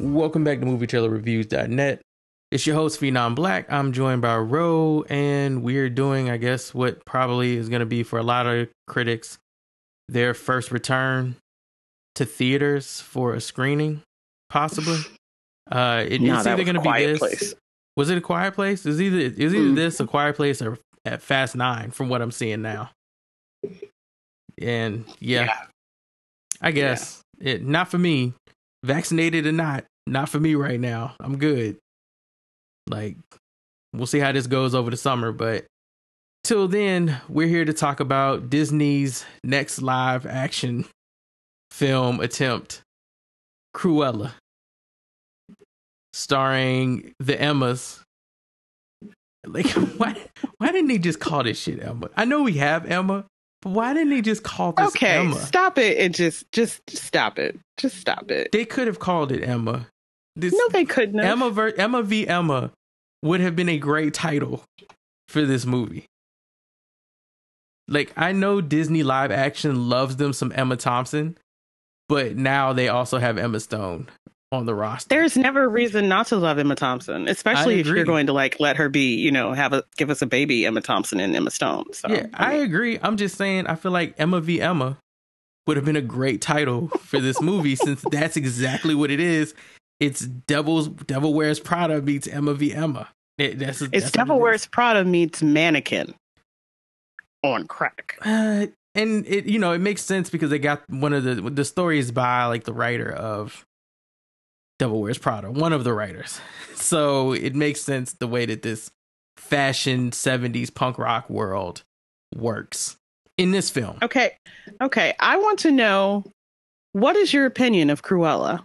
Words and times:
Welcome 0.00 0.44
back 0.44 0.60
to 0.60 0.64
MovieTrailerReviews.net. 0.66 2.00
It's 2.50 2.66
your 2.66 2.74
host, 2.74 2.98
Phenom 3.00 3.34
Black. 3.34 3.70
I'm 3.70 3.92
joined 3.92 4.22
by 4.22 4.34
Ro, 4.36 5.04
and 5.10 5.62
we're 5.62 5.90
doing, 5.90 6.30
I 6.30 6.38
guess, 6.38 6.72
what 6.72 7.04
probably 7.04 7.56
is 7.58 7.68
going 7.68 7.80
to 7.80 7.86
be 7.86 8.02
for 8.02 8.18
a 8.18 8.22
lot 8.22 8.46
of 8.46 8.68
critics 8.86 9.36
their 10.08 10.32
first 10.32 10.70
return 10.72 11.36
to 12.14 12.24
theaters 12.24 13.02
for 13.02 13.34
a 13.34 13.42
screening, 13.42 14.00
possibly. 14.48 15.00
Uh, 15.70 16.04
it, 16.08 16.22
Nah, 16.22 16.38
it's 16.38 16.46
either 16.46 16.64
going 16.64 16.76
to 16.76 16.80
be 16.80 17.06
this. 17.06 17.18
Place. 17.18 17.54
Was 17.98 18.08
it 18.08 18.16
a 18.16 18.22
quiet 18.22 18.54
place? 18.54 18.86
Is 18.86 19.02
either 19.02 19.18
is 19.18 19.38
either 19.54 19.58
Mm. 19.58 19.74
this 19.76 20.00
a 20.00 20.06
quiet 20.06 20.34
place 20.34 20.62
or 20.62 20.78
at 21.04 21.20
Fast 21.20 21.54
Nine 21.54 21.90
from 21.90 22.08
what 22.08 22.22
I'm 22.22 22.30
seeing 22.30 22.62
now. 22.62 22.90
And 24.60 25.04
yeah, 25.20 25.56
I 26.62 26.70
guess 26.72 27.20
it 27.38 27.62
not 27.64 27.88
for 27.90 27.98
me. 27.98 28.32
Vaccinated 28.84 29.46
or 29.46 29.52
not, 29.52 29.84
not 30.06 30.28
for 30.28 30.40
me 30.40 30.54
right 30.54 30.80
now. 30.80 31.14
I'm 31.20 31.38
good. 31.38 31.76
Like 32.88 33.16
we'll 33.92 34.06
see 34.06 34.18
how 34.18 34.32
this 34.32 34.46
goes 34.46 34.74
over 34.74 34.90
the 34.90 34.96
summer, 34.96 35.32
but 35.32 35.66
till 36.44 36.68
then, 36.68 37.20
we're 37.28 37.48
here 37.48 37.64
to 37.64 37.72
talk 37.72 38.00
about 38.00 38.50
Disney's 38.50 39.24
next 39.44 39.82
live 39.82 40.26
action 40.26 40.86
film 41.70 42.20
attempt, 42.20 42.82
Cruella, 43.76 44.32
starring 46.12 47.12
the 47.18 47.40
Emmas. 47.40 48.00
Like, 49.46 49.66
why? 49.96 50.16
Why 50.58 50.72
didn't 50.72 50.88
they 50.88 50.98
just 50.98 51.20
call 51.20 51.44
this 51.44 51.58
shit 51.58 51.82
Emma? 51.82 52.10
I 52.16 52.24
know 52.24 52.42
we 52.42 52.54
have 52.54 52.86
Emma, 52.90 53.24
why 53.62 53.92
didn't 53.94 54.10
they 54.10 54.22
just 54.22 54.42
call 54.42 54.72
this 54.72 54.80
Emma? 54.80 54.88
Okay, 54.88 55.18
Emma? 55.18 55.34
stop 55.40 55.78
it 55.78 55.98
and 55.98 56.14
just 56.14 56.50
just 56.52 56.80
stop 56.88 57.38
it. 57.38 57.58
Just 57.76 57.96
stop 57.98 58.30
it. 58.30 58.52
They 58.52 58.64
could 58.64 58.86
have 58.86 58.98
called 58.98 59.32
it 59.32 59.42
Emma. 59.42 59.86
This 60.36 60.52
No, 60.54 60.68
they 60.70 60.84
couldn't. 60.84 61.18
have. 61.18 61.24
Emma 61.32 61.50
ver- 61.50 61.74
Emma 61.76 62.02
v 62.02 62.26
Emma 62.26 62.70
would 63.22 63.40
have 63.40 63.54
been 63.56 63.68
a 63.68 63.78
great 63.78 64.14
title 64.14 64.62
for 65.28 65.44
this 65.44 65.66
movie. 65.66 66.06
Like 67.88 68.12
I 68.16 68.32
know 68.32 68.60
Disney 68.60 69.02
live 69.02 69.30
action 69.30 69.88
loves 69.88 70.16
them 70.16 70.32
some 70.32 70.52
Emma 70.54 70.76
Thompson, 70.76 71.36
but 72.08 72.36
now 72.36 72.72
they 72.72 72.88
also 72.88 73.18
have 73.18 73.36
Emma 73.36 73.60
Stone 73.60 74.08
on 74.52 74.66
the 74.66 74.74
roster. 74.74 75.08
There's 75.08 75.36
never 75.36 75.64
a 75.64 75.68
reason 75.68 76.08
not 76.08 76.26
to 76.28 76.36
love 76.36 76.58
Emma 76.58 76.74
Thompson, 76.74 77.28
especially 77.28 77.80
if 77.80 77.86
you're 77.86 78.04
going 78.04 78.26
to 78.26 78.32
like 78.32 78.58
let 78.58 78.76
her 78.76 78.88
be, 78.88 79.14
you 79.16 79.30
know, 79.30 79.52
have 79.52 79.72
a 79.72 79.84
give 79.96 80.10
us 80.10 80.22
a 80.22 80.26
baby 80.26 80.66
Emma 80.66 80.80
Thompson 80.80 81.20
and 81.20 81.34
Emma 81.34 81.50
Stone. 81.50 81.92
So 81.92 82.08
yeah, 82.08 82.26
I 82.34 82.54
mean, 82.54 82.62
agree. 82.62 82.98
I'm 83.00 83.16
just 83.16 83.36
saying 83.36 83.66
I 83.66 83.76
feel 83.76 83.92
like 83.92 84.14
Emma 84.18 84.40
v 84.40 84.60
Emma 84.60 84.98
would 85.66 85.76
have 85.76 85.86
been 85.86 85.96
a 85.96 86.02
great 86.02 86.40
title 86.40 86.88
for 86.88 87.20
this 87.20 87.40
movie 87.40 87.76
since 87.76 88.02
that's 88.10 88.36
exactly 88.36 88.94
what 88.94 89.10
it 89.10 89.20
is. 89.20 89.54
It's 90.00 90.20
Devil's 90.20 90.88
Devil 90.88 91.34
Wears 91.34 91.60
Prada 91.60 92.02
meets 92.02 92.26
Emma 92.26 92.54
v 92.54 92.74
Emma. 92.74 93.08
It, 93.38 93.58
that's, 93.58 93.80
it's 93.80 93.90
that's 93.90 94.10
Devil 94.10 94.36
it 94.36 94.38
is. 94.38 94.42
Wears 94.42 94.66
Prada 94.66 95.04
meets 95.04 95.42
Mannequin 95.42 96.14
on 97.42 97.66
crack. 97.66 98.18
Uh, 98.22 98.66
and 98.94 99.24
it 99.26 99.46
you 99.46 99.58
know 99.58 99.72
it 99.72 99.78
makes 99.78 100.02
sense 100.02 100.30
because 100.30 100.50
they 100.50 100.58
got 100.58 100.82
one 100.90 101.12
of 101.12 101.22
the 101.22 101.34
the 101.36 101.64
stories 101.64 102.10
by 102.10 102.44
like 102.46 102.64
the 102.64 102.72
writer 102.72 103.10
of 103.12 103.64
Devil 104.80 105.02
Wears 105.02 105.18
Prada, 105.18 105.50
one 105.50 105.72
of 105.74 105.84
the 105.84 105.92
writers. 105.92 106.40
So 106.74 107.32
it 107.34 107.54
makes 107.54 107.82
sense 107.82 108.14
the 108.14 108.26
way 108.26 108.46
that 108.46 108.62
this 108.62 108.90
fashion 109.36 110.10
70s 110.12 110.74
punk 110.74 110.96
rock 110.98 111.28
world 111.28 111.82
works 112.34 112.96
in 113.36 113.50
this 113.50 113.68
film. 113.68 113.98
Okay, 114.02 114.34
okay. 114.80 115.14
I 115.20 115.36
want 115.36 115.58
to 115.60 115.70
know 115.70 116.24
what 116.92 117.16
is 117.16 117.34
your 117.34 117.44
opinion 117.44 117.90
of 117.90 118.00
Cruella? 118.02 118.64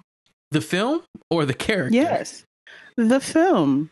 The 0.52 0.62
film 0.62 1.02
or 1.30 1.46
the 1.46 1.54
character? 1.54 1.94
Yes, 1.94 2.46
the 2.96 3.20
film. 3.20 3.92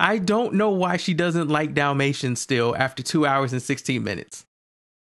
I 0.00 0.18
don't 0.18 0.54
know 0.54 0.70
why 0.70 0.96
she 0.96 1.14
doesn't 1.14 1.48
like 1.48 1.72
Dalmatians 1.72 2.40
still 2.40 2.74
after 2.76 3.02
two 3.02 3.24
hours 3.24 3.52
and 3.52 3.62
16 3.62 4.02
minutes. 4.02 4.44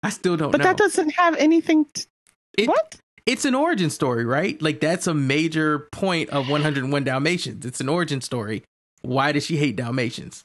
I 0.03 0.09
still 0.09 0.35
don't 0.35 0.51
But 0.51 0.57
know. 0.59 0.65
that 0.65 0.77
doesn't 0.77 1.11
have 1.11 1.35
anything. 1.37 1.85
To, 1.93 2.05
It- 2.57 2.67
what? 2.67 2.97
It's 3.27 3.45
an 3.45 3.53
origin 3.53 3.91
story, 3.91 4.25
right? 4.25 4.59
Like 4.61 4.79
that's 4.79 5.05
a 5.05 5.13
major 5.13 5.87
point 5.91 6.29
of 6.31 6.49
101 6.49 7.03
Dalmatians. 7.03 7.65
It's 7.65 7.79
an 7.79 7.89
origin 7.89 8.21
story. 8.21 8.63
Why 9.03 9.31
does 9.31 9.45
she 9.45 9.57
hate 9.57 9.75
Dalmatians? 9.75 10.43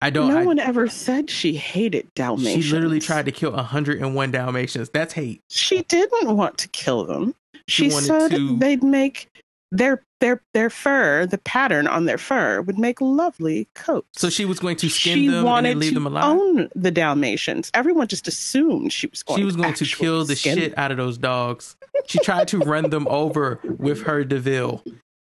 I 0.00 0.10
don't. 0.10 0.28
no 0.28 0.38
I- 0.38 0.44
one 0.44 0.60
ever 0.60 0.86
said 0.88 1.28
she 1.28 1.54
hated 1.56 2.06
Dalmatians. 2.14 2.64
she 2.64 2.72
literally 2.72 3.00
tried 3.00 3.24
to 3.24 3.32
kill 3.32 3.50
101 3.52 4.30
Dalmatians. 4.30 4.90
That's 4.90 5.12
hate. 5.12 5.40
She 5.50 5.82
didn't 5.82 6.36
want 6.36 6.58
to 6.58 6.68
kill 6.68 7.04
them. 7.04 7.34
She 7.66 7.84
She, 7.84 7.90
said 7.90 8.30
to- 8.30 8.56
they'd 8.58 8.84
make 8.84 9.28
their 9.72 10.02
their 10.20 10.42
their 10.54 10.70
fur, 10.70 11.26
the 11.26 11.38
pattern 11.38 11.86
on 11.86 12.04
their 12.06 12.18
fur, 12.18 12.60
would 12.62 12.78
make 12.78 13.00
lovely 13.00 13.68
coats. 13.74 14.20
So 14.20 14.30
she 14.30 14.44
was 14.44 14.58
going 14.58 14.76
to 14.76 14.88
skin 14.88 15.14
she 15.18 15.26
them 15.28 15.36
and 15.36 15.44
wanted 15.44 15.70
then 15.70 15.78
leave 15.80 15.90
to 15.90 15.94
them 15.94 16.06
alive. 16.06 16.24
own 16.24 16.68
the 16.74 16.90
Dalmatians. 16.90 17.70
Everyone 17.74 18.08
just 18.08 18.26
assumed 18.28 18.92
she 18.92 19.06
was 19.06 19.22
going. 19.22 19.38
She 19.38 19.44
was 19.44 19.56
going 19.56 19.64
to 19.74 19.84
actually 19.84 19.88
kill 19.88 20.24
the 20.24 20.36
skin 20.36 20.58
shit 20.58 20.78
out 20.78 20.90
of 20.90 20.96
those 20.96 21.18
dogs. 21.18 21.76
She 22.06 22.18
tried 22.20 22.48
to 22.48 22.58
run 22.58 22.90
them 22.90 23.06
over 23.08 23.60
with 23.78 24.02
her 24.02 24.24
Deville. 24.24 24.82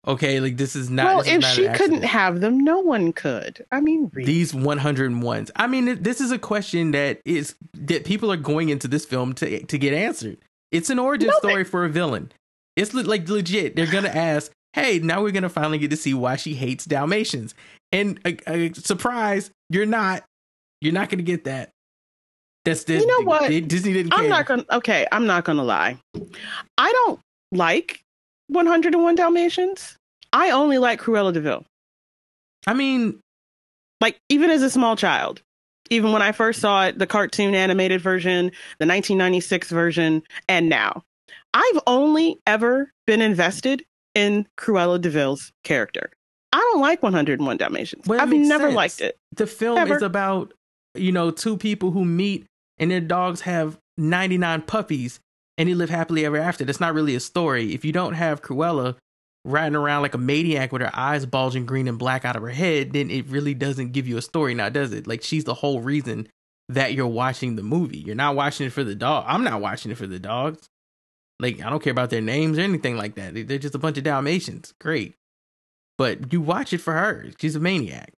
Okay, 0.06 0.40
like 0.40 0.56
this 0.56 0.74
is 0.74 0.90
not. 0.90 1.06
well, 1.06 1.20
is 1.20 1.28
if 1.28 1.40
not 1.42 1.52
she 1.54 1.68
couldn't 1.68 2.02
have 2.02 2.40
them, 2.40 2.58
no 2.64 2.80
one 2.80 3.12
could. 3.12 3.64
I 3.70 3.80
mean, 3.80 4.10
really. 4.12 4.26
these 4.26 4.52
101s. 4.52 5.50
I 5.54 5.68
mean, 5.68 6.02
this 6.02 6.20
is 6.20 6.32
a 6.32 6.38
question 6.38 6.90
that 6.90 7.20
is 7.24 7.54
that 7.74 8.04
people 8.04 8.32
are 8.32 8.36
going 8.36 8.68
into 8.68 8.88
this 8.88 9.04
film 9.04 9.32
to 9.34 9.64
to 9.64 9.78
get 9.78 9.94
answered. 9.94 10.38
It's 10.72 10.90
an 10.90 10.98
origin 10.98 11.28
No, 11.28 11.34
they- 11.40 11.48
story 11.50 11.64
for 11.64 11.84
a 11.84 11.88
villain. 11.88 12.32
It's 12.74 12.92
like 12.94 13.28
legit. 13.28 13.76
They're 13.76 13.86
gonna 13.86 14.08
ask, 14.08 14.50
"Hey, 14.72 14.98
now 14.98 15.22
we're 15.22 15.32
gonna 15.32 15.48
finally 15.48 15.78
get 15.78 15.90
to 15.90 15.96
see 15.96 16.14
why 16.14 16.36
she 16.36 16.54
hates 16.54 16.84
Dalmatians." 16.84 17.54
And 17.90 18.20
a, 18.24 18.36
a 18.46 18.74
surprise, 18.74 19.50
you're 19.70 19.86
not. 19.86 20.24
You're 20.80 20.92
not 20.92 21.10
gonna 21.10 21.22
get 21.22 21.44
that. 21.44 21.70
That's 22.64 22.84
the, 22.84 22.94
You 22.94 23.06
know 23.06 23.26
what? 23.26 23.48
Disney 23.48 23.92
didn't 23.92 24.12
care. 24.12 24.20
I'm 24.20 24.28
not 24.28 24.46
gonna. 24.46 24.64
Okay, 24.70 25.06
I'm 25.12 25.26
not 25.26 25.44
gonna 25.44 25.64
lie. 25.64 25.98
I 26.78 26.92
don't 26.92 27.20
like 27.50 28.00
101 28.48 29.14
Dalmatians. 29.14 29.96
I 30.32 30.50
only 30.50 30.78
like 30.78 31.00
Cruella 31.00 31.32
de 31.32 31.40
Vil. 31.40 31.64
I 32.66 32.74
mean, 32.74 33.20
like 34.02 34.18
even 34.28 34.50
as 34.50 34.62
a 34.62 34.68
small 34.68 34.96
child 34.96 35.40
even 35.88 36.12
when 36.12 36.20
i 36.20 36.32
first 36.32 36.60
saw 36.60 36.86
it 36.86 36.98
the 36.98 37.06
cartoon 37.06 37.54
animated 37.54 38.02
version 38.02 38.46
the 38.78 38.86
1996 38.86 39.70
version 39.70 40.22
and 40.48 40.68
now 40.68 41.02
i've 41.54 41.80
only 41.86 42.38
ever 42.46 42.90
been 43.06 43.22
invested 43.22 43.82
in 44.14 44.46
cruella 44.56 45.00
de 45.00 45.10
vil's 45.10 45.52
character. 45.64 46.10
I 46.52 46.58
don't 46.58 46.80
like 46.80 47.02
101 47.02 47.56
dalmatians. 47.56 48.06
Well, 48.06 48.20
i've 48.20 48.30
never 48.30 48.64
sense. 48.64 48.74
liked 48.74 49.00
it. 49.00 49.16
The 49.34 49.46
film 49.46 49.78
Ever. 49.78 49.96
is 49.96 50.02
about 50.02 50.52
you 50.94 51.12
know 51.12 51.30
two 51.30 51.56
people 51.56 51.90
who 51.90 52.04
meet 52.04 52.46
and 52.78 52.90
their 52.90 53.00
dogs 53.00 53.42
have 53.42 53.78
99 53.96 54.62
puppies 54.62 55.20
and 55.58 55.68
they 55.68 55.74
live 55.74 55.90
happily 55.90 56.24
ever 56.24 56.38
after. 56.38 56.64
That's 56.64 56.80
not 56.80 56.94
really 56.94 57.14
a 57.14 57.20
story. 57.20 57.74
If 57.74 57.84
you 57.84 57.92
don't 57.92 58.14
have 58.14 58.42
cruella 58.42 58.96
riding 59.44 59.76
around 59.76 60.02
like 60.02 60.14
a 60.14 60.18
maniac 60.18 60.72
with 60.72 60.82
her 60.82 60.90
eyes 60.92 61.26
bulging 61.26 61.66
green 61.66 61.88
and 61.88 61.98
black 61.98 62.24
out 62.24 62.36
of 62.36 62.42
her 62.42 62.48
head 62.48 62.92
then 62.92 63.10
it 63.10 63.26
really 63.26 63.54
doesn't 63.54 63.90
give 63.90 64.06
you 64.06 64.16
a 64.16 64.22
story 64.22 64.54
now 64.54 64.68
does 64.68 64.92
it? 64.92 65.06
Like 65.06 65.22
she's 65.22 65.44
the 65.44 65.54
whole 65.54 65.80
reason 65.80 66.28
that 66.68 66.94
you're 66.94 67.06
watching 67.06 67.56
the 67.56 67.62
movie. 67.62 67.98
You're 67.98 68.14
not 68.14 68.36
watching 68.36 68.66
it 68.66 68.72
for 68.72 68.84
the 68.84 68.94
dog. 68.94 69.24
I'm 69.26 69.42
not 69.42 69.60
watching 69.60 69.90
it 69.90 69.98
for 69.98 70.06
the 70.06 70.20
dogs 70.20 70.68
like 71.40 71.60
i 71.62 71.68
don't 71.70 71.82
care 71.82 71.90
about 71.90 72.10
their 72.10 72.20
names 72.20 72.58
or 72.58 72.62
anything 72.62 72.96
like 72.96 73.14
that 73.14 73.34
they're 73.34 73.58
just 73.58 73.74
a 73.74 73.78
bunch 73.78 73.98
of 73.98 74.04
dalmatians 74.04 74.72
great 74.80 75.14
but 75.98 76.32
you 76.32 76.40
watch 76.40 76.72
it 76.72 76.78
for 76.78 76.92
her 76.94 77.26
she's 77.38 77.56
a 77.56 77.60
maniac 77.60 78.12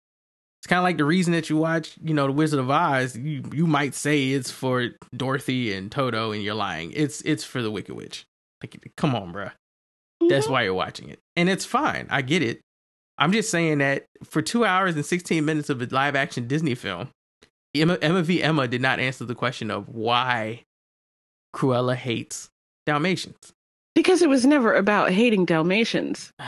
it's 0.62 0.68
kind 0.68 0.78
of 0.78 0.84
like 0.84 0.96
the 0.98 1.04
reason 1.04 1.34
that 1.34 1.50
you 1.50 1.58
watch, 1.58 1.98
you 2.02 2.14
know, 2.14 2.26
The 2.28 2.32
Wizard 2.32 2.62
of 2.62 2.70
Oz. 2.72 3.18
You 3.18 3.44
you 3.52 3.68
might 3.68 3.94
say 3.94 4.30
it's 4.30 4.50
for 4.50 4.92
Dorothy 5.14 5.74
and 5.74 5.92
Toto, 5.92 6.32
and 6.32 6.42
you're 6.42 6.54
lying. 6.56 6.94
It's 6.96 7.20
it's 7.24 7.44
for 7.44 7.62
the 7.62 7.70
Wicked 7.70 7.94
Witch. 7.94 8.24
Like, 8.64 8.90
come 8.96 9.14
on, 9.14 9.34
bruh. 9.34 9.52
That's 10.30 10.48
Mhm. 10.48 10.52
why 10.52 10.64
you're 10.64 10.74
watching 10.74 11.10
it, 11.10 11.20
and 11.36 11.50
it's 11.50 11.66
fine. 11.66 12.08
I 12.10 12.22
get 12.22 12.42
it. 12.42 12.62
I'm 13.18 13.34
just 13.34 13.52
saying 13.52 13.80
that 13.80 14.06
for 14.24 14.42
two 14.42 14.64
hours 14.64 14.96
and 14.96 15.06
16 15.06 15.44
minutes 15.44 15.70
of 15.70 15.82
a 15.82 15.86
live 15.88 16.16
action 16.16 16.48
Disney 16.48 16.76
film, 16.76 17.10
Emma, 17.76 17.98
Emma 18.02 18.22
v. 18.24 18.42
Emma 18.42 18.66
did 18.66 18.80
not 18.82 19.02
answer 19.02 19.26
the 19.26 19.36
question 19.36 19.70
of 19.70 19.90
why 19.90 20.64
Cruella 21.54 21.96
hates 21.98 22.48
Dalmatians. 22.86 23.54
because 23.96 24.22
it 24.22 24.30
was 24.30 24.46
never 24.46 24.74
about 24.74 25.12
hating 25.12 25.46
dalmatians. 25.46 26.32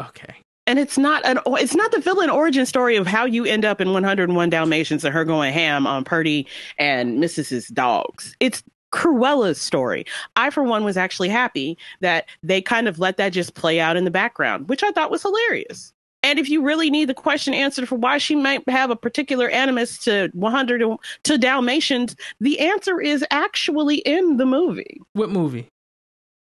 Okay. 0.00 0.34
and 0.66 0.78
it's 0.78 0.96
not 0.96 1.22
an 1.26 1.38
it's 1.46 1.74
not 1.74 1.92
the 1.92 2.00
villain 2.00 2.30
origin 2.30 2.64
story 2.64 2.96
of 2.96 3.06
how 3.06 3.26
you 3.26 3.44
end 3.44 3.66
up 3.66 3.82
in 3.82 3.92
101 3.92 4.48
dalmatians 4.48 5.04
and 5.04 5.12
her 5.12 5.26
going 5.26 5.52
ham 5.52 5.86
on 5.86 6.04
purdy 6.04 6.46
and 6.78 7.22
mrs's 7.22 7.68
dogs. 7.68 8.34
It's 8.40 8.62
cruella's 8.90 9.60
story. 9.60 10.06
I 10.36 10.48
for 10.50 10.62
one 10.62 10.84
was 10.84 10.96
actually 10.96 11.28
happy 11.28 11.76
that 12.00 12.26
they 12.42 12.62
kind 12.62 12.88
of 12.88 12.98
let 12.98 13.18
that 13.18 13.34
just 13.34 13.54
play 13.54 13.78
out 13.78 13.96
in 13.98 14.04
the 14.04 14.10
background 14.10 14.68
which 14.68 14.82
i 14.82 14.90
thought 14.92 15.10
was 15.10 15.20
hilarious 15.22 15.92
and 16.24 16.40
if 16.40 16.48
you 16.48 16.60
really 16.62 16.90
need 16.90 17.04
the 17.04 17.14
question 17.14 17.54
answered 17.54 17.88
for 17.88 17.94
why 17.94 18.18
she 18.18 18.34
might 18.34 18.68
have 18.68 18.90
a 18.90 18.96
particular 18.96 19.48
animus 19.50 19.98
to 19.98 20.28
100 20.32 20.82
to 21.22 21.38
dalmatians 21.38 22.16
the 22.40 22.58
answer 22.58 23.00
is 23.00 23.24
actually 23.30 23.98
in 23.98 24.38
the 24.38 24.46
movie 24.46 25.00
What 25.12 25.30
movie? 25.30 25.68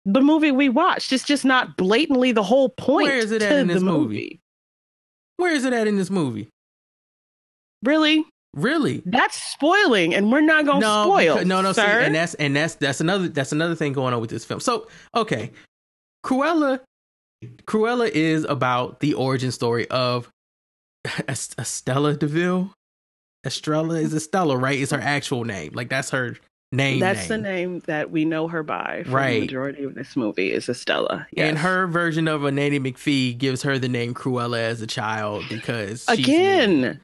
the 0.06 0.22
movie 0.22 0.52
we 0.52 0.68
watched. 0.68 1.12
It's 1.14 1.24
just 1.24 1.46
not 1.46 1.78
blatantly 1.78 2.32
the 2.32 2.42
whole 2.42 2.70
point. 2.70 3.08
Where 3.08 3.18
is 3.18 3.32
it 3.32 3.44
at 3.44 3.52
in 3.60 3.68
this 3.68 3.84
movie? 3.84 3.98
movie? 4.08 4.40
Where 5.38 5.54
is 5.54 5.64
it 5.64 5.74
at 5.74 5.86
in 5.88 5.96
this 5.96 6.10
movie? 6.10 6.48
Really? 7.84 8.26
Really? 8.56 9.02
That's 9.06 9.42
spoiling, 9.42 10.14
and 10.14 10.32
we're 10.32 10.42
not 10.42 10.66
gonna 10.66 10.80
no, 10.80 11.04
spoil. 11.04 11.34
because- 11.36 11.48
no, 11.48 11.62
no. 11.62 11.72
See, 11.72 11.82
sir. 11.82 12.00
and 12.02 12.16
that's 12.16 12.34
and 12.36 12.56
that's 12.56 12.76
that's 12.76 13.00
another 13.00 13.28
that's 13.30 13.52
another 13.52 13.76
thing 13.76 13.94
going 13.94 14.14
on 14.14 14.20
with 14.22 14.30
this 14.30 14.44
film. 14.44 14.60
So, 14.60 14.88
okay, 15.16 15.52
Cruella, 16.26 16.82
Cruella 17.66 18.10
is 18.10 18.44
about 18.46 19.00
the 19.00 19.14
origin 19.14 19.52
story 19.52 19.88
of 19.90 20.30
Es- 21.28 21.56
Estella 21.58 22.16
Deville. 22.16 22.72
Estrella 23.46 23.96
is 23.96 24.14
Estella, 24.14 24.56
right? 24.58 24.78
Is 24.78 24.92
her 24.92 25.00
actual 25.02 25.44
name. 25.46 25.72
Like 25.74 25.90
that's 25.90 26.12
her 26.12 26.38
name. 26.72 27.00
That's 27.00 27.28
the 27.28 27.38
name. 27.40 27.72
name 27.74 27.80
that 27.88 28.12
we 28.12 28.24
know 28.26 28.48
her 28.48 28.62
by. 28.62 29.02
For 29.06 29.12
Right. 29.12 29.34
The 29.34 29.40
majority 29.42 29.84
of 29.84 29.96
this 29.96 30.16
movie 30.16 30.52
is 30.52 30.70
Estella. 30.70 31.28
Yes. 31.32 31.50
And 31.50 31.58
her 31.58 31.88
version 31.88 32.28
of 32.28 32.44
a 32.44 32.52
Nanny 32.52 32.80
McPhee 32.80 33.36
gives 33.38 33.64
her 33.64 33.80
the 33.80 33.90
name 33.90 34.14
Cruella 34.14 34.60
as 34.60 34.82
a 34.82 34.88
child 34.88 35.44
because 35.50 36.08
again. 36.08 37.02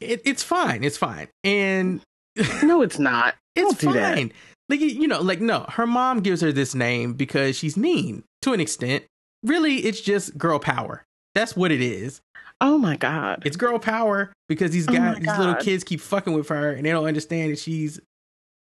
it, 0.00 0.22
it's 0.24 0.42
fine. 0.42 0.82
It's 0.82 0.96
fine. 0.96 1.28
And 1.44 2.00
No, 2.62 2.80
it's 2.80 2.98
not. 2.98 3.34
It's 3.54 3.74
do 3.76 3.92
that. 3.92 4.14
fine. 4.16 4.32
Like 4.70 4.80
you- 4.80 4.86
you 4.86 5.06
know, 5.08 5.20
like 5.20 5.42
no, 5.42 5.66
her 5.68 5.86
mom 5.86 6.20
gives 6.20 6.40
her 6.40 6.50
this 6.52 6.74
name 6.74 7.12
because 7.12 7.56
she's 7.58 7.76
mean 7.76 8.24
to 8.40 8.54
an 8.54 8.60
extent. 8.60 9.04
Really, 9.42 9.76
it's 9.76 10.00
just 10.00 10.36
girl 10.38 10.58
power. 10.58 11.04
That's 11.34 11.56
what 11.56 11.70
it 11.72 11.80
is. 11.80 12.20
Oh 12.60 12.78
my 12.78 12.96
god. 12.96 13.42
It's 13.44 13.56
girl 13.56 13.78
power 13.78 14.32
because 14.48 14.70
these 14.70 14.88
Oh 14.88 14.92
guys, 14.92 15.14
my 15.16 15.18
these 15.20 15.38
little 15.38 15.54
kids 15.56 15.82
keep 15.84 16.00
fucking 16.00 16.32
with 16.32 16.48
her 16.50 16.70
and 16.72 16.84
they 16.86 16.90
don't 16.92 17.06
understand 17.06 17.50
that 17.52 17.58
she's 17.58 17.98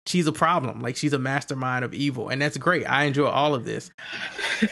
she's 0.05 0.25
a 0.27 0.31
problem. 0.31 0.79
Like 0.81 0.95
she's 0.95 1.11
a 1.13 1.19
mastermind 1.19 1.83
of 1.83 1.93
evil, 1.93 2.29
and 2.29 2.41
that's 2.41 2.55
great. 2.57 2.85
I 2.85 3.03
enjoy 3.05 3.25
all 3.27 3.53
of 3.55 3.65
this. 3.65 3.91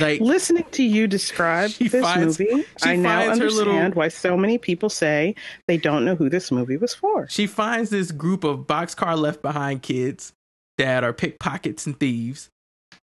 Like 0.00 0.20
Listening 0.20 0.64
to 0.72 0.82
you 0.82 1.06
describe 1.06 1.70
this 1.72 1.92
finds- 2.02 2.38
movie, 2.38 2.64
I 2.82 2.96
now 2.96 3.28
understand 3.30 3.54
little- 3.56 3.90
why 3.92 4.08
so 4.08 4.36
many 4.36 4.58
people 4.58 4.88
say 4.88 5.34
they 5.66 5.76
don't 5.76 6.04
know 6.04 6.14
who 6.14 6.28
this 6.30 6.50
movie 6.50 6.76
was 6.76 6.94
for. 6.94 7.28
she 7.28 7.46
finds 7.46 7.90
this 7.90 8.10
group 8.12 8.44
of 8.44 8.60
boxcar 8.60 9.18
left 9.18 9.42
behind 9.42 9.82
kids 9.82 10.32
that 10.78 11.04
are 11.04 11.12
pickpockets 11.12 11.86
and 11.86 11.98
thieves 11.98 12.49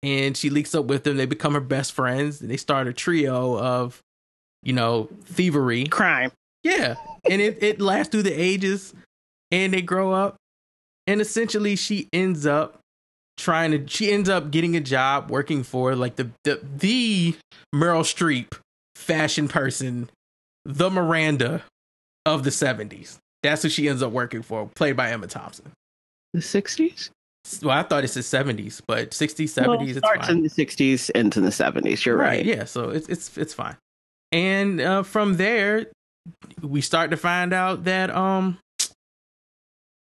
and 0.03 0.37
she 0.37 0.51
leaks 0.51 0.75
up 0.75 0.87
with 0.87 1.05
them. 1.05 1.17
They 1.17 1.27
become 1.27 1.55
her 1.55 1.61
best 1.61 1.93
friends. 1.93 2.41
And 2.41 2.51
they 2.51 2.57
start 2.57 2.87
a 2.87 2.93
trio 2.93 3.59
of 3.59 4.03
you 4.63 4.73
know 4.73 5.09
thievery. 5.25 5.87
Crime. 5.87 6.33
yeah. 6.63 6.97
And 7.29 7.41
it, 7.43 7.63
it 7.63 7.81
lasts 7.81 8.13
through 8.13 8.23
the 8.23 8.33
ages 8.33 8.95
and 9.51 9.73
they 9.73 9.83
grow 9.83 10.13
up. 10.13 10.37
And 11.07 11.21
essentially 11.21 11.77
she 11.77 12.09
ends 12.13 12.47
up 12.47 12.79
trying 13.37 13.71
to 13.71 13.87
she 13.87 14.11
ends 14.11 14.29
up 14.29 14.51
getting 14.51 14.77
a 14.77 14.81
job 14.81 15.31
working 15.31 15.63
for 15.63 15.95
like 15.95 16.17
the 16.17 16.31
the, 16.45 16.61
the 16.63 17.37
meryl 17.75 18.01
streep 18.01 18.59
fashion 18.95 19.47
person 19.47 20.09
the 20.65 20.89
miranda 20.89 21.63
of 22.25 22.45
the 22.45 22.51
70s 22.51 23.19
that's 23.43 23.63
who 23.63 23.69
she 23.69 23.89
ends 23.89 24.03
up 24.03 24.11
working 24.11 24.43
for 24.43 24.71
played 24.75 24.97
by 24.97 25.11
emma 25.11 25.27
thompson. 25.27 25.71
The 26.33 26.41
60s? 26.41 27.11
Well 27.63 27.77
i 27.77 27.83
thought 27.83 28.05
it's 28.05 28.15
the 28.15 28.21
70s 28.21 28.81
but 28.87 29.11
60s 29.11 29.45
70s 29.45 29.67
Well, 29.67 29.81
it 29.83 29.89
it's 29.91 29.99
starts 29.99 30.29
in 30.29 30.43
the 30.43 30.49
60s, 30.49 31.11
ends 31.15 31.37
in 31.37 31.43
the 31.45 31.51
70s. 31.51 32.05
You're 32.05 32.17
right. 32.17 32.45
yeah 32.45 32.65
so 32.65 32.91
it's 32.91 33.09
it's 33.09 33.37
it's 33.39 33.55
fine 33.55 33.77
and 34.33 34.81
uh 34.81 35.03
from 35.03 35.37
there 35.37 35.87
we 36.63 36.81
start 36.81 37.11
to 37.11 37.17
find 37.17 37.53
out 37.53 37.85
that 37.85 38.11
um 38.11 38.59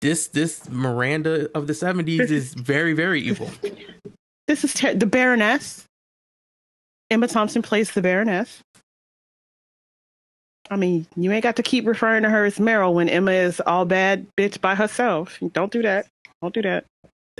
this 0.00 0.28
this 0.28 0.68
miranda 0.68 1.48
of 1.54 1.66
the 1.66 1.72
70s 1.72 2.30
is 2.30 2.54
very 2.54 2.92
very 2.92 3.20
evil 3.20 3.50
This 4.46 4.64
is 4.64 4.74
ter- 4.74 4.94
the 4.94 5.06
Baroness. 5.06 5.84
Emma 7.08 7.28
Thompson 7.28 7.62
plays 7.62 7.92
the 7.92 8.02
Baroness. 8.02 8.58
I 10.70 10.76
mean, 10.76 11.06
you 11.16 11.30
ain't 11.32 11.42
got 11.44 11.54
to 11.56 11.62
keep 11.62 11.86
referring 11.86 12.22
to 12.24 12.30
her 12.30 12.44
as 12.44 12.58
Meryl 12.58 12.92
when 12.94 13.08
Emma 13.08 13.30
is 13.32 13.60
all 13.60 13.84
bad 13.84 14.26
bitch 14.36 14.60
by 14.60 14.74
herself. 14.74 15.38
Don't 15.52 15.70
do 15.72 15.82
that. 15.82 16.06
Don't 16.42 16.52
do 16.54 16.62
that. 16.62 16.84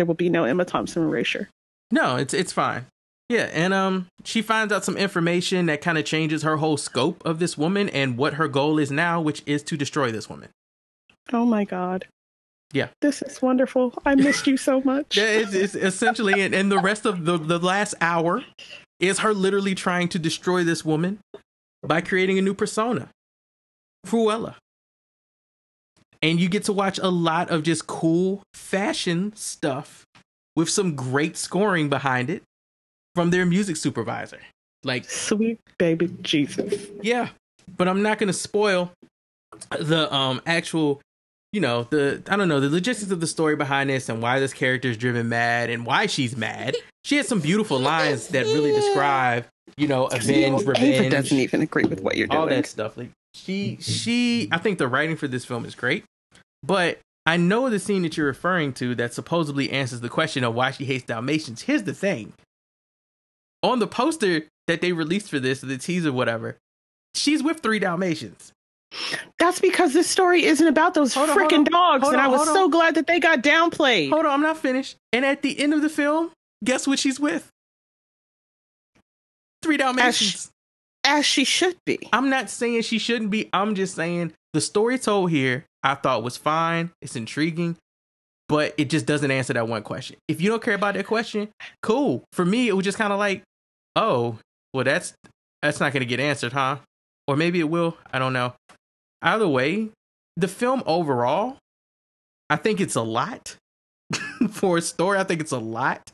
There 0.01 0.07
will 0.07 0.15
be 0.15 0.31
no 0.31 0.45
Emma 0.45 0.65
Thompson 0.65 1.03
erasure. 1.03 1.51
no 1.91 2.17
it's 2.17 2.33
it's 2.33 2.53
fine 2.55 2.87
yeah 3.29 3.51
and 3.53 3.75
um 3.75 4.07
she 4.25 4.41
finds 4.41 4.73
out 4.73 4.83
some 4.83 4.97
information 4.97 5.67
that 5.67 5.83
kind 5.83 5.99
of 5.99 6.07
changes 6.07 6.43
her 6.43 6.57
whole 6.57 6.79
scope 6.79 7.23
of 7.27 7.39
this 7.39 7.59
woman 7.59 7.91
and 7.91 8.17
what 8.17 8.35
her 8.35 8.49
goal 8.49 8.79
is 8.79 8.91
now 8.91 9.21
which 9.21 9.43
is 9.45 9.63
to 9.65 9.77
destroy 9.77 10.11
this 10.11 10.27
woman 10.31 10.49
Oh 11.35 11.45
my 11.45 11.65
God. 11.65 12.07
Yeah. 12.73 12.89
This 13.03 13.21
is 13.23 13.43
wonderful. 13.43 13.93
I 14.07 14.15
missed 14.17 14.47
you 14.49 14.57
so 14.57 14.81
much. 14.81 15.17
Yeah, 15.17 15.27
it's, 15.27 15.55
it's 15.55 15.75
essentially, 15.77 16.41
and, 16.41 16.53
and 16.55 16.73
the 16.73 16.79
rest 16.81 17.05
of 17.07 17.25
the, 17.25 17.37
the 17.39 17.59
last 17.61 17.95
hour 18.01 18.43
is 18.99 19.21
her 19.21 19.33
literally 19.35 19.75
trying 19.77 20.09
to 20.09 20.19
destroy 20.19 20.65
this 20.65 20.85
woman 20.85 21.19
by 21.87 22.01
creating 22.01 22.39
a 22.39 22.43
new 22.43 22.55
persona, 22.55 23.11
Cruella. 24.07 24.57
And 26.23 26.39
you 26.41 26.49
get 26.49 26.65
to 26.65 26.73
watch 26.73 26.99
a 26.99 27.09
lot 27.09 27.51
of 27.51 27.63
just 27.63 27.87
cool 27.87 28.43
fashion 28.55 29.33
stuff 29.37 30.05
with 30.55 30.69
some 30.69 30.95
great 30.95 31.37
scoring 31.37 31.89
behind 31.89 32.29
it 32.29 32.43
from 33.15 33.31
their 33.31 33.47
music 33.47 33.77
supervisor. 33.77 34.41
Like, 34.85 35.09
Sweet 35.09 35.59
baby 35.79 36.11
Jesus. 36.23 36.87
yeah, 37.03 37.29
but 37.77 37.89
I'm 37.89 38.03
not 38.03 38.19
going 38.19 38.29
to 38.29 38.33
spoil 38.33 38.93
the 39.79 40.13
um 40.15 40.41
actual 40.47 41.01
you 41.53 41.61
know 41.61 41.83
the 41.91 42.23
I 42.29 42.37
don't 42.37 42.49
know 42.49 42.61
the 42.61 42.71
logistics 42.71 43.11
of 43.11 43.21
the 43.21 43.27
story 43.27 43.57
behind 43.57 43.91
this 43.91 44.09
and 44.09 44.23
why 44.23 44.39
this 44.39 44.53
character 44.53 44.89
is 44.89 44.97
driven 44.97 45.29
mad 45.29 45.71
and 45.71 45.85
why 45.85 46.07
she's 46.07 46.37
mad. 46.37 46.77
She 47.05 47.17
has 47.17 47.27
some 47.27 47.41
beautiful 47.41 47.79
lines 47.81 48.29
that 48.29 48.45
really 48.47 48.73
describe 48.73 49.47
you 49.77 49.89
know 49.89 50.07
avenge, 50.13 50.61
Ava 50.61 50.71
revenge, 50.73 51.11
doesn't 51.11 51.37
even 51.39 51.63
agree 51.63 51.85
with 51.85 52.01
what 52.01 52.17
you're 52.17 52.29
doing. 52.29 52.41
all 52.41 52.47
that 52.47 52.67
stuff. 52.67 52.97
Like 52.97 53.11
she 53.35 53.79
she 53.81 54.49
I 54.53 54.59
think 54.59 54.79
the 54.79 54.89
writing 54.89 55.17
for 55.17 55.29
this 55.29 55.45
film 55.45 55.65
is 55.65 55.75
great, 55.75 56.05
but 56.63 56.99
I 57.27 57.37
know 57.37 57.69
the 57.71 57.79
scene 57.79 58.03
that 58.03 58.17
you're 58.17 58.27
referring 58.27 58.73
to 58.75 58.95
that 58.97 59.15
supposedly 59.15 59.71
answers 59.71 60.01
the 60.01 60.09
question 60.09 60.43
of 60.43 60.55
why 60.55 60.71
she 60.71 60.85
hates 60.85 61.05
Dalmatians. 61.05 61.63
Here's 61.63 61.85
the 61.85 61.95
thing. 61.95 62.33
On 63.63 63.79
the 63.79 63.87
poster 63.87 64.45
that 64.67 64.81
they 64.81 64.93
released 64.93 65.29
for 65.31 65.39
this, 65.39 65.61
the 65.61 65.77
teaser, 65.77 66.13
whatever, 66.13 66.57
she's 67.15 67.43
with 67.43 67.61
three 67.61 67.79
Dalmatians. 67.79 68.53
That's 69.39 69.61
because 69.61 69.93
this 69.93 70.09
story 70.09 70.45
isn't 70.45 70.67
about 70.67 70.95
those 70.95 71.15
Hold 71.15 71.31
on, 71.31 71.39
hold 71.39 71.51
freaking 71.51 71.65
dogs, 71.67 72.03
Hold 72.03 72.15
and 72.15 72.21
on, 72.23 72.27
I 72.27 72.29
was 72.29 72.45
so 72.47 72.65
on. 72.65 72.71
glad 72.71 72.95
that 72.97 73.07
they 73.07 73.21
got 73.21 73.43
downplayed. 73.43 74.09
Hold 74.11 74.27
on, 74.27 74.33
I'm 74.33 74.43
not 74.43 74.59
finished. 74.59 74.97
And 75.13 75.25
at 75.25 75.43
the 75.43 75.61
end 75.61 75.75
of 75.75 75.83
the 75.83 75.89
film, 75.89 76.33
guess 76.65 76.87
what 76.89 76.99
she's 76.99 77.21
with? 77.21 77.49
Three 79.63 79.77
Dalmatians. 79.77 80.51
As 81.05 81.25
she 81.25 81.45
should 81.45 81.77
be. 81.87 81.99
I'm 82.13 82.29
not 82.29 82.51
saying 82.51 82.83
she 82.83 82.99
shouldn't 82.99 83.31
be. 83.31 83.49
I'm 83.53 83.75
just 83.75 83.95
saying 83.95 84.33
the 84.53 84.61
story 84.61 84.99
told 84.99 85.31
here 85.31 85.65
I 85.83 85.95
thought 85.95 86.23
was 86.23 86.37
fine. 86.37 86.91
It's 87.01 87.17
intriguing, 87.17 87.77
but 88.49 88.75
it 88.77 88.91
just 88.91 89.07
doesn't 89.07 89.31
answer 89.31 89.55
that 89.55 89.69
one 89.69 89.83
question. 89.83 90.17
If 90.29 90.41
you 90.41 90.51
don't 90.51 90.63
care 90.63 90.75
about 90.75 90.95
that 90.95 91.07
question, 91.07 91.49
cool. 91.83 92.25
For 92.33 92.45
me, 92.45 92.69
it 92.69 92.77
was 92.77 92.85
just 92.85 92.99
kind 92.99 93.13
of 93.13 93.19
like, 93.19 93.43
oh, 93.97 94.39
well, 94.75 94.85
that's 94.85 95.15
that's 95.63 95.81
not 95.81 95.93
going 95.93 96.01
to 96.01 96.07
get 96.07 96.21
answered, 96.21 96.53
huh? 96.53 96.79
Or 97.27 97.37
maybe 97.37 97.61
it 97.61 97.71
will. 97.71 97.97
I 98.13 98.19
don't 98.19 98.33
know. 98.33 98.55
Either 99.23 99.49
way, 99.49 99.91
the 100.37 100.49
film 100.49 100.83
overall, 100.87 101.59
I 102.49 102.57
think 102.57 102.81
it's 102.81 102.97
a 102.97 103.03
lot 103.03 103.57
for 104.51 104.79
a 104.79 104.83
story. 104.83 105.19
I 105.19 105.25
think 105.25 105.41
it's 105.41 105.53
a 105.53 105.59
lot. 105.59 106.11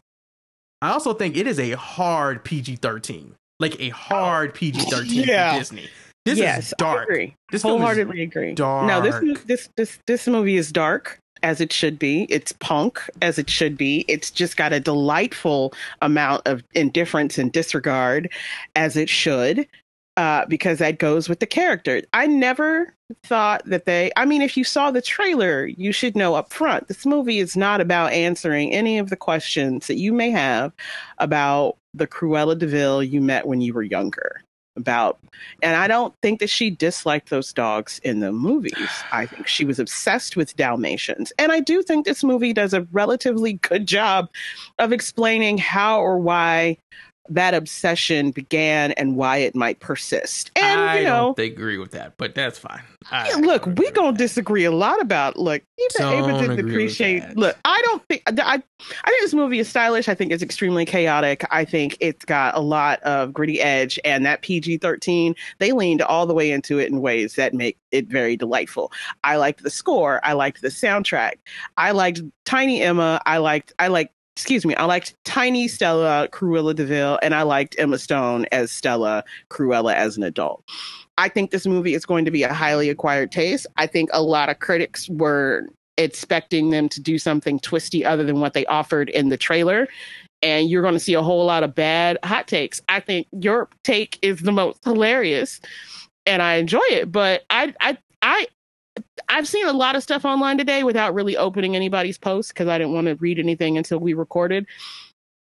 I 0.82 0.90
also 0.90 1.14
think 1.14 1.36
it 1.36 1.46
is 1.46 1.58
a 1.58 1.72
hard 1.72 2.44
PG 2.44 2.76
13, 2.76 3.34
like 3.60 3.80
a 3.80 3.90
hard 3.90 4.54
PG 4.54 4.80
13 4.80 5.24
Yeah. 5.24 5.52
for 5.52 5.58
Disney. 5.60 5.88
This 6.24 6.38
yes, 6.38 6.68
is 6.68 6.74
dark. 6.78 7.00
I 7.00 7.02
agree. 7.04 7.34
This 7.52 7.62
Wholeheartedly 7.62 8.22
agree. 8.22 8.54
No, 8.58 9.00
this 9.00 9.44
this 9.44 9.68
this 9.76 9.98
this 10.06 10.26
movie 10.26 10.56
is 10.56 10.72
dark 10.72 11.20
as 11.44 11.60
it 11.60 11.72
should 11.72 11.98
be. 12.00 12.26
It's 12.28 12.50
punk 12.52 13.00
as 13.22 13.38
it 13.38 13.48
should 13.48 13.78
be. 13.78 14.04
It's 14.08 14.32
just 14.32 14.56
got 14.56 14.72
a 14.72 14.80
delightful 14.80 15.72
amount 16.02 16.42
of 16.46 16.64
indifference 16.74 17.38
and 17.38 17.52
disregard 17.52 18.28
as 18.74 18.96
it 18.96 19.08
should. 19.08 19.68
Uh, 20.16 20.46
because 20.46 20.78
that 20.78 20.98
goes 20.98 21.28
with 21.28 21.40
the 21.40 21.46
character. 21.46 22.00
I 22.14 22.26
never 22.26 22.94
thought 23.22 23.62
that 23.66 23.84
they. 23.84 24.10
I 24.16 24.24
mean, 24.24 24.40
if 24.40 24.56
you 24.56 24.64
saw 24.64 24.90
the 24.90 25.02
trailer, 25.02 25.66
you 25.66 25.92
should 25.92 26.16
know 26.16 26.34
up 26.34 26.52
front. 26.52 26.88
This 26.88 27.04
movie 27.04 27.38
is 27.38 27.54
not 27.54 27.82
about 27.82 28.12
answering 28.12 28.72
any 28.72 28.96
of 28.98 29.10
the 29.10 29.16
questions 29.16 29.88
that 29.88 29.96
you 29.96 30.14
may 30.14 30.30
have 30.30 30.72
about 31.18 31.76
the 31.92 32.06
Cruella 32.06 32.58
de 32.58 32.66
Vil 32.66 33.02
you 33.02 33.20
met 33.20 33.46
when 33.46 33.60
you 33.60 33.74
were 33.74 33.82
younger. 33.82 34.42
About 34.78 35.18
and 35.62 35.74
I 35.74 35.88
don't 35.88 36.14
think 36.20 36.38
that 36.40 36.50
she 36.50 36.68
disliked 36.70 37.30
those 37.30 37.50
dogs 37.52 37.98
in 38.04 38.20
the 38.20 38.30
movies. 38.30 38.74
I 39.10 39.24
think 39.24 39.46
she 39.46 39.64
was 39.64 39.78
obsessed 39.78 40.36
with 40.36 40.54
Dalmatians. 40.56 41.32
And 41.38 41.50
I 41.50 41.60
do 41.60 41.82
think 41.82 42.04
this 42.04 42.22
movie 42.22 42.52
does 42.52 42.74
a 42.74 42.86
relatively 42.92 43.54
good 43.54 43.86
job 43.86 44.28
of 44.78 44.92
explaining 44.92 45.56
how 45.56 46.00
or 46.00 46.18
why 46.18 46.76
that 47.28 47.54
obsession 47.54 48.30
began 48.30 48.92
and 48.92 49.16
why 49.16 49.38
it 49.38 49.54
might 49.54 49.80
persist. 49.80 50.50
And 50.56 50.80
I 50.80 50.98
you 50.98 51.04
know, 51.04 51.34
don't 51.36 51.46
agree 51.46 51.78
with 51.78 51.92
that, 51.92 52.16
but 52.16 52.34
that's 52.34 52.58
fine. 52.58 52.82
I 53.10 53.32
look, 53.40 53.66
we 53.66 53.90
gonna 53.92 54.16
disagree 54.16 54.64
a 54.64 54.70
lot 54.70 55.00
about. 55.00 55.36
Look, 55.36 55.62
even 55.78 56.12
Ava 56.12 56.40
didn't 56.40 56.68
appreciate. 56.68 57.36
Look, 57.36 57.56
I 57.64 57.80
don't 57.84 58.02
think. 58.08 58.22
I, 58.26 58.32
I 58.34 59.10
think 59.10 59.20
this 59.22 59.34
movie 59.34 59.58
is 59.58 59.68
stylish. 59.68 60.08
I 60.08 60.14
think 60.14 60.32
it's 60.32 60.42
extremely 60.42 60.84
chaotic. 60.84 61.44
I 61.50 61.64
think 61.64 61.96
it's 62.00 62.24
got 62.24 62.56
a 62.56 62.60
lot 62.60 63.00
of 63.02 63.32
gritty 63.32 63.60
edge, 63.60 63.98
and 64.04 64.26
that 64.26 64.42
PG 64.42 64.78
thirteen 64.78 65.34
they 65.58 65.72
leaned 65.72 66.02
all 66.02 66.26
the 66.26 66.34
way 66.34 66.50
into 66.50 66.78
it 66.78 66.90
in 66.90 67.00
ways 67.00 67.34
that 67.34 67.54
make 67.54 67.78
it 67.92 68.08
very 68.08 68.36
delightful. 68.36 68.90
I 69.22 69.36
liked 69.36 69.62
the 69.62 69.70
score. 69.70 70.20
I 70.24 70.32
liked 70.32 70.62
the 70.62 70.68
soundtrack. 70.68 71.34
I 71.76 71.92
liked 71.92 72.22
Tiny 72.44 72.82
Emma. 72.82 73.20
I 73.26 73.38
liked. 73.38 73.72
I 73.78 73.88
liked. 73.88 74.12
Excuse 74.36 74.66
me. 74.66 74.74
I 74.74 74.84
liked 74.84 75.14
Tiny 75.24 75.66
Stella 75.66 76.28
Cruella 76.30 76.74
de 76.74 76.84
Vil, 76.84 77.18
and 77.22 77.34
I 77.34 77.42
liked 77.42 77.74
Emma 77.78 77.98
Stone 77.98 78.44
as 78.52 78.70
Stella 78.70 79.24
Cruella 79.50 79.94
as 79.94 80.18
an 80.18 80.22
adult. 80.22 80.62
I 81.16 81.30
think 81.30 81.50
this 81.50 81.66
movie 81.66 81.94
is 81.94 82.04
going 82.04 82.26
to 82.26 82.30
be 82.30 82.42
a 82.42 82.52
highly 82.52 82.90
acquired 82.90 83.32
taste. 83.32 83.66
I 83.78 83.86
think 83.86 84.10
a 84.12 84.22
lot 84.22 84.50
of 84.50 84.58
critics 84.58 85.08
were 85.08 85.66
expecting 85.96 86.68
them 86.68 86.90
to 86.90 87.00
do 87.00 87.18
something 87.18 87.58
twisty 87.60 88.04
other 88.04 88.24
than 88.24 88.40
what 88.40 88.52
they 88.52 88.66
offered 88.66 89.08
in 89.08 89.30
the 89.30 89.38
trailer. 89.38 89.88
And 90.42 90.68
you're 90.68 90.82
going 90.82 90.92
to 90.92 91.00
see 91.00 91.14
a 91.14 91.22
whole 91.22 91.46
lot 91.46 91.62
of 91.62 91.74
bad 91.74 92.18
hot 92.22 92.46
takes. 92.46 92.82
I 92.90 93.00
think 93.00 93.26
your 93.32 93.70
take 93.84 94.18
is 94.20 94.40
the 94.40 94.52
most 94.52 94.84
hilarious 94.84 95.62
and 96.26 96.42
I 96.42 96.56
enjoy 96.56 96.84
it, 96.90 97.10
but 97.10 97.44
I 97.48 97.72
I 97.80 97.96
I 98.20 98.46
I've 99.28 99.48
seen 99.48 99.66
a 99.66 99.72
lot 99.72 99.96
of 99.96 100.02
stuff 100.02 100.24
online 100.24 100.58
today 100.58 100.82
without 100.82 101.14
really 101.14 101.36
opening 101.36 101.76
anybody's 101.76 102.18
post 102.18 102.50
because 102.50 102.68
I 102.68 102.78
didn't 102.78 102.94
want 102.94 103.06
to 103.08 103.14
read 103.16 103.38
anything 103.38 103.76
until 103.76 103.98
we 103.98 104.14
recorded 104.14 104.66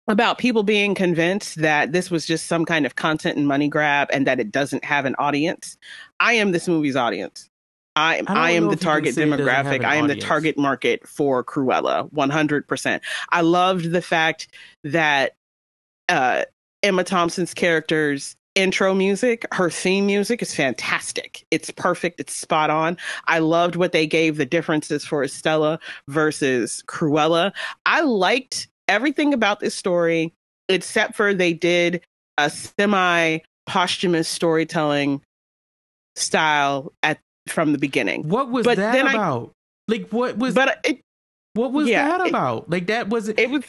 about 0.07 0.39
people 0.39 0.63
being 0.63 0.95
convinced 0.95 1.57
that 1.57 1.91
this 1.91 2.09
was 2.09 2.25
just 2.25 2.47
some 2.47 2.65
kind 2.65 2.85
of 2.85 2.95
content 2.95 3.37
and 3.37 3.47
money 3.47 3.67
grab 3.67 4.09
and 4.11 4.25
that 4.25 4.39
it 4.39 4.51
doesn't 4.51 4.83
have 4.83 5.05
an 5.05 5.15
audience. 5.19 5.77
I 6.19 6.33
am 6.33 6.51
this 6.51 6.67
movie's 6.67 6.95
audience. 6.95 7.47
I, 7.95 8.23
I 8.27 8.47
I 8.47 8.51
am 8.51 8.65
the 8.65 8.71
if 8.71 8.73
you 8.73 8.77
can 8.77 8.85
target 8.85 9.15
say 9.15 9.23
it 9.23 9.29
doesn't 9.29 9.47
have 9.47 9.65
demographic. 9.65 9.85
I 9.85 9.95
am 9.95 10.07
the 10.07 10.15
target 10.15 10.57
market 10.57 11.07
for 11.07 11.43
Cruella, 11.43 12.09
100%. 12.11 13.01
I 13.29 13.41
loved 13.41 13.91
the 13.91 14.01
fact 14.01 14.47
that 14.83 15.35
uh, 16.07 16.45
Emma 16.81 17.03
Thompson's 17.03 17.53
character's 17.53 18.35
intro 18.55 18.93
music, 18.93 19.45
her 19.53 19.69
theme 19.69 20.05
music 20.05 20.41
is 20.41 20.53
fantastic. 20.53 21.45
It's 21.51 21.71
perfect. 21.71 22.19
It's 22.19 22.35
spot 22.35 22.69
on. 22.69 22.97
I 23.27 23.39
loved 23.39 23.75
what 23.75 23.91
they 23.91 24.05
gave 24.07 24.37
the 24.37 24.45
differences 24.45 25.05
for 25.05 25.23
Estella 25.23 25.79
versus 26.07 26.83
Cruella. 26.87 27.53
I 27.85 28.01
liked 28.01 28.67
everything 28.87 29.33
about 29.33 29.59
this 29.59 29.75
story, 29.75 30.33
except 30.67 31.15
for 31.15 31.33
they 31.33 31.53
did 31.53 32.01
a 32.37 32.49
semi 32.49 33.39
posthumous 33.65 34.27
storytelling 34.27 35.21
style 36.15 36.91
at 37.03 37.19
from 37.47 37.71
the 37.71 37.77
beginning. 37.77 38.27
What 38.27 38.49
was 38.49 38.65
But 38.65 38.77
that 38.77 38.93
then 38.93 39.07
I- 39.07 39.13
about? 39.13 39.51
like, 39.87 40.09
what 40.09 40.37
was 40.37 40.53
But 40.53 40.79
it 40.83 41.01
what 41.53 41.71
was 41.71 41.87
yeah, 41.87 42.07
that 42.09 42.21
it- 42.21 42.29
about? 42.29 42.69
Like, 42.69 42.87
that 42.87 43.09
wasn't. 43.09 43.39
it 43.39 43.49
was 43.49 43.63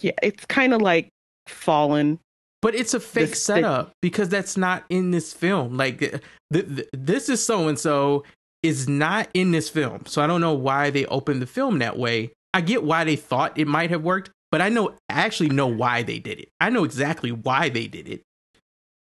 yeah, 0.00 0.12
it's 0.22 0.44
kind 0.46 0.74
of 0.74 0.82
like 0.82 1.08
fallen. 1.46 2.18
But 2.66 2.74
it's 2.74 2.94
a 2.94 2.98
fake 2.98 3.28
This- 3.30 3.44
setup 3.44 3.92
because 4.02 4.28
that's 4.28 4.56
not 4.56 4.82
in 4.90 5.12
this 5.12 5.32
film. 5.32 5.76
Like, 5.76 6.00
th- 6.00 6.20
th- 6.52 6.88
this 6.92 7.28
is 7.28 7.40
so 7.40 7.68
and 7.68 7.78
so 7.78 8.24
is 8.64 8.88
not 8.88 9.28
in 9.34 9.52
this 9.52 9.68
film. 9.68 10.02
So 10.06 10.20
I 10.20 10.26
don't 10.26 10.40
know 10.40 10.52
why 10.52 10.90
they 10.90 11.06
opened 11.06 11.40
the 11.40 11.46
film 11.46 11.78
that 11.78 11.96
way. 11.96 12.32
I 12.52 12.62
get 12.62 12.82
why 12.82 13.04
they 13.04 13.14
thought 13.14 13.56
it 13.56 13.68
might 13.68 13.90
have 13.90 14.02
worked, 14.02 14.30
but 14.50 14.60
I 14.60 14.68
know 14.68 14.88
I 15.08 15.20
actually 15.20 15.50
know 15.50 15.68
why 15.68 16.02
they 16.02 16.18
did 16.18 16.40
it. 16.40 16.48
I 16.60 16.70
know 16.70 16.82
exactly 16.82 17.30
why 17.30 17.68
they 17.68 17.86
did 17.86 18.08
it. 18.08 18.22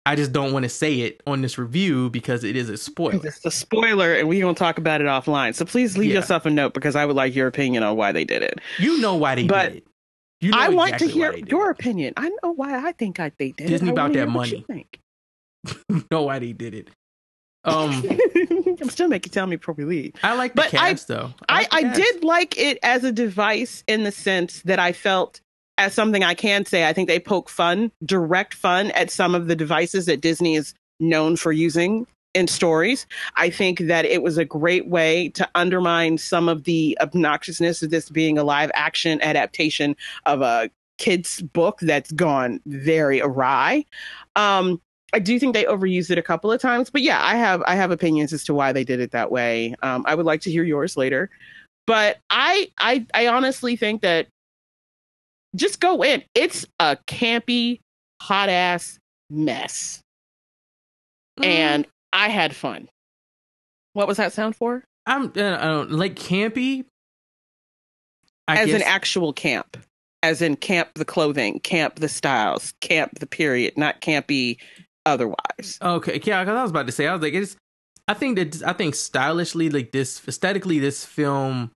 I 0.06 0.14
just 0.14 0.30
don't 0.32 0.52
want 0.52 0.62
to 0.62 0.68
say 0.68 1.00
it 1.00 1.20
on 1.26 1.42
this 1.42 1.58
review 1.58 2.10
because 2.10 2.44
it 2.44 2.54
is 2.54 2.68
a 2.68 2.76
spoiler. 2.76 3.26
It's 3.26 3.44
a 3.44 3.50
spoiler, 3.50 4.14
and 4.14 4.28
we're 4.28 4.40
gonna 4.40 4.54
talk 4.54 4.78
about 4.78 5.00
it 5.00 5.08
offline. 5.08 5.56
So 5.56 5.64
please 5.64 5.98
leave 5.98 6.10
Yeah. 6.10 6.20
yourself 6.20 6.46
a 6.46 6.50
note 6.50 6.74
because 6.74 6.94
I 6.94 7.04
would 7.04 7.16
like 7.16 7.34
your 7.34 7.48
opinion 7.48 7.82
on 7.82 7.96
why 7.96 8.12
they 8.12 8.24
did 8.24 8.42
it. 8.42 8.60
You 8.78 9.00
know 9.00 9.16
why 9.16 9.34
they 9.34 9.48
But 9.48 9.68
did 9.70 9.76
it. 9.78 9.86
You 10.40 10.52
know 10.52 10.58
I 10.58 10.68
want 10.68 10.90
exactly 10.94 11.08
to 11.08 11.12
hear 11.14 11.36
your 11.46 11.70
opinion. 11.70 12.14
I 12.16 12.28
know 12.42 12.52
why 12.52 12.86
I 12.86 12.92
think 12.92 13.18
I 13.18 13.32
they 13.38 13.52
did 13.52 13.66
Disney 13.68 13.88
it. 13.88 13.90
I 13.90 13.92
about 13.92 14.12
that 14.12 14.18
hear 14.28 14.36
what 14.36 14.50
you 14.50 14.64
money. 14.68 14.86
think. 14.86 15.00
Know 16.10 16.22
why 16.22 16.38
they 16.38 16.52
did 16.52 16.74
it. 16.74 16.88
Um, 17.64 18.02
I'm 18.80 18.88
still 18.88 19.08
making 19.08 19.32
tell 19.32 19.46
me 19.46 19.58
we 19.76 19.84
leave. 19.84 20.14
I 20.22 20.34
like 20.36 20.52
the 20.54 20.62
But 20.62 20.74
I- 20.74 20.92
though. 20.94 21.34
I, 21.48 21.58
like 21.62 21.74
I 21.74 21.82
cast. 21.82 21.96
did 22.00 22.24
like 22.24 22.56
it 22.58 22.78
as 22.82 23.04
a 23.04 23.10
device 23.12 23.82
in 23.88 24.04
the 24.04 24.12
sense 24.12 24.62
that 24.62 24.78
I 24.78 24.92
felt 24.92 25.40
as 25.76 25.92
something 25.92 26.22
I 26.24 26.34
can 26.34 26.64
say. 26.64 26.86
I 26.88 26.92
think 26.92 27.08
they 27.08 27.18
poke 27.20 27.48
fun, 27.50 27.90
direct 28.04 28.54
fun 28.54 28.90
at 28.92 29.10
some 29.10 29.34
of 29.34 29.48
the 29.48 29.56
devices 29.56 30.06
that 30.06 30.20
Disney 30.20 30.54
is 30.54 30.72
known 31.00 31.36
for 31.36 31.52
using 31.52 32.06
in 32.38 32.46
stories. 32.46 33.06
I 33.36 33.50
think 33.50 33.80
that 33.80 34.04
it 34.04 34.22
was 34.22 34.38
a 34.38 34.44
great 34.44 34.86
way 34.86 35.28
to 35.30 35.48
undermine 35.54 36.16
some 36.18 36.48
of 36.48 36.64
the 36.64 36.96
obnoxiousness 37.00 37.82
of 37.82 37.90
this 37.90 38.08
being 38.08 38.38
a 38.38 38.44
live 38.44 38.70
action 38.74 39.20
adaptation 39.20 39.96
of 40.24 40.40
a 40.40 40.70
kid's 40.98 41.42
book 41.42 41.80
that's 41.80 42.12
gone 42.12 42.60
very 42.66 43.20
awry. 43.20 43.84
Um, 44.36 44.80
I 45.12 45.18
do 45.18 45.38
think 45.38 45.54
they 45.54 45.64
overused 45.64 46.10
it 46.10 46.18
a 46.18 46.22
couple 46.22 46.52
of 46.52 46.60
times, 46.60 46.90
but 46.90 47.02
yeah, 47.02 47.22
I 47.22 47.34
have 47.36 47.62
I 47.66 47.74
have 47.74 47.90
opinions 47.90 48.32
as 48.32 48.44
to 48.44 48.54
why 48.54 48.72
they 48.72 48.84
did 48.84 49.00
it 49.00 49.10
that 49.10 49.30
way. 49.32 49.74
Um, 49.82 50.04
I 50.06 50.14
would 50.14 50.26
like 50.26 50.42
to 50.42 50.50
hear 50.50 50.64
yours 50.64 50.96
later, 50.96 51.30
but 51.86 52.18
I 52.30 52.70
I 52.78 53.06
I 53.14 53.26
honestly 53.26 53.74
think 53.74 54.02
that 54.02 54.28
just 55.56 55.80
go 55.80 56.04
in. 56.04 56.22
It's 56.34 56.66
a 56.78 56.98
campy, 57.06 57.80
hot 58.20 58.50
ass 58.50 58.98
mess, 59.30 60.02
Mm, 61.38 61.44
and 61.44 61.86
I 62.18 62.30
had 62.30 62.54
fun. 62.54 62.88
What 63.92 64.08
was 64.08 64.16
that 64.16 64.32
sound 64.32 64.56
for? 64.56 64.84
I'm 65.06 65.26
uh, 65.36 65.56
I 65.60 65.66
don't 65.66 65.92
like 65.92 66.16
campy. 66.16 66.84
I 68.48 68.58
as 68.58 68.66
guess, 68.66 68.76
an 68.76 68.82
actual 68.82 69.32
camp, 69.32 69.76
as 70.24 70.42
in 70.42 70.56
camp 70.56 70.94
the 70.94 71.04
clothing, 71.04 71.60
camp 71.60 72.00
the 72.00 72.08
styles, 72.08 72.74
camp 72.80 73.20
the 73.20 73.26
period, 73.26 73.78
not 73.78 74.00
campy 74.00 74.58
otherwise. 75.06 75.78
okay, 75.80 76.20
yeah, 76.24 76.42
because 76.42 76.56
I 76.56 76.62
was 76.62 76.72
about 76.72 76.86
to 76.86 76.92
say, 76.92 77.06
I 77.06 77.12
was 77.12 77.22
like, 77.22 77.34
it's. 77.34 77.56
I 78.08 78.14
think 78.14 78.36
that 78.36 78.66
I 78.66 78.72
think 78.72 78.96
stylishly, 78.96 79.70
like 79.70 79.92
this 79.92 80.20
aesthetically, 80.26 80.80
this 80.80 81.04
film 81.04 81.70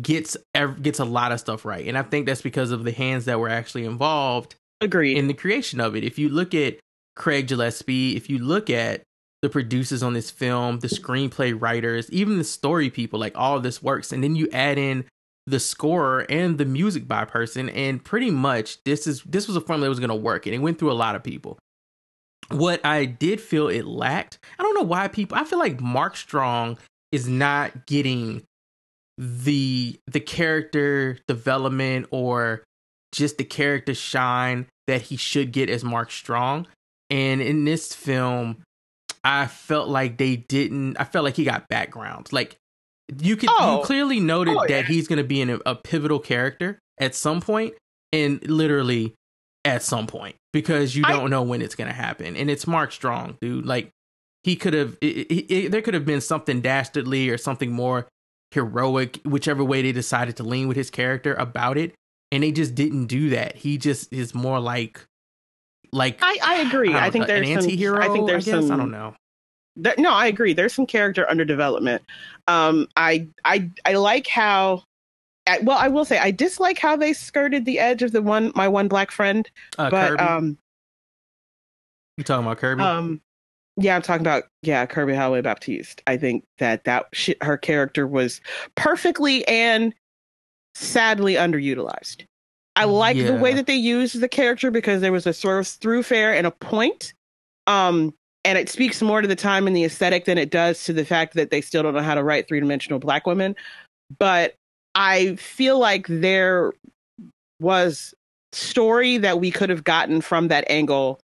gets 0.00 0.36
gets 0.80 1.00
a 1.00 1.04
lot 1.04 1.32
of 1.32 1.40
stuff 1.40 1.64
right, 1.64 1.86
and 1.88 1.98
I 1.98 2.02
think 2.02 2.26
that's 2.26 2.42
because 2.42 2.70
of 2.70 2.84
the 2.84 2.92
hands 2.92 3.24
that 3.24 3.40
were 3.40 3.48
actually 3.48 3.84
involved 3.84 4.54
Agreed. 4.80 5.18
in 5.18 5.26
the 5.26 5.34
creation 5.34 5.80
of 5.80 5.96
it. 5.96 6.04
If 6.04 6.20
you 6.20 6.28
look 6.28 6.54
at 6.54 6.76
Craig 7.16 7.48
Gillespie, 7.48 8.16
if 8.16 8.30
you 8.30 8.38
look 8.38 8.70
at 8.70 9.02
the 9.42 9.48
producers 9.48 10.02
on 10.02 10.14
this 10.14 10.30
film, 10.30 10.80
the 10.80 10.88
screenplay 10.88 11.58
writers, 11.58 12.10
even 12.10 12.38
the 12.38 12.44
story 12.44 12.90
people, 12.90 13.20
like 13.20 13.36
all 13.36 13.60
this 13.60 13.82
works, 13.82 14.12
and 14.12 14.22
then 14.22 14.36
you 14.36 14.48
add 14.52 14.78
in 14.78 15.04
the 15.46 15.60
scorer 15.60 16.26
and 16.28 16.58
the 16.58 16.64
music 16.64 17.08
by 17.08 17.24
person, 17.24 17.68
and 17.70 18.04
pretty 18.04 18.30
much 18.30 18.82
this 18.84 19.06
is 19.06 19.22
this 19.22 19.46
was 19.46 19.56
a 19.56 19.60
formula 19.60 19.86
that 19.86 20.00
was 20.00 20.08
to 20.08 20.14
work, 20.14 20.46
and 20.46 20.54
it 20.54 20.58
went 20.58 20.78
through 20.78 20.92
a 20.92 20.94
lot 20.94 21.14
of 21.14 21.22
people. 21.22 21.58
What 22.50 22.84
I 22.84 23.04
did 23.04 23.40
feel 23.40 23.68
it 23.68 23.86
lacked, 23.86 24.38
I 24.58 24.62
don't 24.62 24.74
know 24.74 24.82
why 24.82 25.08
people. 25.08 25.38
I 25.38 25.44
feel 25.44 25.58
like 25.58 25.80
Mark 25.80 26.16
Strong 26.16 26.78
is 27.12 27.28
not 27.28 27.86
getting 27.86 28.42
the 29.16 29.98
the 30.06 30.20
character 30.20 31.18
development 31.26 32.06
or 32.10 32.64
just 33.12 33.38
the 33.38 33.44
character 33.44 33.94
shine 33.94 34.66
that 34.86 35.02
he 35.02 35.16
should 35.16 35.52
get 35.52 35.70
as 35.70 35.84
Mark 35.84 36.10
Strong. 36.10 36.66
And 37.10 37.40
in 37.40 37.64
this 37.64 37.94
film, 37.94 38.62
I 39.30 39.46
felt 39.46 39.88
like 39.88 40.16
they 40.16 40.36
didn't. 40.36 40.96
I 40.98 41.04
felt 41.04 41.24
like 41.24 41.36
he 41.36 41.44
got 41.44 41.68
background. 41.68 42.32
Like 42.32 42.56
you 43.20 43.36
could, 43.36 43.50
Oh. 43.52 43.78
you 43.80 43.84
clearly 43.84 44.20
noted 44.20 44.56
Oh, 44.56 44.60
that 44.66 44.70
yeah. 44.70 44.82
he's 44.82 45.06
going 45.06 45.18
to 45.18 45.24
be 45.24 45.40
in 45.40 45.50
a, 45.50 45.58
a 45.66 45.74
pivotal 45.74 46.18
character 46.18 46.78
at 46.98 47.14
some 47.14 47.40
point, 47.40 47.74
and 48.12 48.42
literally 48.48 49.14
at 49.64 49.82
some 49.82 50.06
point 50.06 50.36
because 50.52 50.96
you 50.96 51.02
don't 51.02 51.28
know 51.30 51.42
when 51.42 51.60
it's 51.60 51.74
going 51.74 51.88
to 51.88 51.94
happen. 51.94 52.36
And 52.36 52.48
it's 52.50 52.66
Mark 52.66 52.90
Strong, 52.92 53.36
dude. 53.42 53.66
Like 53.66 53.90
he 54.44 54.56
could 54.56 54.72
have. 54.72 54.98
There 55.00 55.82
could 55.82 55.94
have 55.94 56.06
been 56.06 56.20
something 56.22 56.60
dastardly 56.62 57.28
or 57.28 57.36
something 57.36 57.70
more 57.70 58.08
heroic, 58.52 59.18
whichever 59.24 59.62
way 59.62 59.82
they 59.82 59.92
decided 59.92 60.36
to 60.38 60.42
lean 60.42 60.68
with 60.68 60.76
his 60.76 60.88
character 60.90 61.34
about 61.34 61.76
it, 61.76 61.94
and 62.32 62.42
they 62.42 62.50
just 62.52 62.74
didn't 62.74 63.06
do 63.06 63.28
that. 63.30 63.56
He 63.56 63.76
just 63.76 64.10
is 64.10 64.34
more 64.34 64.58
like, 64.58 65.04
like 65.92 66.18
I, 66.22 66.38
I 66.42 66.54
agree. 66.60 66.94
I, 66.94 67.02
don't 67.02 67.12
think 67.12 67.26
there's 67.26 67.48
an 67.48 67.56
anti-hero. 67.56 68.00
Some, 68.00 68.10
I 68.10 68.12
think 68.12 68.26
there's 68.26 68.44
guess? 68.44 68.66
some. 68.66 68.72
I 68.72 68.76
don't 68.76 68.90
know. 68.90 69.14
There, 69.76 69.94
no, 69.98 70.12
I 70.12 70.26
agree. 70.26 70.52
There's 70.52 70.74
some 70.74 70.86
character 70.86 71.28
under 71.30 71.44
development. 71.44 72.02
Um, 72.46 72.88
I 72.96 73.28
I 73.44 73.70
I 73.84 73.94
like 73.94 74.26
how. 74.26 74.82
I, 75.46 75.60
well, 75.60 75.78
I 75.78 75.88
will 75.88 76.04
say 76.04 76.18
I 76.18 76.30
dislike 76.30 76.78
how 76.78 76.94
they 76.94 77.14
skirted 77.14 77.64
the 77.64 77.78
edge 77.78 78.02
of 78.02 78.12
the 78.12 78.20
one 78.20 78.52
my 78.54 78.68
one 78.68 78.86
black 78.86 79.10
friend, 79.10 79.48
Uh, 79.78 79.88
but 79.88 80.10
Kirby, 80.10 80.22
um 80.22 80.58
you 82.18 82.24
talking 82.24 82.44
about 82.44 82.58
Kirby? 82.58 82.82
um 82.82 83.20
yeah, 83.80 83.96
I'm 83.96 84.02
talking 84.02 84.20
about 84.26 84.44
yeah 84.62 84.84
Kirby 84.84 85.14
Howell 85.14 85.40
Baptiste. 85.40 86.02
I 86.06 86.16
think 86.18 86.44
that 86.58 86.84
that 86.84 87.06
she, 87.14 87.34
her 87.40 87.56
character 87.56 88.06
was 88.06 88.40
perfectly 88.74 89.46
and 89.48 89.94
sadly 90.74 91.34
underutilized. 91.34 92.24
I 92.78 92.84
like 92.84 93.16
Yeah. 93.16 93.26
the 93.32 93.34
way 93.34 93.54
that 93.54 93.66
they 93.66 93.74
used 93.76 94.20
the 94.20 94.28
character 94.28 94.70
because 94.70 95.00
there 95.00 95.12
was 95.12 95.26
a 95.26 95.32
sort 95.32 95.58
of 95.60 95.66
through 95.66 96.04
fair 96.04 96.32
and 96.34 96.46
a 96.46 96.50
point. 96.50 97.12
Um, 97.66 98.14
and 98.44 98.56
it 98.56 98.68
speaks 98.68 99.02
more 99.02 99.20
to 99.20 99.28
the 99.28 99.36
time 99.36 99.66
and 99.66 99.76
the 99.76 99.84
aesthetic 99.84 100.24
than 100.24 100.38
it 100.38 100.50
does 100.50 100.84
to 100.84 100.92
the 100.92 101.04
fact 101.04 101.34
that 101.34 101.50
they 101.50 101.60
still 101.60 101.82
don't 101.82 101.94
know 101.94 102.02
how 102.02 102.14
to 102.14 102.22
write 102.22 102.48
three 102.48 102.60
dimensional 102.60 102.98
black 102.98 103.26
women. 103.26 103.56
But 104.18 104.54
I 104.94 105.34
feel 105.36 105.78
like 105.78 106.06
there 106.08 106.72
was 107.60 108.14
story 108.52 109.18
that 109.18 109.40
we 109.40 109.50
could 109.50 109.68
have 109.70 109.84
gotten 109.84 110.20
from 110.20 110.48
that 110.48 110.64
angle 110.70 111.18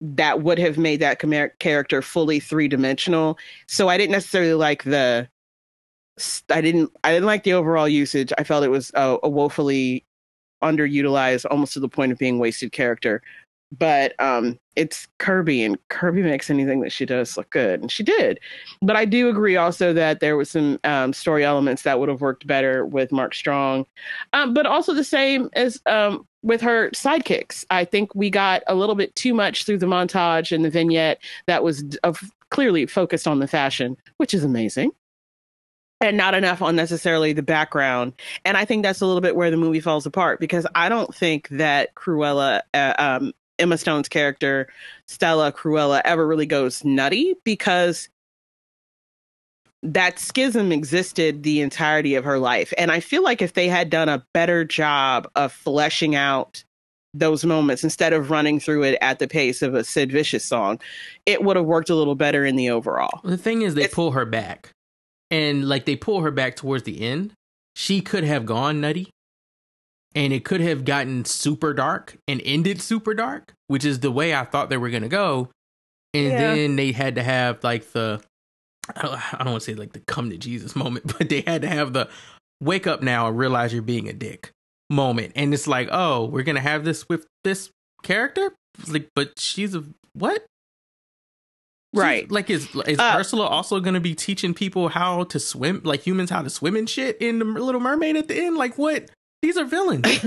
that 0.00 0.42
would 0.42 0.58
have 0.58 0.78
made 0.78 1.00
that 1.00 1.20
chimera- 1.20 1.50
character 1.58 2.00
fully 2.02 2.40
three 2.40 2.68
dimensional. 2.68 3.36
So 3.68 3.88
I 3.88 3.98
didn't 3.98 4.12
necessarily 4.12 4.54
like 4.54 4.84
the. 4.84 5.28
I 6.50 6.60
didn't. 6.60 6.92
I 7.02 7.12
didn't 7.12 7.26
like 7.26 7.42
the 7.42 7.52
overall 7.54 7.88
usage. 7.88 8.32
I 8.38 8.44
felt 8.44 8.64
it 8.64 8.68
was 8.68 8.92
a, 8.94 9.18
a 9.24 9.28
woefully 9.28 10.04
underutilized, 10.62 11.46
almost 11.50 11.72
to 11.74 11.80
the 11.80 11.88
point 11.88 12.12
of 12.12 12.18
being 12.18 12.38
wasted 12.38 12.72
character. 12.72 13.22
But 13.76 14.14
um, 14.20 14.58
it's 14.76 15.08
Kirby, 15.18 15.64
and 15.64 15.76
Kirby 15.88 16.22
makes 16.22 16.48
anything 16.48 16.80
that 16.80 16.92
she 16.92 17.04
does 17.06 17.36
look 17.36 17.50
good, 17.50 17.80
and 17.80 17.90
she 17.90 18.02
did. 18.02 18.38
But 18.82 18.94
I 18.94 19.04
do 19.04 19.28
agree 19.28 19.56
also 19.56 19.92
that 19.92 20.20
there 20.20 20.36
was 20.36 20.50
some 20.50 20.78
um, 20.84 21.12
story 21.12 21.44
elements 21.44 21.82
that 21.82 21.98
would 21.98 22.08
have 22.08 22.20
worked 22.20 22.46
better 22.46 22.86
with 22.86 23.10
Mark 23.10 23.34
Strong, 23.34 23.86
um, 24.32 24.54
but 24.54 24.66
also 24.66 24.94
the 24.94 25.02
same 25.02 25.48
as 25.54 25.80
um, 25.86 26.26
with 26.42 26.60
her 26.60 26.90
sidekicks. 26.90 27.64
I 27.70 27.84
think 27.84 28.14
we 28.14 28.30
got 28.30 28.62
a 28.68 28.74
little 28.74 28.94
bit 28.94 29.14
too 29.16 29.34
much 29.34 29.64
through 29.64 29.78
the 29.78 29.86
montage 29.86 30.52
and 30.52 30.64
the 30.64 30.70
vignette 30.70 31.18
that 31.46 31.64
was 31.64 31.82
of 32.04 32.20
clearly 32.50 32.86
focused 32.86 33.26
on 33.26 33.40
the 33.40 33.48
fashion, 33.48 33.96
which 34.18 34.34
is 34.34 34.44
amazing. 34.44 34.92
And 36.04 36.18
not 36.18 36.34
enough 36.34 36.60
on 36.60 36.76
necessarily 36.76 37.32
the 37.32 37.42
background. 37.42 38.12
And 38.44 38.56
I 38.58 38.66
think 38.66 38.82
that's 38.82 39.00
a 39.00 39.06
little 39.06 39.22
bit 39.22 39.34
where 39.36 39.50
the 39.50 39.56
movie 39.56 39.80
falls 39.80 40.04
apart 40.04 40.38
because 40.38 40.66
I 40.74 40.88
don't 40.90 41.14
think 41.14 41.48
that 41.48 41.94
Cruella, 41.94 42.60
uh, 42.74 42.94
um, 42.98 43.32
Emma 43.58 43.78
Stone's 43.78 44.08
character, 44.08 44.68
Stella 45.06 45.50
Cruella, 45.50 46.02
ever 46.04 46.26
really 46.26 46.44
goes 46.46 46.84
nutty 46.84 47.34
because 47.44 48.10
that 49.82 50.18
schism 50.18 50.72
existed 50.72 51.42
the 51.42 51.60
entirety 51.60 52.14
of 52.14 52.24
her 52.24 52.38
life. 52.38 52.72
And 52.76 52.90
I 52.90 53.00
feel 53.00 53.22
like 53.22 53.40
if 53.42 53.52
they 53.54 53.68
had 53.68 53.90
done 53.90 54.08
a 54.08 54.24
better 54.34 54.64
job 54.64 55.28
of 55.36 55.52
fleshing 55.52 56.14
out 56.14 56.64
those 57.12 57.44
moments 57.44 57.84
instead 57.84 58.12
of 58.12 58.30
running 58.30 58.58
through 58.58 58.82
it 58.82 58.98
at 59.00 59.20
the 59.20 59.28
pace 59.28 59.62
of 59.62 59.74
a 59.74 59.84
Sid 59.84 60.10
Vicious 60.10 60.44
song, 60.44 60.80
it 61.26 61.44
would 61.44 61.56
have 61.56 61.66
worked 61.66 61.90
a 61.90 61.94
little 61.94 62.16
better 62.16 62.44
in 62.44 62.56
the 62.56 62.70
overall. 62.70 63.20
The 63.24 63.36
thing 63.38 63.62
is, 63.62 63.74
they 63.74 63.82
It's- 63.82 63.94
pull 63.94 64.10
her 64.12 64.24
back, 64.24 64.70
and 65.30 65.68
like 65.68 65.84
they 65.84 65.96
pull 65.96 66.20
her 66.22 66.30
back 66.30 66.56
towards 66.56 66.84
the 66.84 67.00
end. 67.02 67.32
She 67.76 68.00
could 68.00 68.24
have 68.24 68.46
gone 68.46 68.80
nutty, 68.80 69.10
and 70.14 70.32
it 70.32 70.44
could 70.44 70.60
have 70.60 70.84
gotten 70.84 71.24
super 71.24 71.74
dark 71.74 72.16
and 72.28 72.40
ended 72.44 72.80
super 72.80 73.14
dark, 73.14 73.52
which 73.66 73.84
is 73.84 74.00
the 74.00 74.10
way 74.12 74.34
I 74.34 74.44
thought 74.44 74.70
they 74.70 74.76
were 74.76 74.90
gonna 74.90 75.08
go. 75.08 75.50
And 76.12 76.26
Yeah. 76.32 76.38
then 76.38 76.76
they 76.76 76.92
had 76.92 77.16
to 77.16 77.22
have 77.24 77.64
like 77.64 77.90
the, 77.92 78.22
I 78.94 79.02
don't, 79.02 79.34
I 79.34 79.38
don't 79.38 79.52
want 79.52 79.62
to 79.64 79.70
say 79.72 79.74
like 79.74 79.92
the 79.92 80.00
come 80.00 80.30
to 80.30 80.36
Jesus 80.38 80.76
moment, 80.76 81.16
but 81.18 81.28
they 81.28 81.40
had 81.40 81.62
to 81.62 81.68
have 81.68 81.92
the 81.92 82.08
wake 82.62 82.86
up 82.86 83.02
now 83.02 83.26
and 83.26 83.36
realize 83.36 83.72
you're 83.72 83.82
being 83.82 84.08
a 84.08 84.12
dick 84.12 84.52
moment. 84.90 85.32
And 85.34 85.52
it's 85.52 85.66
like, 85.66 85.88
oh, 85.90 86.26
we're 86.26 86.44
gonna 86.44 86.60
have 86.60 86.84
this 86.84 87.08
with 87.08 87.26
this 87.42 87.70
character, 88.04 88.52
It's 88.78 88.90
like, 88.92 89.08
but 89.16 89.38
she's 89.40 89.74
a 89.74 89.82
what? 90.12 90.44
Right. 91.94 92.30
Like, 92.30 92.50
is 92.50 92.68
is 92.86 92.98
Uh, 92.98 93.16
Ursula 93.18 93.46
also 93.46 93.80
going 93.80 93.94
to 93.94 94.00
be 94.00 94.14
teaching 94.14 94.54
people 94.54 94.88
how 94.88 95.24
to 95.24 95.38
swim, 95.38 95.80
like 95.84 96.02
humans 96.06 96.30
how 96.30 96.42
to 96.42 96.50
swim 96.50 96.76
and 96.76 96.88
shit 96.88 97.16
in 97.20 97.38
the 97.38 97.44
Little 97.44 97.80
Mermaid 97.80 98.16
at 98.16 98.28
the 98.28 98.36
end? 98.36 98.56
Like, 98.56 98.76
what? 98.76 99.10
These 99.42 99.56
are 99.56 99.64
villains. 99.64 100.06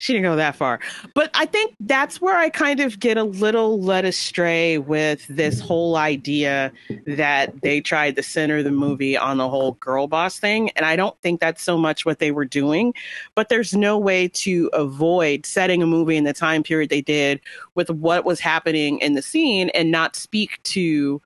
She 0.00 0.14
didn't 0.14 0.24
go 0.24 0.36
that 0.36 0.56
far. 0.56 0.80
But 1.14 1.30
I 1.34 1.44
think 1.44 1.76
that's 1.80 2.22
where 2.22 2.34
I 2.34 2.48
kind 2.48 2.80
of 2.80 2.98
get 3.00 3.18
a 3.18 3.22
little 3.22 3.82
led 3.82 4.06
astray 4.06 4.78
with 4.78 5.26
this 5.28 5.60
whole 5.60 5.96
idea 5.96 6.72
that 7.06 7.60
they 7.60 7.82
tried 7.82 8.16
to 8.16 8.22
center 8.22 8.62
the 8.62 8.70
movie 8.70 9.14
on 9.14 9.36
the 9.36 9.48
whole 9.48 9.72
girl 9.72 10.06
boss 10.06 10.38
thing. 10.38 10.70
And 10.70 10.86
I 10.86 10.96
don't 10.96 11.20
think 11.20 11.38
that's 11.38 11.62
so 11.62 11.76
much 11.76 12.06
what 12.06 12.18
they 12.18 12.30
were 12.30 12.46
doing. 12.46 12.94
But 13.34 13.50
there's 13.50 13.74
no 13.74 13.98
way 13.98 14.28
to 14.28 14.70
avoid 14.72 15.44
setting 15.44 15.82
a 15.82 15.86
movie 15.86 16.16
in 16.16 16.24
the 16.24 16.32
time 16.32 16.62
period 16.62 16.88
they 16.88 17.02
did 17.02 17.38
with 17.74 17.90
what 17.90 18.24
was 18.24 18.40
happening 18.40 19.00
in 19.00 19.12
the 19.12 19.22
scene 19.22 19.68
and 19.74 19.90
not 19.90 20.16
speak 20.16 20.62
to 20.62 21.20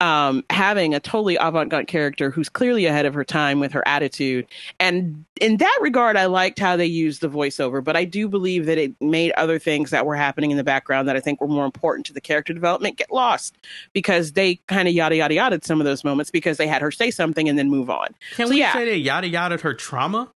um, 0.00 0.44
having 0.50 0.92
a 0.94 1.00
totally 1.00 1.36
avant-garde 1.36 1.86
character 1.86 2.30
who's 2.30 2.48
clearly 2.48 2.84
ahead 2.86 3.06
of 3.06 3.14
her 3.14 3.24
time 3.24 3.60
with 3.60 3.72
her 3.72 3.86
attitude. 3.86 4.46
And 4.80 5.24
in 5.40 5.58
that 5.58 5.78
regard, 5.80 6.16
I 6.16 6.26
liked 6.26 6.58
how 6.58 6.76
they 6.76 6.84
used 6.86 7.20
the 7.20 7.28
voiceover, 7.30 7.82
but 7.82 7.96
I 7.96 8.04
do 8.04 8.28
believe 8.28 8.66
that 8.66 8.76
it 8.76 8.92
made 9.00 9.32
other 9.32 9.58
things 9.58 9.90
that 9.90 10.04
were 10.04 10.16
happening 10.16 10.50
in 10.50 10.56
the 10.56 10.64
background 10.64 11.08
that 11.08 11.16
I 11.16 11.20
think 11.20 11.40
were 11.40 11.48
more 11.48 11.64
important 11.64 12.06
to 12.06 12.12
the 12.12 12.20
character 12.20 12.52
development 12.52 12.98
get 12.98 13.12
lost 13.12 13.56
because 13.92 14.32
they 14.32 14.56
kind 14.68 14.88
of 14.88 14.94
yada 14.94 15.16
yada 15.16 15.34
yada 15.34 15.60
some 15.62 15.80
of 15.80 15.84
those 15.86 16.04
moments 16.04 16.30
because 16.30 16.56
they 16.58 16.66
had 16.66 16.82
her 16.82 16.90
say 16.90 17.10
something 17.10 17.48
and 17.48 17.58
then 17.58 17.70
move 17.70 17.88
on. 17.88 18.08
Can 18.36 18.48
So, 18.48 18.50
we 18.50 18.58
yeah. 18.60 18.72
say 18.72 18.84
they 18.84 18.96
yada 18.96 19.28
yada 19.28 19.56
her 19.58 19.74
trauma? 19.74 20.30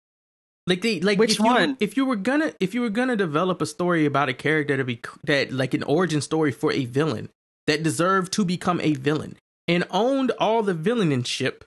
Like 0.68 0.82
they 0.82 1.00
like 1.00 1.18
Which 1.18 1.32
if 1.32 1.40
you- 1.40 1.46
one? 1.46 1.78
if 1.80 1.98
you 1.98 2.06
were 2.06 2.16
gonna 2.18 2.54
if 2.60 2.74
you 2.76 2.82
were 2.82 2.90
gonna 2.90 3.16
develop 3.16 3.62
a 3.62 3.66
story 3.66 4.06
about 4.06 4.30
a 4.30 4.34
character 4.34 4.78
to 4.78 4.84
be 4.84 5.00
that 5.24 5.52
like 5.52 5.74
an 5.74 5.84
origin 5.84 6.22
story 6.22 6.52
for 6.52 6.72
a 6.74 6.86
villain 6.86 7.30
that 7.68 7.84
deserved 7.84 8.32
to 8.34 8.46
become 8.46 8.80
a 8.82 8.94
villain 8.94 9.36
and 9.68 9.84
owned 9.92 10.32
all 10.40 10.64
the 10.64 10.74
villainship 10.74 11.62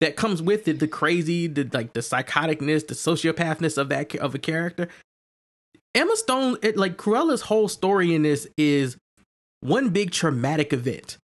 that 0.00 0.16
comes 0.16 0.40
with 0.40 0.66
it, 0.68 0.78
the 0.78 0.88
crazy, 0.88 1.46
the 1.46 1.68
like 1.72 1.92
the 1.92 2.00
psychoticness, 2.00 2.86
the 2.86 2.94
sociopathness 2.94 3.76
of 3.76 3.88
that 3.90 4.14
of 4.16 4.34
a 4.34 4.38
character. 4.38 4.88
Emma 5.94 6.16
Stone, 6.16 6.58
it, 6.62 6.76
like 6.76 6.96
Cruella's 6.96 7.42
whole 7.42 7.68
story 7.68 8.14
in 8.14 8.22
this 8.22 8.46
is 8.56 8.96
one 9.60 9.88
big 9.90 10.12
traumatic 10.12 10.72
event, 10.72 11.18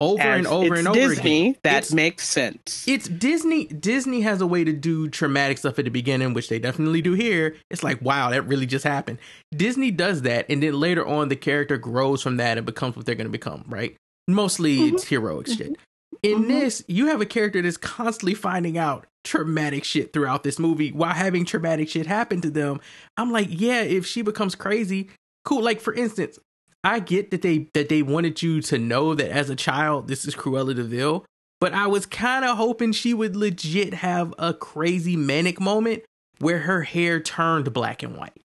over 0.00 0.22
and 0.22 0.46
over 0.46 0.74
and 0.74 0.88
over 0.88 0.98
Disney, 0.98 1.50
again. 1.50 1.56
that 1.64 1.76
It's- 1.76 1.92
makes 1.92 2.26
sense. 2.26 2.84
it's 2.88 3.08
Disney. 3.08 3.66
Disney 3.66 4.22
has 4.22 4.40
a 4.40 4.46
way 4.46 4.64
to 4.64 4.72
do 4.72 5.08
traumatic 5.08 5.58
stuff 5.58 5.78
at 5.78 5.84
the 5.84 5.90
beginning, 5.90 6.32
which 6.32 6.48
they 6.48 6.58
definitely 6.58 7.02
do 7.02 7.12
here. 7.12 7.56
It's 7.70 7.84
like, 7.84 8.00
wow, 8.00 8.30
that 8.30 8.42
really 8.48 8.66
just 8.66 8.84
happened. 8.84 9.18
Disney 9.54 9.90
does 9.90 10.22
that, 10.22 10.46
and 10.48 10.62
then 10.62 10.80
later 10.80 11.06
on, 11.06 11.28
the 11.28 11.36
character 11.36 11.76
grows 11.76 12.22
from 12.22 12.38
that 12.38 12.56
and 12.56 12.64
becomes 12.66 12.96
what 12.96 13.04
they're 13.06 13.14
going 13.14 13.26
to 13.28 13.30
become. 13.30 13.64
Right? 13.68 13.96
Mostly, 14.28 14.88
it's 14.88 15.04
heroic 15.04 15.46
shit. 15.46 15.76
In 16.22 16.44
Mhm. 16.44 16.48
this, 16.48 16.82
you 16.88 17.06
have 17.06 17.20
a 17.20 17.26
character 17.26 17.62
that's 17.62 17.76
constantly 17.76 18.34
finding 18.34 18.76
out 18.78 19.06
traumatic 19.24 19.84
shit 19.84 20.12
throughout 20.12 20.42
this 20.44 20.58
movie 20.58 20.90
while 20.92 21.12
having 21.14 21.44
traumatic 21.44 21.88
shit 21.88 22.06
happen 22.06 22.40
to 22.40 22.50
them. 22.50 22.80
I'm 23.16 23.30
like, 23.30 23.48
yeah, 23.50 23.82
if 23.82 24.06
she 24.06 24.22
becomes 24.22 24.54
crazy, 24.54 25.10
cool. 25.44 25.62
Like 25.62 25.80
for 25.80 25.92
instance, 25.92 26.38
I 26.84 27.00
get 27.00 27.30
that 27.32 27.42
they 27.42 27.68
that 27.74 27.88
they 27.88 28.02
wanted 28.02 28.42
you 28.42 28.60
to 28.62 28.78
know 28.78 29.14
that 29.14 29.30
as 29.30 29.50
a 29.50 29.56
child, 29.56 30.08
this 30.08 30.24
is 30.26 30.34
Cruella 30.34 30.74
de 30.74 30.84
Vil. 30.84 31.24
But 31.60 31.72
I 31.72 31.86
was 31.86 32.06
kind 32.06 32.44
of 32.44 32.56
hoping 32.56 32.92
she 32.92 33.14
would 33.14 33.34
legit 33.34 33.94
have 33.94 34.34
a 34.38 34.52
crazy 34.54 35.16
manic 35.16 35.60
moment 35.60 36.02
where 36.38 36.60
her 36.60 36.82
hair 36.82 37.18
turned 37.20 37.72
black 37.72 38.02
and 38.02 38.16
white. 38.16 38.40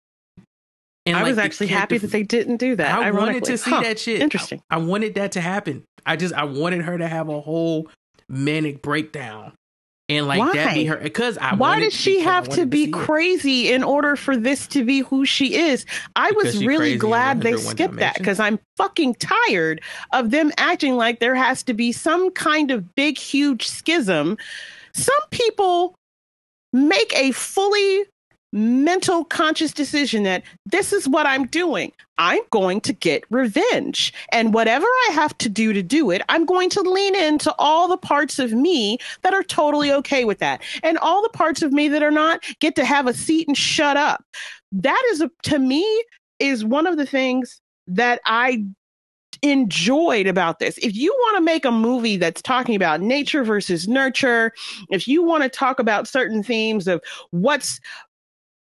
And 1.08 1.18
I 1.18 1.22
like, 1.22 1.30
was 1.30 1.38
actually 1.38 1.68
happy 1.68 1.98
that 1.98 2.12
they 2.12 2.24
didn't 2.24 2.58
do 2.58 2.76
that. 2.76 3.00
I 3.00 3.12
wanted 3.12 3.44
to 3.46 3.58
see 3.58 3.72
Huh. 3.72 3.82
that 3.82 4.00
shit. 4.00 4.22
Interesting. 4.22 4.62
I, 4.70 4.76
I 4.76 4.80
wanted 4.80 5.16
that 5.16 5.32
to 5.34 5.42
happen. 5.42 5.84
I 6.06 6.16
just 6.16 6.34
I 6.34 6.44
wanted 6.44 6.82
her 6.84 6.98
to 6.98 7.08
have 7.08 7.30
a 7.30 7.40
whole 7.42 7.90
manic 8.30 8.82
breakdown. 8.82 9.54
And 10.10 10.26
like 10.26 10.54
that 10.54 10.74
be 10.74 10.86
her 10.86 10.96
because 10.96 11.38
I 11.38 11.54
Why 11.56 11.82
does 11.82 11.94
she 11.94 12.22
have 12.22 12.48
to 12.50 12.66
be 12.66 12.86
it. 12.86 12.94
crazy 12.94 13.74
in 13.74 13.84
order 13.84 14.16
for 14.16 14.38
this 14.38 14.66
to 14.68 14.86
be 14.86 15.02
who 15.02 15.26
she 15.26 15.56
is? 15.56 15.86
I 16.16 16.30
Because 16.30 16.56
was 16.56 16.66
really 16.66 16.96
glad 16.96 17.42
they 17.42 17.52
101 17.52 17.76
skipped 17.76 17.96
that 17.98 18.18
because 18.18 18.40
I'm 18.40 18.58
fucking 18.78 19.16
tired 19.16 19.82
of 20.14 20.32
them 20.32 20.54
acting 20.58 20.96
like 20.96 21.20
there 21.20 21.36
has 21.36 21.62
to 21.64 21.74
be 21.74 21.92
some 21.92 22.32
kind 22.32 22.72
of 22.72 22.96
big, 22.96 23.18
huge 23.18 23.68
schism. 23.68 24.38
Some 24.94 25.14
people 25.32 25.94
make 26.72 27.14
a 27.14 27.32
fully 27.34 28.06
mental 28.54 29.26
conscious 29.26 29.74
decision 29.74 30.24
that 30.24 30.44
this 30.66 30.94
is 30.94 31.08
what 31.08 31.26
I'm 31.26 31.48
doing. 31.48 31.92
I'm 32.18 32.42
going 32.50 32.82
to 32.82 32.94
get 32.94 33.24
revenge. 33.30 34.14
And 34.32 34.54
whatever 34.54 34.86
I 34.86 35.12
have 35.14 35.38
to 35.40 35.50
do 35.50 35.74
to 35.74 35.84
do 35.84 36.12
it, 36.12 36.22
I'm 36.30 36.46
going 36.46 36.70
to 36.72 36.82
lean 36.82 37.16
into 37.16 37.54
all 37.60 37.88
the 37.88 37.98
parts 37.98 38.40
of 38.40 38.54
me 38.54 38.98
that 39.22 39.34
are 39.34 39.44
totally 39.44 39.92
okay 39.92 40.26
with 40.26 40.40
that. 40.40 40.62
And 40.84 40.98
all 41.00 41.22
the 41.22 41.30
parts 41.30 41.62
of 41.62 41.72
me 41.72 41.88
that 41.90 42.04
are 42.04 42.12
not 42.12 42.44
get 42.60 42.76
to 42.76 42.86
have 42.86 43.08
a 43.08 43.14
seat 43.14 43.48
and 43.48 43.58
shut 43.58 43.98
up. 43.98 44.24
That 44.72 45.02
is 45.12 45.22
a, 45.22 45.30
to 45.44 45.60
me 45.60 45.86
is 46.40 46.66
one 46.66 46.88
of 46.88 46.98
the 46.98 47.06
things 47.06 47.62
that 47.88 48.22
I 48.26 48.66
enjoyed 49.42 50.28
about 50.28 50.60
this. 50.60 50.78
If 50.80 50.96
you 50.96 51.14
want 51.14 51.38
to 51.38 51.44
make 51.44 51.66
a 51.66 51.72
movie 51.72 52.18
that's 52.18 52.42
talking 52.42 52.76
about 52.76 53.02
nature 53.02 53.44
versus 53.44 53.88
nurture, 53.88 54.52
if 54.90 55.08
you 55.08 55.24
want 55.24 55.44
to 55.44 55.50
talk 55.50 55.80
about 55.80 56.08
certain 56.08 56.44
themes 56.44 56.88
of 56.88 57.02
what's 57.32 57.80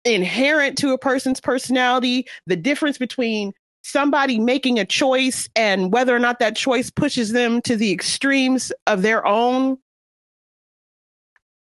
inherent 0.05 0.79
to 0.79 0.93
a 0.93 0.99
person's 0.99 1.41
personality, 1.41 2.27
the 2.47 2.57
difference 2.57 2.99
between 2.99 3.53
somebody 3.83 4.39
making 4.39 4.79
a 4.79 4.85
choice 4.85 5.49
and 5.57 5.93
whether 5.93 6.15
or 6.15 6.19
not 6.19 6.39
that 6.39 6.57
choice 6.57 6.91
pushes 6.91 7.33
them 7.33 7.61
to 7.63 7.77
the 7.77 7.93
extremes 7.93 8.73
of 8.87 9.03
their 9.03 9.27
own 9.27 9.79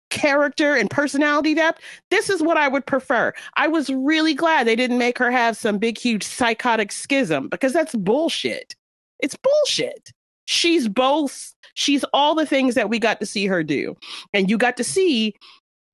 character 0.10 0.76
and 0.76 0.90
personality 0.90 1.54
depth, 1.54 1.82
this 2.10 2.30
is 2.30 2.42
what 2.42 2.58
I 2.58 2.68
would 2.68 2.86
prefer. 2.86 3.34
I 3.58 3.68
was 3.68 3.90
really 3.90 4.34
glad 4.34 4.66
they 4.66 4.76
didn't 4.76 4.98
make 4.98 5.18
her 5.18 5.30
have 5.32 5.58
some 5.58 5.78
big, 5.78 5.98
huge 5.98 6.24
psychotic 6.24 6.92
schism 6.92 7.50
because 7.50 7.74
that's 7.74 7.96
bullshit. 7.96 8.76
It's 9.20 9.36
bullshit. 9.36 10.12
She's 10.46 10.88
both, 10.88 11.54
she's 11.74 12.06
all 12.14 12.36
the 12.36 12.46
things 12.46 12.76
that 12.76 12.90
we 12.90 13.00
got 13.00 13.20
to 13.20 13.26
see 13.26 13.46
her 13.48 13.64
do. 13.64 13.98
And 14.34 14.50
you 14.50 14.58
got 14.58 14.78
to 14.78 14.84
see 14.84 15.36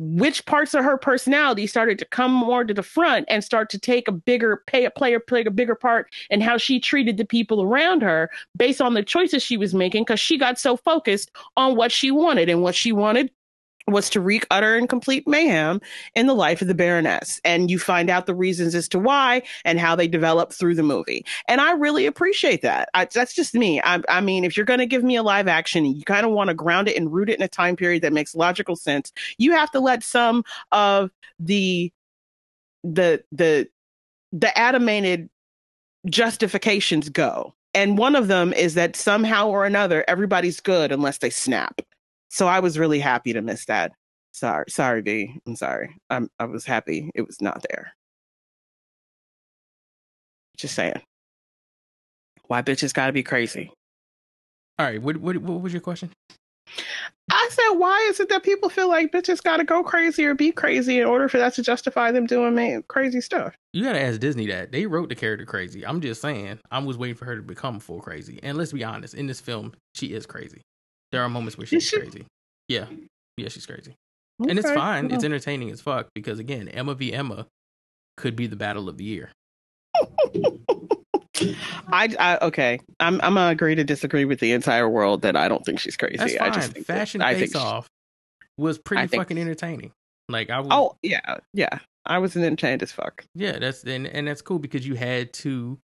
which 0.02 0.44
parts 0.48 0.74
of 0.74 0.84
her 0.84 0.98
personality 0.98 1.68
started 1.68 2.00
to 2.00 2.06
come 2.06 2.32
more 2.32 2.64
to 2.64 2.74
the 2.74 2.82
front 2.82 3.26
and 3.30 3.44
start 3.44 3.70
to 3.70 3.78
take 3.78 4.08
a 4.08 4.12
bigger 4.12 4.64
pay 4.66 4.84
a 4.86 4.90
player 4.90 5.20
play 5.20 5.44
a 5.44 5.52
bigger 5.52 5.76
part 5.76 6.12
in 6.32 6.42
how 6.42 6.58
she 6.58 6.80
treated 6.80 7.18
the 7.18 7.26
people 7.26 7.62
around 7.62 8.02
her 8.02 8.30
based 8.58 8.82
on 8.82 8.96
the 8.96 9.04
choices 9.04 9.44
she 9.44 9.58
was 9.58 9.76
making 9.76 10.04
because 10.04 10.20
she 10.20 10.40
got 10.40 10.58
so 10.58 10.76
focused 10.76 11.30
on 11.56 11.76
what 11.76 11.92
she 11.92 12.10
wanted 12.10 12.50
and 12.50 12.64
what 12.64 12.74
she 12.74 12.92
wanted 12.92 13.30
was 13.88 14.10
to 14.12 14.22
wreak 14.22 14.46
utter 14.52 14.76
and 14.76 14.88
complete 14.88 15.28
mayhem 15.28 15.82
in 16.15 16.28
the 16.28 16.34
life 16.34 16.62
of 16.62 16.67
the 16.67 16.76
Baroness. 16.76 17.39
And 17.44 17.70
you 17.70 17.80
find 17.80 18.10
out 18.10 18.26
the 18.26 18.36
reasons 18.36 18.76
as 18.76 18.88
to 18.89 19.00
why 19.00 19.44
and 19.65 19.80
how 19.80 19.96
they 19.96 20.08
develop 20.08 20.54
through 20.54 20.76
the 20.76 20.84
movie. 20.84 21.26
And 21.48 21.62
I 21.62 21.74
really 21.74 22.06
appreciate 22.06 22.62
that. 22.62 22.89
I, 22.94 23.06
that's 23.06 23.34
just 23.34 23.54
me. 23.54 23.82
I, 23.84 24.02
I 24.10 24.22
mean, 24.22 24.44
if 24.44 24.56
you're 24.56 24.65
going 24.65 24.80
to 24.80 24.86
give 24.86 25.04
me 25.04 25.15
a 25.15 25.24
live 25.24 25.48
action, 25.48 25.86
you 25.86 26.04
kind 26.04 26.26
of 26.26 26.32
want 26.32 26.50
to 26.50 26.54
ground 26.54 26.88
it 26.88 26.98
and 26.98 27.12
root 27.12 27.30
it 27.30 27.38
in 27.38 27.44
a 27.44 27.48
time 27.48 27.76
period 27.76 28.04
that 28.04 28.13
makes 28.13 28.36
logical 28.36 28.76
sense. 28.76 29.12
You 29.38 29.54
have 29.54 29.72
to 29.72 29.80
let 29.80 30.04
some 30.04 30.44
of 30.72 31.12
the, 31.39 31.91
the, 32.84 33.24
the, 33.32 33.67
the 34.32 34.58
animated 34.58 35.30
justifications 36.08 37.10
go. 37.10 37.54
And 37.74 37.98
one 37.98 38.15
of 38.15 38.28
them 38.28 38.52
is 38.54 38.74
that 38.74 38.96
somehow 38.96 39.48
or 39.48 39.65
another, 39.65 40.04
everybody's 40.08 40.60
good 40.60 40.91
unless 40.91 41.20
they 41.20 41.30
snap. 41.30 41.82
So 42.32 42.48
I 42.48 42.62
was 42.62 42.80
really 42.80 43.00
happy 43.00 43.34
to 43.34 43.41
miss 43.41 43.65
that. 43.65 43.91
Sorry, 44.32 44.63
sorry, 44.70 45.02
B. 45.02 45.38
I'm 45.46 45.58
sorry. 45.58 45.94
I'm 46.10 46.30
I 46.39 46.46
was 46.46 46.65
happy 46.65 47.12
it 47.13 47.28
was 47.28 47.41
not 47.41 47.63
there. 47.70 47.94
Just 50.58 50.74
saying. 50.74 51.02
Why 52.48 52.62
bitches 52.62 52.94
gotta 52.94 53.12
be 53.12 53.22
crazy? 53.22 53.70
All 54.80 54.86
right, 54.86 55.02
what 55.02 55.17
what 55.17 55.38
what 55.38 55.62
was 55.62 55.74
your 55.74 55.82
question? 55.82 56.10
I 57.30 57.50
said, 57.52 57.78
why 57.78 57.98
is 58.10 58.22
it 58.22 58.30
that 58.30 58.44
people 58.44 58.70
feel 58.70 58.88
like 58.88 59.12
bitches 59.12 59.44
gotta 59.44 59.65
go 59.65 59.84
crazy 59.84 60.24
or 60.24 60.34
be 60.34 60.54
crazy 60.54 61.00
in 61.00 61.06
order 61.06 61.28
for 61.28 61.38
that 61.38 61.54
to 61.56 61.63
justify 61.63 62.13
them 62.13 62.28
doing 62.28 62.56
man- 62.56 62.84
crazy 62.88 63.20
stuff? 63.20 63.56
You 63.74 63.84
gotta 63.84 64.02
ask 64.02 64.22
Disney 64.22 64.48
that. 64.48 64.72
They 64.72 64.86
wrote 64.86 65.10
the 65.10 65.15
character 65.15 65.46
crazy. 65.46 65.86
I'm 65.86 66.00
just 66.00 66.22
saying, 66.22 66.60
I 66.72 66.80
was 66.80 66.98
waiting 66.98 67.15
for 67.15 67.26
her 67.26 67.36
to 67.36 67.41
become 67.41 67.82
full 67.82 68.00
crazy. 68.00 68.39
And 68.41 68.58
let's 68.58 68.72
be 68.72 68.86
honest, 68.86 69.15
in 69.15 69.28
this 69.28 69.41
film, 69.41 69.74
she 69.96 70.13
is 70.13 70.26
crazy. 70.26 70.62
There 71.12 71.21
are 71.21 71.30
moments 71.30 71.58
where 71.58 71.67
she's 71.67 71.84
she? 71.84 71.97
crazy. 72.00 72.26
Yeah, 72.67 72.86
yeah, 73.38 73.50
she's 73.50 73.65
crazy, 73.65 73.95
okay. 74.41 74.50
and 74.50 74.60
it's 74.60 74.71
fine. 74.71 75.12
It's 75.12 75.24
entertaining 75.24 75.71
as 75.71 75.82
fuck 75.82 76.10
because 76.15 76.39
again, 76.39 76.67
Emma 76.69 76.93
v 76.93 77.13
Emma 77.13 77.47
could 78.17 78.36
be 78.36 78.47
the 78.47 78.56
battle 78.56 78.88
of 78.88 78.97
the 78.97 79.04
year. 79.04 79.32
I, 81.91 82.15
I, 82.19 82.38
okay. 82.43 82.80
I'm 83.00 83.15
I'm 83.21 83.34
gonna 83.34 83.52
agree 83.52 83.76
to 83.76 83.84
disagree 83.84 84.26
with 84.26 84.39
the 84.39 84.52
entire 84.52 84.88
world 84.88 85.24
that 85.24 85.36
I 85.36 85.47
don't 85.47 85.65
think 85.65 85.80
she's 85.80 85.97
crazy. 85.97 86.17
That's 86.17 86.36
fine. 86.36 86.52
I 86.52 86.54
just 86.54 86.71
think 86.74 86.86
fashion 86.86 87.19
that, 87.19 87.36
face 87.36 87.56
off 87.56 87.89
was 88.58 88.78
pretty 88.78 89.08
fucking 89.08 89.38
entertaining. 89.38 89.91
Like 90.30 90.50
I 90.50 90.60
was, 90.60 90.69
Oh 90.71 90.95
yeah, 91.02 91.38
yeah. 91.54 91.80
I 92.06 92.17
was 92.17 92.36
entertained 92.36 92.82
as 92.84 92.91
fuck. 92.91 93.26
Yeah, 93.36 93.60
that's 93.60 93.84
and 93.84 94.08
and 94.08 94.28
that's 94.28 94.41
cool 94.41 94.60
because 94.60 94.88
you 94.88 94.95
had 94.95 95.34
two 95.34 95.80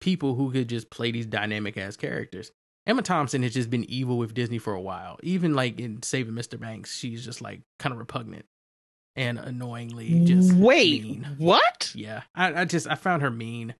people 0.00 0.34
who 0.34 0.50
could 0.50 0.68
just 0.68 0.90
play 0.90 1.10
these 1.10 1.26
dynamic 1.26 1.76
ass 1.76 1.96
characters. 1.96 2.52
Emma 2.90 3.02
Thompson 3.02 3.44
has 3.44 3.54
just 3.54 3.70
been 3.70 3.88
evil 3.88 4.18
with 4.18 4.34
Disney 4.34 4.58
for 4.58 4.74
a 4.74 4.80
while. 4.80 5.16
Even 5.22 5.54
like 5.54 5.78
in 5.78 6.02
Saving 6.02 6.34
Mr. 6.34 6.58
Banks, 6.58 6.96
she's 6.96 7.24
just 7.24 7.40
like 7.40 7.60
kind 7.78 7.92
of 7.92 8.00
repugnant 8.00 8.46
and 9.14 9.38
annoyingly 9.38 10.24
just 10.24 10.52
wait. 10.54 11.04
Mean. 11.04 11.26
What? 11.38 11.92
Yeah, 11.94 12.22
I, 12.34 12.62
I 12.62 12.64
just 12.64 12.88
I 12.88 12.96
found 12.96 13.22
her 13.22 13.30
mean. 13.30 13.74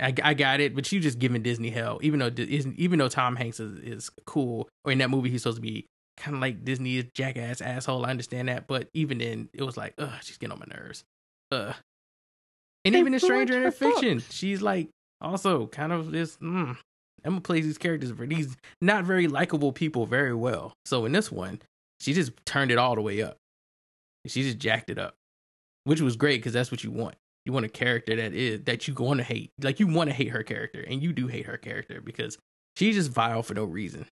I, 0.00 0.12
I 0.24 0.34
got 0.34 0.58
it, 0.58 0.74
but 0.74 0.84
she 0.84 0.98
just 0.98 1.20
giving 1.20 1.42
Disney 1.42 1.70
hell. 1.70 2.00
Even 2.02 2.18
though 2.18 2.32
even 2.36 2.98
though 2.98 3.08
Tom 3.08 3.36
Hanks 3.36 3.60
is, 3.60 3.78
is 3.78 4.10
cool, 4.26 4.68
or 4.84 4.90
in 4.90 4.98
that 4.98 5.10
movie 5.10 5.30
he's 5.30 5.42
supposed 5.42 5.58
to 5.58 5.62
be 5.62 5.86
kind 6.16 6.34
of 6.34 6.40
like 6.40 6.64
Disney's 6.64 7.04
jackass 7.14 7.60
asshole. 7.60 8.04
I 8.04 8.10
understand 8.10 8.48
that, 8.48 8.66
but 8.66 8.88
even 8.94 9.18
then 9.18 9.48
it 9.52 9.62
was 9.62 9.76
like, 9.76 9.94
ugh, 9.96 10.10
she's 10.22 10.38
getting 10.38 10.54
on 10.54 10.58
my 10.58 10.76
nerves. 10.76 11.04
Ugh. 11.52 11.74
And 12.84 12.96
even 12.96 13.14
in 13.14 13.20
Stranger 13.20 13.62
in 13.62 13.70
Fiction, 13.70 14.24
she's 14.28 14.60
like 14.60 14.88
also 15.20 15.68
kind 15.68 15.92
of 15.92 16.10
this. 16.10 16.36
Mm, 16.38 16.76
Emma 17.24 17.40
plays 17.40 17.64
these 17.64 17.78
characters 17.78 18.10
for 18.12 18.26
these 18.26 18.56
not 18.80 19.04
very 19.04 19.26
likable 19.26 19.72
people 19.72 20.06
very 20.06 20.34
well. 20.34 20.72
So 20.84 21.04
in 21.04 21.12
this 21.12 21.30
one, 21.30 21.60
she 22.00 22.12
just 22.12 22.32
turned 22.46 22.70
it 22.70 22.78
all 22.78 22.94
the 22.94 23.00
way 23.00 23.22
up. 23.22 23.36
She 24.26 24.42
just 24.42 24.58
jacked 24.58 24.90
it 24.90 24.98
up, 24.98 25.14
which 25.84 26.00
was 26.00 26.16
great 26.16 26.38
because 26.38 26.52
that's 26.52 26.70
what 26.70 26.84
you 26.84 26.90
want. 26.90 27.16
You 27.46 27.52
want 27.52 27.66
a 27.66 27.70
character 27.70 28.16
that 28.16 28.34
is 28.34 28.62
that 28.64 28.86
you 28.86 28.94
want 28.94 29.18
to 29.18 29.24
hate, 29.24 29.50
like 29.62 29.80
you 29.80 29.86
want 29.86 30.10
to 30.10 30.14
hate 30.14 30.28
her 30.28 30.42
character, 30.42 30.82
and 30.82 31.02
you 31.02 31.12
do 31.12 31.26
hate 31.26 31.46
her 31.46 31.56
character 31.56 32.00
because 32.00 32.36
she's 32.76 32.96
just 32.96 33.10
vile 33.10 33.42
for 33.42 33.54
no 33.54 33.64
reason. 33.64 34.06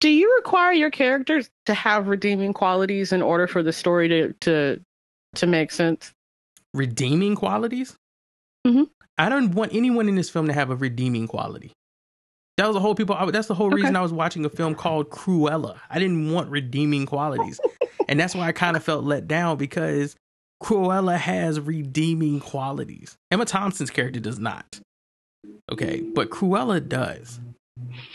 Do 0.00 0.08
you 0.08 0.34
require 0.36 0.72
your 0.72 0.90
characters 0.90 1.50
to 1.66 1.74
have 1.74 2.08
redeeming 2.08 2.54
qualities 2.54 3.12
in 3.12 3.20
order 3.20 3.46
for 3.46 3.62
the 3.62 3.72
story 3.72 4.08
to 4.08 4.32
to 4.40 4.80
to 5.34 5.46
make 5.46 5.70
sense? 5.70 6.12
Redeeming 6.72 7.36
qualities? 7.36 7.96
Mm-hmm. 8.66 8.84
I 9.18 9.28
don't 9.28 9.54
want 9.54 9.74
anyone 9.74 10.08
in 10.08 10.16
this 10.16 10.30
film 10.30 10.46
to 10.46 10.52
have 10.52 10.70
a 10.70 10.76
redeeming 10.76 11.28
quality. 11.28 11.72
That 12.56 12.66
was 12.66 12.74
the 12.74 12.80
whole 12.80 12.94
people. 12.94 13.16
That's 13.30 13.48
the 13.48 13.54
whole 13.54 13.66
okay. 13.66 13.76
reason 13.76 13.96
I 13.96 14.00
was 14.00 14.12
watching 14.12 14.44
a 14.44 14.48
film 14.48 14.74
called 14.74 15.10
Cruella. 15.10 15.78
I 15.90 15.98
didn't 15.98 16.30
want 16.30 16.50
redeeming 16.50 17.06
qualities, 17.06 17.60
and 18.08 18.18
that's 18.18 18.34
why 18.34 18.46
I 18.46 18.52
kind 18.52 18.76
of 18.76 18.84
felt 18.84 19.04
let 19.04 19.26
down 19.26 19.56
because 19.56 20.14
Cruella 20.62 21.16
has 21.16 21.58
redeeming 21.58 22.40
qualities. 22.40 23.16
Emma 23.30 23.44
Thompson's 23.44 23.90
character 23.90 24.20
does 24.20 24.38
not. 24.38 24.80
Okay, 25.70 26.00
but 26.00 26.30
Cruella 26.30 26.86
does, 26.86 27.40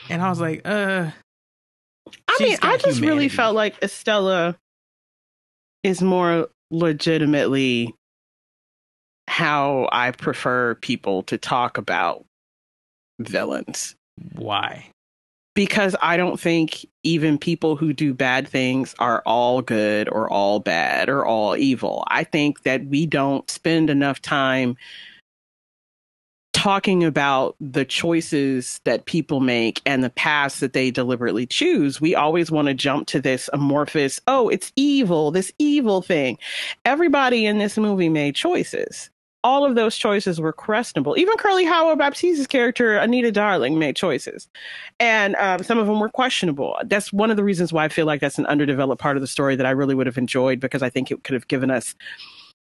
and 0.10 0.22
I 0.22 0.30
was 0.30 0.40
like, 0.40 0.62
uh. 0.66 1.12
I 2.28 2.38
mean, 2.44 2.58
I 2.62 2.78
just 2.78 2.98
humanity. 2.98 3.08
really 3.08 3.30
felt 3.30 3.56
like 3.56 3.76
Estella 3.84 4.58
is 5.84 6.02
more 6.02 6.48
legitimately 6.72 7.94
how 9.30 9.88
I 9.92 10.10
prefer 10.10 10.74
people 10.76 11.22
to 11.24 11.38
talk 11.38 11.78
about 11.78 12.26
villains. 13.20 13.96
Why? 14.34 14.90
Because 15.54 15.96
I 16.02 16.18
don't 16.18 16.40
think 16.40 16.86
even 17.04 17.38
people 17.38 17.76
who 17.76 17.94
do 17.94 18.14
bad 18.14 18.48
things 18.48 18.96
are 18.98 19.22
all 19.28 19.62
good 19.62 20.10
or 20.10 20.28
all 20.30 20.60
bad 20.60 21.10
or 21.10 21.26
all 21.26 21.56
evil. 21.56 22.04
I 22.08 22.24
think 22.24 22.64
that 22.64 22.88
we 22.88 23.06
don't 23.06 23.48
spend 23.50 23.92
enough 23.92 24.20
time 24.20 24.78
talking 26.54 27.04
about 27.04 27.56
the 27.62 27.86
choices 27.86 28.82
that 28.84 29.06
people 29.06 29.42
make 29.42 29.80
and 29.86 30.04
the 30.04 30.10
paths 30.10 30.60
that 30.60 30.74
they 30.74 30.90
deliberately 30.90 31.46
choose, 31.46 32.02
we 32.02 32.16
always 32.16 32.50
want 32.50 32.68
to 32.68 32.74
jump 32.74 33.08
to 33.08 33.22
this 33.22 33.48
amorphous, 33.54 34.20
oh, 34.26 34.50
it's 34.50 34.74
evil, 34.76 35.30
this 35.30 35.54
evil 35.60 36.02
thing. 36.02 36.38
Everybody 36.84 37.46
in 37.46 37.60
this 37.60 37.78
movie 37.78 38.10
made 38.10 38.36
choices 38.36 39.12
all 39.44 39.66
of 39.66 39.76
those 39.76 39.96
choices 39.96 40.40
were 40.40 40.52
questionable. 40.52 41.18
Even 41.18 41.38
Kirby 41.38 41.64
Howell 41.64 41.96
Baptiste's 41.96 42.48
character, 42.48 42.98
Anita 42.98 43.32
Darling, 43.32 43.80
made 43.80 43.96
choices, 43.96 44.48
and 45.00 45.36
um, 45.38 45.64
some 45.64 45.78
of 45.78 45.88
them 45.88 46.00
were 46.00 46.10
questionable. 46.10 46.78
That's 46.86 47.14
one 47.14 47.32
of 47.32 47.38
the 47.38 47.44
reasons 47.44 47.72
why 47.72 47.86
I 47.86 47.90
feel 47.90 48.06
like 48.06 48.22
that's 48.22 48.38
an 48.38 48.46
underdeveloped 48.48 49.02
part 49.02 49.18
of 49.18 49.22
the 49.22 49.28
story 49.28 49.56
that 49.56 49.66
I 49.66 49.72
really 49.72 49.96
would 49.96 50.08
have 50.08 50.18
enjoyed 50.18 50.60
because 50.60 50.84
I 50.84 50.90
think 50.90 51.12
it 51.12 51.24
could 51.24 51.34
have 51.34 51.48
given 51.48 51.72
us 51.72 51.96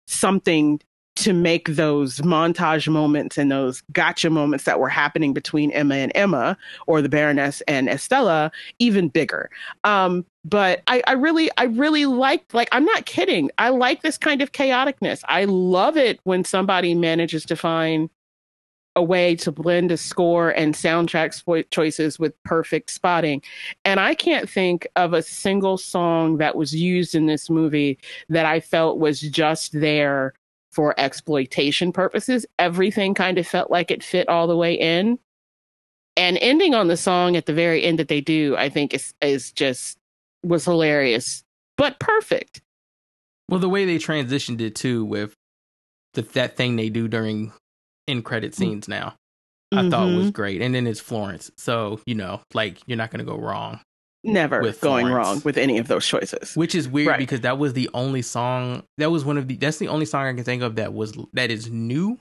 something 0.07 0.79
to 1.19 1.33
make 1.33 1.67
those 1.67 2.19
montage 2.19 2.87
moments 2.87 3.37
and 3.37 3.51
those 3.51 3.81
gotcha 3.91 4.29
moments 4.29 4.63
that 4.63 4.79
were 4.79 4.89
happening 4.89 5.33
between 5.33 5.71
Emma 5.71 5.95
and 5.95 6.11
Emma 6.15 6.57
or 6.87 7.01
the 7.01 7.09
Baroness 7.09 7.61
and 7.67 7.89
Estella 7.89 8.51
even 8.79 9.09
bigger. 9.09 9.49
Um, 9.83 10.25
but 10.45 10.81
I, 10.87 11.03
I 11.07 11.13
really, 11.13 11.49
I 11.57 11.65
really 11.65 12.05
like, 12.05 12.53
like, 12.53 12.69
I'm 12.71 12.85
not 12.85 13.05
kidding. 13.05 13.51
I 13.57 13.69
like 13.69 14.01
this 14.01 14.17
kind 14.17 14.41
of 14.41 14.53
chaoticness. 14.53 15.21
I 15.27 15.43
love 15.43 15.97
it 15.97 16.19
when 16.23 16.45
somebody 16.45 16.95
manages 16.95 17.45
to 17.45 17.55
find 17.57 18.09
a 18.95 19.03
way 19.03 19.35
to 19.35 19.51
blend 19.51 19.91
a 19.91 19.97
score 19.97 20.51
and 20.51 20.73
soundtrack 20.73 21.69
choices 21.69 22.17
with 22.17 22.33
perfect 22.43 22.89
spotting. 22.89 23.41
And 23.85 23.99
I 23.99 24.15
can't 24.15 24.49
think 24.49 24.87
of 24.95 25.13
a 25.13 25.21
single 25.21 25.77
song 25.77 26.37
that 26.37 26.55
was 26.55 26.73
used 26.73 27.13
in 27.13 27.25
this 27.25 27.49
movie 27.49 27.99
that 28.29 28.45
I 28.45 28.59
felt 28.59 28.99
was 28.99 29.19
just 29.21 29.79
there 29.79 30.33
for 30.71 30.93
exploitation 30.99 31.91
purposes. 31.91 32.45
Everything 32.57 33.13
kind 33.13 33.37
of 33.37 33.47
felt 33.47 33.71
like 33.71 33.91
it 33.91 34.03
fit 34.03 34.27
all 34.29 34.47
the 34.47 34.57
way 34.57 34.73
in. 34.73 35.19
And 36.17 36.37
ending 36.41 36.73
on 36.75 36.87
the 36.87 36.97
song 36.97 37.35
at 37.35 37.45
the 37.45 37.53
very 37.53 37.83
end 37.83 37.99
that 37.99 38.07
they 38.07 38.21
do, 38.21 38.55
I 38.57 38.69
think 38.69 38.93
is 38.93 39.13
is 39.21 39.51
just 39.51 39.97
was 40.43 40.65
hilarious, 40.65 41.43
but 41.77 41.99
perfect. 41.99 42.61
Well, 43.47 43.59
the 43.59 43.69
way 43.69 43.85
they 43.85 43.97
transitioned 43.97 44.61
it 44.61 44.75
too 44.75 45.05
with 45.05 45.33
the, 46.13 46.21
that 46.21 46.55
thing 46.57 46.75
they 46.75 46.89
do 46.89 47.07
during 47.07 47.53
in 48.07 48.21
credit 48.21 48.51
mm. 48.51 48.55
scenes 48.55 48.87
now, 48.87 49.15
I 49.71 49.77
mm-hmm. 49.77 49.89
thought 49.89 50.15
was 50.15 50.31
great. 50.31 50.61
And 50.61 50.75
then 50.75 50.87
it's 50.87 50.99
Florence, 50.99 51.51
so 51.57 52.01
you 52.05 52.15
know, 52.15 52.41
like 52.53 52.79
you're 52.85 52.97
not 52.97 53.11
gonna 53.11 53.23
go 53.23 53.37
wrong 53.37 53.79
Never 54.23 54.61
going 54.61 54.73
Florence. 54.73 55.11
wrong 55.15 55.41
with 55.45 55.57
any 55.57 55.77
of 55.77 55.87
those 55.87 56.05
choices. 56.05 56.53
which 56.55 56.75
is 56.75 56.87
weird 56.89 57.07
Right. 57.07 57.19
because 57.19 57.41
that 57.41 57.57
was 57.57 57.73
the 57.73 57.89
only 57.93 58.21
song 58.21 58.83
that 58.97 59.11
was 59.11 59.23
one 59.23 59.37
of 59.37 59.47
the 59.47 59.55
that's 59.55 59.77
the 59.77 59.87
only 59.87 60.05
song 60.05 60.25
I 60.25 60.33
can 60.33 60.43
think 60.43 60.61
of 60.61 60.75
that 60.75 60.93
was 60.93 61.13
that 61.33 61.49
is 61.51 61.69
new 61.71 62.17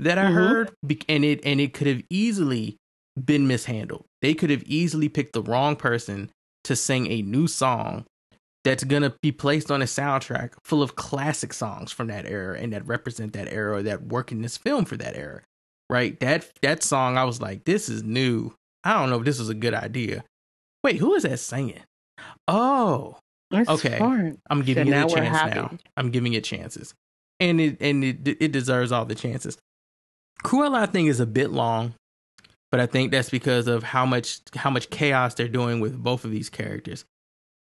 that 0.00 0.18
I 0.18 0.24
Mhm. 0.24 0.34
heard 0.34 0.70
and 1.08 1.24
it 1.24 1.40
and 1.44 1.60
it 1.60 1.72
could 1.72 1.86
have 1.86 2.02
easily 2.10 2.76
been 3.22 3.46
mishandled. 3.46 4.06
They 4.22 4.34
could 4.34 4.50
have 4.50 4.62
easily 4.64 5.08
picked 5.08 5.32
the 5.34 5.42
wrong 5.42 5.76
person 5.76 6.30
to 6.64 6.74
sing 6.74 7.06
a 7.06 7.22
new 7.22 7.46
song 7.46 8.06
that's 8.64 8.84
going 8.84 9.02
to 9.02 9.14
be 9.22 9.32
placed 9.32 9.70
on 9.70 9.80
a 9.80 9.86
soundtrack 9.86 10.52
full 10.64 10.82
of 10.82 10.94
classic 10.96 11.52
songs 11.54 11.92
from 11.92 12.08
that 12.08 12.26
era 12.26 12.58
and 12.58 12.72
that 12.72 12.86
represent 12.86 13.32
that 13.34 13.48
era 13.52 13.76
or 13.78 13.82
that 13.82 14.02
work 14.02 14.30
in 14.32 14.42
this 14.42 14.56
film 14.58 14.84
for 14.84 14.96
that 14.96 15.16
era. 15.16 15.42
Right? 15.88 16.18
That 16.20 16.48
that 16.62 16.82
song 16.82 17.16
I 17.16 17.24
was 17.24 17.40
like 17.40 17.64
this 17.64 17.88
is 17.88 18.02
new. 18.02 18.52
I 18.84 18.94
don't 18.94 19.10
know 19.10 19.18
if 19.20 19.24
this 19.24 19.38
was 19.38 19.48
a 19.48 19.54
good 19.54 19.74
idea. 19.74 20.24
Wait, 20.84 20.96
who 20.96 21.14
is 21.14 21.22
that 21.24 21.38
singing? 21.38 21.80
Oh, 22.48 23.16
It's 23.52 23.68
Okay. 23.68 23.98
fine. 23.98 24.38
I'm 24.48 24.62
giving 24.62 24.86
So 24.86 24.92
it 24.92 25.04
a 25.04 25.14
chance 25.14 25.28
happy. 25.36 25.54
now. 25.60 25.70
I'm 25.96 26.10
giving 26.10 26.32
it 26.34 26.44
chances, 26.44 26.94
and 27.40 27.60
it 27.60 27.78
and 27.80 28.04
it 28.04 28.36
it 28.40 28.52
deserves 28.52 28.92
all 28.92 29.04
the 29.04 29.14
chances. 29.16 29.58
Cruella, 30.44 30.76
I 30.82 30.86
think, 30.86 31.08
is 31.08 31.18
a 31.20 31.26
bit 31.26 31.50
long, 31.50 31.94
but 32.70 32.80
I 32.80 32.86
think 32.86 33.10
that's 33.10 33.28
because 33.30 33.66
of 33.66 33.82
how 33.82 34.06
much 34.06 34.40
how 34.54 34.70
much 34.70 34.88
chaos 34.90 35.34
they're 35.34 35.48
doing 35.48 35.80
with 35.80 36.00
both 36.00 36.24
of 36.24 36.30
these 36.30 36.48
characters. 36.48 37.04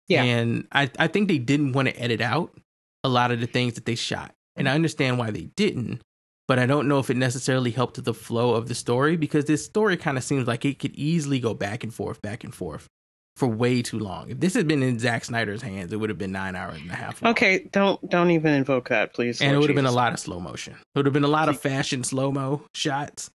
Yeah. 0.07 0.23
and 0.23 0.67
I 0.71 0.89
I 0.99 1.07
think 1.07 1.27
they 1.27 1.37
didn't 1.37 1.73
want 1.73 1.87
to 1.87 1.99
edit 2.01 2.21
out 2.21 2.57
a 3.03 3.09
lot 3.09 3.31
of 3.31 3.39
the 3.39 3.47
things 3.47 3.73
that 3.75 3.85
they 3.85 3.95
shot, 3.95 4.33
and 4.55 4.67
I 4.67 4.73
understand 4.73 5.17
why 5.19 5.29
they 5.31 5.49
didn't. 5.55 6.01
But 6.47 6.59
I 6.59 6.65
don't 6.67 6.87
know 6.87 6.99
if 6.99 7.09
it 7.09 7.17
necessarily 7.17 7.71
helped 7.71 8.03
the 8.03 8.13
flow 8.13 8.53
of 8.55 8.67
the 8.67 8.75
story 8.75 9.17
because 9.17 9.45
this 9.45 9.65
story 9.65 9.97
kind 9.97 10.15
of 10.17 10.23
seems 10.23 10.47
like 10.47 10.63
it 10.65 10.77
could 10.79 10.95
easily 10.95 11.39
go 11.39 11.53
back 11.55 11.83
and 11.83 11.91
forth, 11.93 12.21
back 12.21 12.43
and 12.43 12.53
forth 12.53 12.87
for 13.35 13.47
way 13.47 13.81
too 13.81 13.99
long. 13.99 14.29
If 14.29 14.39
this 14.39 14.53
had 14.53 14.67
been 14.67 14.81
in 14.81 14.97
Zack 14.97 15.25
Snyder's 15.25 15.61
hands, 15.61 15.91
it 15.91 15.97
would 15.97 16.09
have 16.09 16.17
been 16.17 16.31
nine 16.31 16.55
hours 16.55 16.79
and 16.79 16.89
a 16.89 16.95
half. 16.95 17.21
long. 17.21 17.31
Okay, 17.31 17.67
don't 17.71 18.09
don't 18.09 18.31
even 18.31 18.53
invoke 18.53 18.89
that, 18.89 19.13
please. 19.13 19.41
And 19.41 19.53
it 19.53 19.59
would 19.59 19.69
have 19.69 19.75
been 19.75 19.85
a 19.85 19.91
lot 19.91 20.13
of 20.13 20.19
slow 20.19 20.39
motion. 20.39 20.73
It 20.73 20.99
would 20.99 21.05
have 21.05 21.13
been 21.13 21.23
a 21.23 21.29
lot 21.29 21.49
of 21.49 21.59
fashion 21.59 22.03
slow 22.03 22.31
mo 22.31 22.63
shots, 22.73 23.29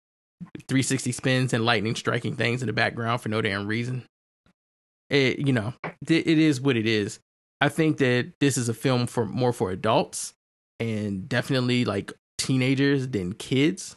360 0.69 1.13
spins, 1.13 1.53
and 1.53 1.65
lightning 1.65 1.95
striking 1.97 2.37
things 2.37 2.63
in 2.63 2.67
the 2.67 2.73
background 2.73 3.21
for 3.21 3.29
no 3.29 3.41
damn 3.41 3.67
reason. 3.67 4.05
It, 5.09 5.39
you 5.39 5.53
know, 5.53 5.73
it, 5.85 6.27
it 6.27 6.39
is 6.39 6.61
what 6.61 6.77
it 6.77 6.87
is. 6.87 7.21
I 7.61 7.69
think 7.69 7.99
that 7.99 8.33
this 8.41 8.59
is 8.59 8.69
a 8.69 8.75
film 8.75 9.07
for 9.07 9.25
more 9.25 9.53
for 9.53 9.71
adults 9.71 10.35
and 10.79 11.29
definitely 11.29 11.85
like 11.85 12.13
teenagers 12.39 13.09
than 13.09 13.33
kids. 13.33 13.97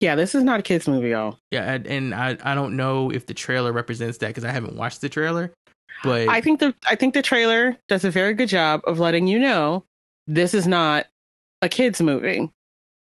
Yeah, 0.00 0.14
this 0.14 0.34
is 0.34 0.44
not 0.44 0.60
a 0.60 0.62
kids 0.62 0.86
movie, 0.86 1.08
y'all. 1.10 1.38
Yeah, 1.50 1.72
and- 1.72 1.86
and 1.86 2.14
I 2.14 2.36
I 2.42 2.54
don't 2.54 2.76
know 2.76 3.10
if 3.10 3.26
the 3.26 3.34
trailer 3.34 3.72
represents 3.72 4.18
that 4.18 4.28
because 4.28 4.44
I 4.44 4.50
haven't 4.52 4.76
watched 4.76 5.00
the 5.00 5.08
trailer, 5.08 5.52
but 6.04 6.28
I 6.28 6.40
think 6.40 6.60
the 6.60 6.74
I 6.86 6.94
think 6.94 7.14
the 7.14 7.22
trailer 7.22 7.76
does 7.88 8.04
a 8.04 8.10
very 8.10 8.34
good 8.34 8.48
job 8.48 8.82
of 8.84 8.98
letting 9.00 9.26
you 9.26 9.38
know 9.38 9.84
this 10.26 10.54
is 10.54 10.66
not 10.66 11.06
a 11.62 11.68
kids 11.68 12.00
movie. 12.00 12.48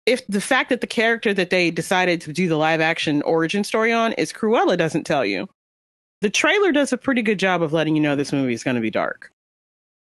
If 0.06 0.24
the 0.28 0.40
fact 0.40 0.68
that 0.68 0.80
the 0.82 0.86
character 0.86 1.32
that 1.34 1.48
they 1.50 1.70
decided 1.70 2.20
to 2.22 2.32
do 2.32 2.46
the 2.46 2.56
live 2.58 2.80
action 2.80 3.22
origin 3.22 3.64
story 3.64 3.92
on 3.92 4.12
is 4.12 4.32
Cruella 4.32 4.76
doesn't 4.76 5.04
tell 5.04 5.24
you. 5.24 5.48
The 6.20 6.30
trailer 6.30 6.72
does 6.72 6.92
a 6.92 6.98
pretty 6.98 7.22
good 7.22 7.38
job 7.38 7.62
of 7.62 7.72
letting 7.72 7.96
you 7.96 8.02
know 8.02 8.14
this 8.14 8.32
movie 8.32 8.52
is 8.54 8.62
going 8.62 8.76
to 8.76 8.80
be 8.80 8.90
dark. 8.90 9.30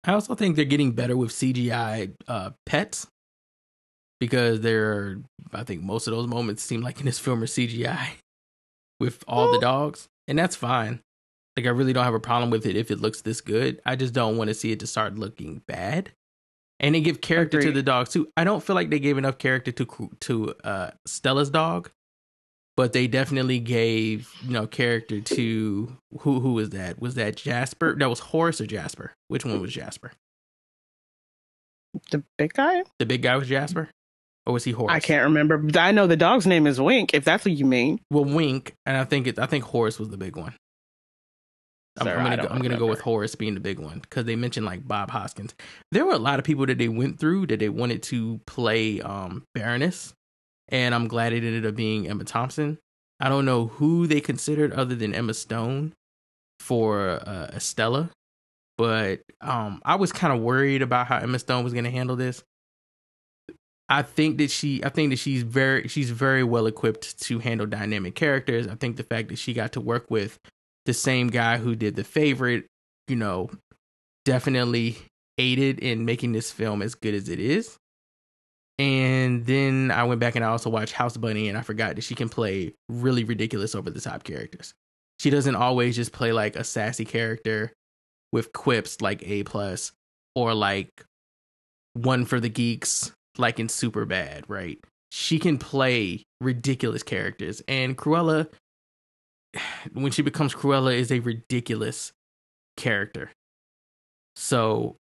I 0.05 0.13
also 0.13 0.35
think 0.35 0.57
they're 0.57 0.65
getting 0.65 0.93
better 0.93 1.17
with 1.17 1.31
CGI 1.31 2.13
uh, 2.29 2.51
pets 2.65 3.07
because 4.21 4.61
there 4.61 4.93
are, 4.93 5.23
I 5.53 5.65
think 5.65 5.83
most 5.83 6.07
of 6.07 6.15
those 6.15 6.27
moments 6.27 6.63
seem 6.63 6.83
like 6.83 7.01
in 7.01 7.07
this 7.07 7.19
film 7.19 7.43
are 7.43 7.47
CGI 7.47 8.09
with 9.01 9.23
all 9.27 9.53
the 9.53 9.61
dogs, 9.61 10.09
and 10.27 10.39
that's 10.39 10.57
fine. 10.57 11.01
Like 11.57 11.67
I 11.67 11.71
really 11.71 11.93
don't 11.93 12.05
have 12.05 12.15
a 12.15 12.21
problem 12.21 12.51
with 12.51 12.67
it 12.67 12.77
if 12.77 12.91
it 12.91 13.01
looks 13.01 13.23
this 13.23 13.41
good. 13.41 13.81
I 13.85 13.97
just 13.97 14.15
don't 14.15 14.37
want 14.37 14.49
to 14.49 14.55
see 14.55 14.71
it 14.71 14.81
to 14.81 14.87
start 14.87 15.19
looking 15.19 15.63
bad. 15.67 16.13
And 16.81 16.95
they 16.95 17.01
give 17.01 17.21
character 17.21 17.61
to 17.61 17.73
the 17.73 17.83
dogs 17.83 18.11
too. 18.11 18.29
I 18.37 18.45
don't 18.45 18.63
feel 18.63 18.77
like 18.77 18.91
they 18.91 19.01
gave 19.01 19.19
enough 19.19 19.39
character 19.39 19.73
to 19.73 20.11
to 20.21 20.55
uh, 20.63 20.91
Stella's 21.07 21.51
dog, 21.51 21.91
but 22.77 22.93
they 22.93 23.09
definitely 23.09 23.59
gave 23.59 24.31
you 24.43 24.53
know 24.53 24.69
character 24.69 25.21
to 25.21 25.97
who 26.21 26.39
who 26.39 26.53
was 26.53 26.71
that? 26.71 27.01
Was 27.01 27.17
that 27.17 27.37
Jasper? 27.37 27.97
That 27.99 28.09
was 28.09 28.21
Horace 28.21 28.61
or 28.61 28.67
Jasper? 28.67 29.15
Which 29.27 29.45
one 29.45 29.61
was 29.61 29.73
Jasper? 29.73 30.13
The 32.13 32.23
big 32.37 32.53
guy? 32.53 32.85
The 33.01 33.07
big 33.07 33.23
guy 33.23 33.37
was 33.37 33.49
Jasper, 33.49 33.89
or 34.49 34.55
was 34.55 34.65
he 34.65 34.73
Horace? 34.73 34.95
I 34.95 34.99
can't 34.99 35.25
remember. 35.25 35.63
I 35.79 35.93
know 35.93 36.07
the 36.07 36.17
dog's 36.17 36.47
name 36.47 36.67
is 36.67 36.81
Wink, 36.81 37.13
if 37.13 37.23
that's 37.23 37.45
what 37.45 37.53
you 37.53 37.67
mean. 37.67 38.01
Well, 38.11 38.25
Wink, 38.25 38.73
and 38.87 38.97
I 38.97 39.05
think 39.05 39.27
it. 39.27 39.39
I 39.39 39.45
think 39.45 39.63
Horace 39.63 39.99
was 39.99 40.09
the 40.09 40.17
big 40.17 40.37
one. 40.37 40.55
I'm, 42.01 42.07
Sir, 42.07 42.17
I'm 42.17 42.25
gonna 42.25 42.43
go, 42.43 42.49
I'm 42.49 42.63
gonna 42.63 42.79
go 42.79 42.87
with. 42.87 43.01
Horace 43.01 43.35
being 43.35 43.55
the 43.55 43.61
big 43.61 43.79
one 43.79 43.99
because 43.99 44.25
they 44.25 44.37
mentioned 44.37 44.65
like 44.65 44.89
Bob 44.89 45.11
Hoskins. 45.11 45.55
There 45.93 46.07
were 46.07 46.15
a 46.15 46.19
lot 46.19 46.39
of 46.39 46.47
people 46.47 46.65
that 46.67 46.79
they 46.79 46.89
went 46.89 47.21
through 47.21 47.49
that 47.49 47.61
they 47.61 47.69
wanted 47.69 48.03
to 48.05 48.41
play 48.47 49.03
um 49.03 49.45
Baroness, 49.55 50.15
and 50.69 50.95
I'm 50.95 51.09
glad 51.09 51.35
it 51.35 51.45
ended 51.45 51.67
up 51.67 51.77
being 51.77 52.09
Emma 52.09 52.25
Thompson. 52.25 52.79
I 53.21 53.29
don't 53.29 53.45
know 53.45 53.67
who 53.67 54.07
they 54.07 54.23
considered 54.23 54.73
other 54.73 54.95
than 54.95 55.15
Emma 55.15 55.35
Stone 55.35 55.93
for 56.61 57.21
uh, 57.27 57.51
Estella, 57.53 58.11
but 58.79 59.21
um 59.43 59.83
I 59.85 59.97
was 59.97 60.11
kind 60.11 60.33
of 60.33 60.41
worried 60.41 60.81
about 60.81 61.07
how 61.07 61.19
Emma 61.19 61.39
Stone 61.39 61.65
was 61.65 61.75
gonna 61.75 61.91
handle 61.91 62.17
this. 62.17 62.43
I 63.89 64.03
think 64.03 64.39
that 64.39 64.51
she 64.51 64.85
I 64.85 64.91
think 64.91 65.11
that 65.11 65.19
she's 65.19 65.43
very 65.43 65.89
she's 65.89 66.11
very 66.11 66.45
well 66.45 66.67
equipped 66.67 67.21
to 67.23 67.39
handle 67.39 67.67
dynamic 67.67 68.15
characters. 68.15 68.69
I 68.69 68.75
think 68.75 68.97
the 68.97 69.03
fact 69.03 69.29
that 69.29 69.39
she 69.39 69.55
got 69.55 69.73
to 69.73 69.81
work 69.81 70.11
with 70.11 70.39
the 70.85 70.93
same 70.93 71.29
guy 71.29 71.57
who 71.57 71.75
did 71.75 71.97
the 71.97 72.05
favorite, 72.05 72.67
you 73.09 73.17
know, 73.17 73.51
definitely 74.25 74.99
aided 75.39 75.79
in 75.79 76.05
making 76.05 76.33
this 76.33 76.53
film 76.53 76.83
as 76.83 76.95
good 76.95 77.15
as 77.15 77.29
it 77.29 77.39
is. 77.39 77.77
And 78.79 79.45
then 79.47 79.91
I 79.91 80.05
went 80.05 80.21
back 80.21 80.37
and 80.37 80.45
I 80.45 80.49
also 80.49 80.71
watched 80.71 80.93
House 80.93 81.17
Bunny 81.17 81.49
and 81.49 81.59
I 81.59 81.63
forgot 81.63 81.97
that 81.97 82.03
she 82.03 82.15
can 82.15 82.29
play 82.29 82.75
really 82.89 83.25
ridiculous 83.25 83.75
over 83.75 83.91
the 83.91 84.01
top 84.01 84.23
characters. 84.23 84.73
She 85.19 85.31
doesn't 85.31 85.57
always 85.57 85.97
just 85.97 86.13
play 86.13 86.33
like 86.33 86.55
a 86.57 86.63
sassy 86.63 87.05
character 87.05 87.73
with 88.33 88.53
quips 88.53 89.01
like 89.01 89.27
A 89.27 89.43
plus 89.43 89.93
or 90.37 90.55
like 90.55 91.05
one 91.95 92.25
for 92.25 92.39
the 92.39 92.49
geeks 92.49 93.13
like 93.39 93.59
in 93.61 93.69
Super 93.69 94.05
Bad, 94.05 94.45
right? 94.49 94.79
She 95.11 95.39
can 95.39 95.59
play 95.59 96.25
ridiculous 96.41 97.03
characters 97.03 97.63
and 97.69 97.97
Cruella 97.97 98.49
when 99.93 100.13
she 100.13 100.23
becomes 100.23 100.55
Cruella 100.55 100.95
is 100.95 101.11
a 101.11 101.21
ridiculous 101.21 102.13
character. 102.77 103.31
So 104.37 104.97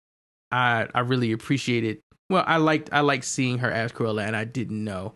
I 0.53 0.89
I 0.95 1.01
really 1.01 1.33
appreciate 1.33 1.85
it. 1.85 2.01
Well, 2.31 2.45
I 2.47 2.57
liked 2.59 2.91
I 2.93 3.01
liked 3.01 3.25
seeing 3.25 3.59
her 3.59 3.71
as 3.71 3.93
Cruella 3.93 4.27
and 4.27 4.37
I 4.37 4.45
didn't 4.45 4.83
know 4.83 5.15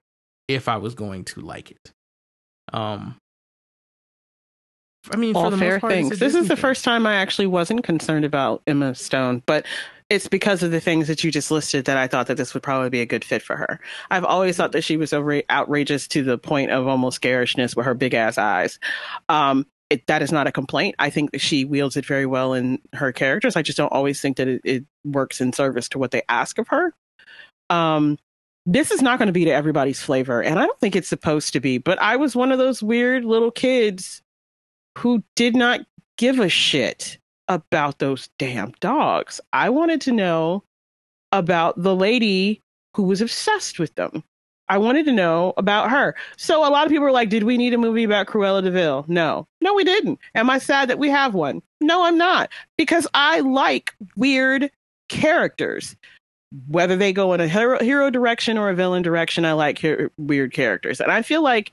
if 0.49 0.69
I 0.69 0.79
was 0.79 0.95
going 0.95 1.25
to 1.27 1.41
like 1.41 1.71
it. 1.71 1.93
Um 2.73 3.17
I 5.11 5.17
mean, 5.17 5.39
for 5.39 5.47
All 5.47 5.51
the 5.51 5.57
fair 5.57 5.75
most 5.75 5.81
part, 5.81 5.93
things. 5.93 6.19
This 6.19 6.35
is 6.35 6.49
the 6.49 6.57
film. 6.57 6.57
first 6.57 6.85
time 6.85 7.07
I 7.07 7.15
actually 7.15 7.47
wasn't 7.47 7.85
concerned 7.85 8.25
about 8.25 8.63
Emma 8.67 8.95
Stone, 8.95 9.43
but 9.47 9.65
it's 10.11 10.29
because 10.29 10.63
of 10.63 10.71
the 10.71 10.81
things 10.81 11.07
that 11.09 11.23
you 11.23 11.31
just 11.31 11.51
listed 11.51 11.85
that 11.85 11.99
I 11.99 12.07
thought 12.07 12.29
that 12.29 12.37
this 12.37 12.55
would 12.55 12.63
probably 12.63 12.89
be 12.89 13.01
a 13.01 13.07
good 13.07 13.25
fit 13.25 13.43
for 13.43 13.57
her. 13.57 13.79
I've 14.11 14.25
always 14.25 14.57
thought 14.57 14.73
that 14.73 14.85
she 14.85 14.97
was 14.97 15.13
outra- 15.13 15.45
outrageous 15.51 16.09
to 16.09 16.23
the 16.23 16.39
point 16.39 16.71
of 16.71 16.87
almost 16.87 17.21
garishness 17.21 17.77
with 17.77 17.85
her 17.85 17.95
big 17.95 18.15
ass 18.15 18.39
eyes. 18.39 18.79
Um, 19.29 19.67
it, 19.91 20.07
that 20.07 20.23
is 20.23 20.33
not 20.33 20.47
a 20.47 20.53
complaint. 20.53 20.95
I 20.99 21.11
think 21.11 21.33
that 21.33 21.41
she 21.41 21.65
wields 21.65 21.97
it 21.97 22.07
very 22.07 22.27
well 22.27 22.55
in 22.55 22.79
her 22.95 23.13
characters. 23.13 23.57
I 23.57 23.63
just 23.63 23.79
don't 23.79 23.93
always 23.93 24.21
think 24.21 24.39
that 24.39 24.49
it, 24.49 24.61
it 24.65 24.85
works 25.05 25.41
in 25.41 25.53
service 25.53 25.89
to 25.91 25.99
what 25.99 26.11
they 26.11 26.23
ask 26.29 26.59
of 26.59 26.69
her. 26.69 26.95
Um, 27.71 28.19
this 28.67 28.91
is 28.91 29.01
not 29.01 29.19
going 29.19 29.29
to 29.29 29.33
be 29.33 29.47
to 29.47 29.51
everybody's 29.51 30.01
flavor, 30.01 30.43
and 30.43 30.59
I 30.59 30.67
don't 30.67 30.79
think 30.79 30.95
it's 30.95 31.09
supposed 31.09 31.55
to 31.55 31.61
be. 31.61 31.79
But 31.79 31.99
I 32.01 32.17
was 32.17 32.37
one 32.37 32.53
of 32.53 32.59
those 32.59 32.83
weird 32.83 33.25
little 33.25 33.51
kids 33.51 34.23
who 34.99 35.23
did 35.37 35.57
not 35.57 35.81
give 36.19 36.39
a 36.39 36.51
shit 36.51 37.19
about 37.49 37.99
those 37.99 38.29
damn 38.39 38.73
dogs. 38.81 39.41
I 39.53 39.71
wanted 39.71 40.01
to 40.03 40.13
know 40.13 40.63
about 41.33 41.83
the 41.83 41.95
lady 41.95 42.61
who 42.95 43.03
was 43.05 43.21
obsessed 43.21 43.79
with 43.79 43.95
them. 43.95 44.23
I 44.71 44.77
wanted 44.77 45.07
to 45.07 45.13
know 45.13 45.55
about 45.57 45.91
her. 45.91 46.15
So 46.37 46.67
a 46.67 46.69
lot 46.69 46.85
of 46.85 46.91
people 46.91 47.05
were 47.05 47.13
like, 47.13 47.31
did 47.31 47.45
we 47.45 47.57
need 47.57 47.73
a 47.73 47.79
movie 47.79 48.05
about 48.05 48.27
Cruella 48.27 48.63
de 48.63 48.71
Vil? 48.71 49.05
No. 49.09 49.47
No, 49.63 49.73
we 49.73 49.83
didn't. 49.83 50.19
Am 50.35 50.51
I 50.51 50.59
sad 50.59 50.91
that 50.91 50.99
we 50.99 51.09
have 51.09 51.33
one? 51.33 51.63
No, 51.81 52.05
I'm 52.05 52.19
not. 52.19 52.51
Because 52.77 53.07
I 53.15 53.41
like 53.41 53.95
weird 54.17 54.71
characters. 55.09 55.97
Whether 56.67 56.97
they 56.97 57.13
go 57.13 57.33
in 57.33 57.41
a 57.41 57.49
hero, 57.49 57.79
hero 57.83 58.11
direction 58.11 58.59
or 58.59 58.69
a 58.69 58.75
villain 58.75 59.03
direction, 59.03 59.45
I 59.45 59.53
like 59.53 59.79
her- 59.81 60.11
weird 60.19 60.53
characters. 60.53 61.01
And 61.01 61.11
I 61.11 61.23
feel 61.23 61.43
like 61.43 61.73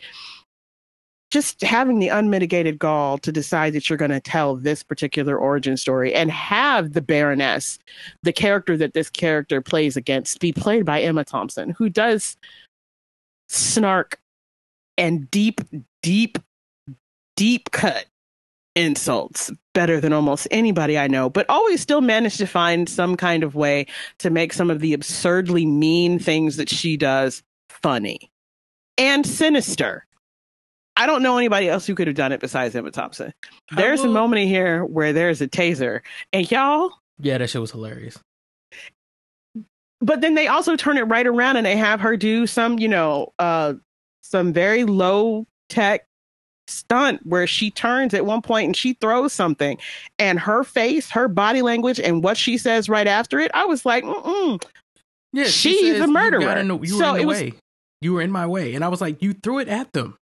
just 1.35 1.59
having 1.59 1.99
the 1.99 2.07
unmitigated 2.07 2.79
gall 2.79 3.17
to 3.17 3.29
decide 3.29 3.73
that 3.73 3.89
you're 3.89 3.97
going 3.97 4.09
to 4.09 4.21
tell 4.21 4.55
this 4.55 4.83
particular 4.83 5.37
origin 5.37 5.75
story 5.75 6.13
and 6.13 6.31
have 6.31 6.93
the 6.93 7.01
Baroness, 7.01 7.77
the 8.23 8.31
character 8.31 8.77
that 8.77 8.93
this 8.93 9.09
character 9.09 9.59
plays 9.59 9.97
against, 9.97 10.39
be 10.39 10.53
played 10.53 10.85
by 10.85 11.01
Emma 11.01 11.25
Thompson, 11.25 11.71
who 11.71 11.89
does 11.89 12.37
snark 13.49 14.17
and 14.97 15.29
deep, 15.29 15.59
deep, 16.01 16.37
deep 17.35 17.69
cut 17.71 18.05
insults 18.73 19.51
better 19.73 19.99
than 19.99 20.13
almost 20.13 20.47
anybody 20.51 20.97
I 20.97 21.07
know, 21.07 21.29
but 21.29 21.49
always 21.49 21.81
still 21.81 21.99
manage 21.99 22.37
to 22.37 22.47
find 22.47 22.87
some 22.87 23.17
kind 23.17 23.43
of 23.43 23.55
way 23.55 23.87
to 24.19 24.29
make 24.29 24.53
some 24.53 24.71
of 24.71 24.79
the 24.79 24.93
absurdly 24.93 25.65
mean 25.65 26.17
things 26.17 26.55
that 26.55 26.69
she 26.69 26.95
does 26.95 27.43
funny 27.67 28.31
and 28.97 29.27
sinister. 29.27 30.05
I 30.97 31.05
don't 31.05 31.21
know 31.23 31.37
anybody 31.37 31.67
else 31.69 31.85
who 31.85 31.93
could 31.95 32.07
have 32.07 32.15
done 32.15 32.31
it 32.31 32.39
besides 32.39 32.75
Emma 32.75 32.91
Thompson. 32.91 33.33
There's 33.75 34.01
will- 34.01 34.09
a 34.11 34.13
moment 34.13 34.41
in 34.43 34.47
here 34.47 34.85
where 34.85 35.11
there's 35.13 35.41
a 35.41 35.47
taser, 35.47 36.01
and 36.33 36.49
y'all, 36.49 36.91
Yeah, 37.19 37.37
that 37.37 37.49
shit 37.49 37.61
was 37.61 37.71
hilarious. 37.71 38.17
but 40.01 40.21
then 40.21 40.35
they 40.35 40.47
also 40.47 40.75
turn 40.75 40.97
it 40.97 41.03
right 41.03 41.25
around 41.27 41.57
and 41.57 41.65
they 41.65 41.77
have 41.77 41.99
her 42.01 42.15
do 42.17 42.45
some, 42.47 42.79
you 42.79 42.87
know, 42.87 43.33
uh, 43.39 43.73
some 44.21 44.53
very 44.53 44.83
low 44.83 45.45
tech 45.69 46.05
stunt 46.67 47.21
where 47.25 47.45
she 47.45 47.69
turns 47.71 48.13
at 48.13 48.25
one 48.25 48.41
point 48.41 48.65
and 48.65 48.75
she 48.75 48.93
throws 48.93 49.31
something, 49.33 49.77
and 50.17 50.39
her 50.39 50.63
face, 50.63 51.09
her 51.11 51.27
body 51.27 51.61
language, 51.61 51.99
and 51.99 52.23
what 52.23 52.37
she 52.37 52.57
says 52.57 52.89
right 52.89 53.07
after 53.07 53.39
it, 53.39 53.51
I 53.53 53.65
was 53.65 53.85
like, 53.85 54.03
mm 54.03 54.63
Yeah, 55.33 55.43
she 55.45 55.73
She's 55.73 55.97
says, 55.97 56.01
a 56.01 56.07
murderer." 56.07 56.57
in 56.57 56.67
the- 56.69 56.79
You, 56.79 56.87
So 56.87 56.97
were 56.97 57.03
in 57.09 57.15
it 57.15 57.19
the 57.21 57.27
was- 57.27 57.41
way. 57.41 57.53
You 58.01 58.13
were 58.13 58.21
in 58.21 58.31
my 58.31 58.45
way, 58.47 58.73
and 58.75 58.83
I 58.83 58.87
was 58.89 59.01
like, 59.01 59.21
you 59.21 59.33
threw 59.33 59.59
it 59.59 59.67
at 59.67 59.91
them. 59.93 60.17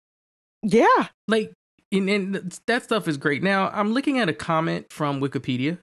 Yeah, 0.64 1.08
Like, 1.28 1.54
and, 1.92 2.10
and 2.10 2.60
that 2.68 2.84
stuff 2.84 3.08
is 3.08 3.18
great. 3.18 3.42
Now, 3.44 3.70
I'm 3.70 3.94
looking 3.94 4.20
at 4.20 4.30
a 4.30 4.34
comment 4.34 4.92
from 4.92 5.22
Wikipedia, 5.22 5.80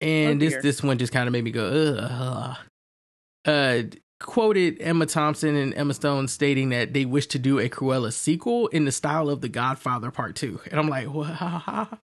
and 0.00 0.42
Oh, 0.42 0.44
this 0.44 0.62
this 0.62 0.82
one 0.82 0.98
just 0.98 1.12
kind 1.12 1.26
of 1.26 1.32
made 1.32 1.44
me 1.44 1.50
go, 1.50 1.96
ugh. 2.00 2.56
Uh, 3.46 3.82
quoted 4.20 4.76
Emma 4.80 5.06
Thompson 5.06 5.56
and 5.56 5.72
Emma 5.74 5.94
Stone 5.94 6.28
stating 6.28 6.70
that 6.70 6.92
they 6.92 7.04
wish 7.04 7.26
to 7.28 7.38
do 7.38 7.58
a 7.58 7.68
Cruella 7.68 8.12
sequel 8.12 8.66
in 8.68 8.84
the 8.84 8.92
style 8.92 9.30
of 9.30 9.40
The 9.40 9.48
Godfather 9.48 10.10
Part 10.10 10.36
Two, 10.36 10.60
and 10.70 10.78
I'm 10.78 10.88
like, 10.88 11.06
what? 11.08 11.26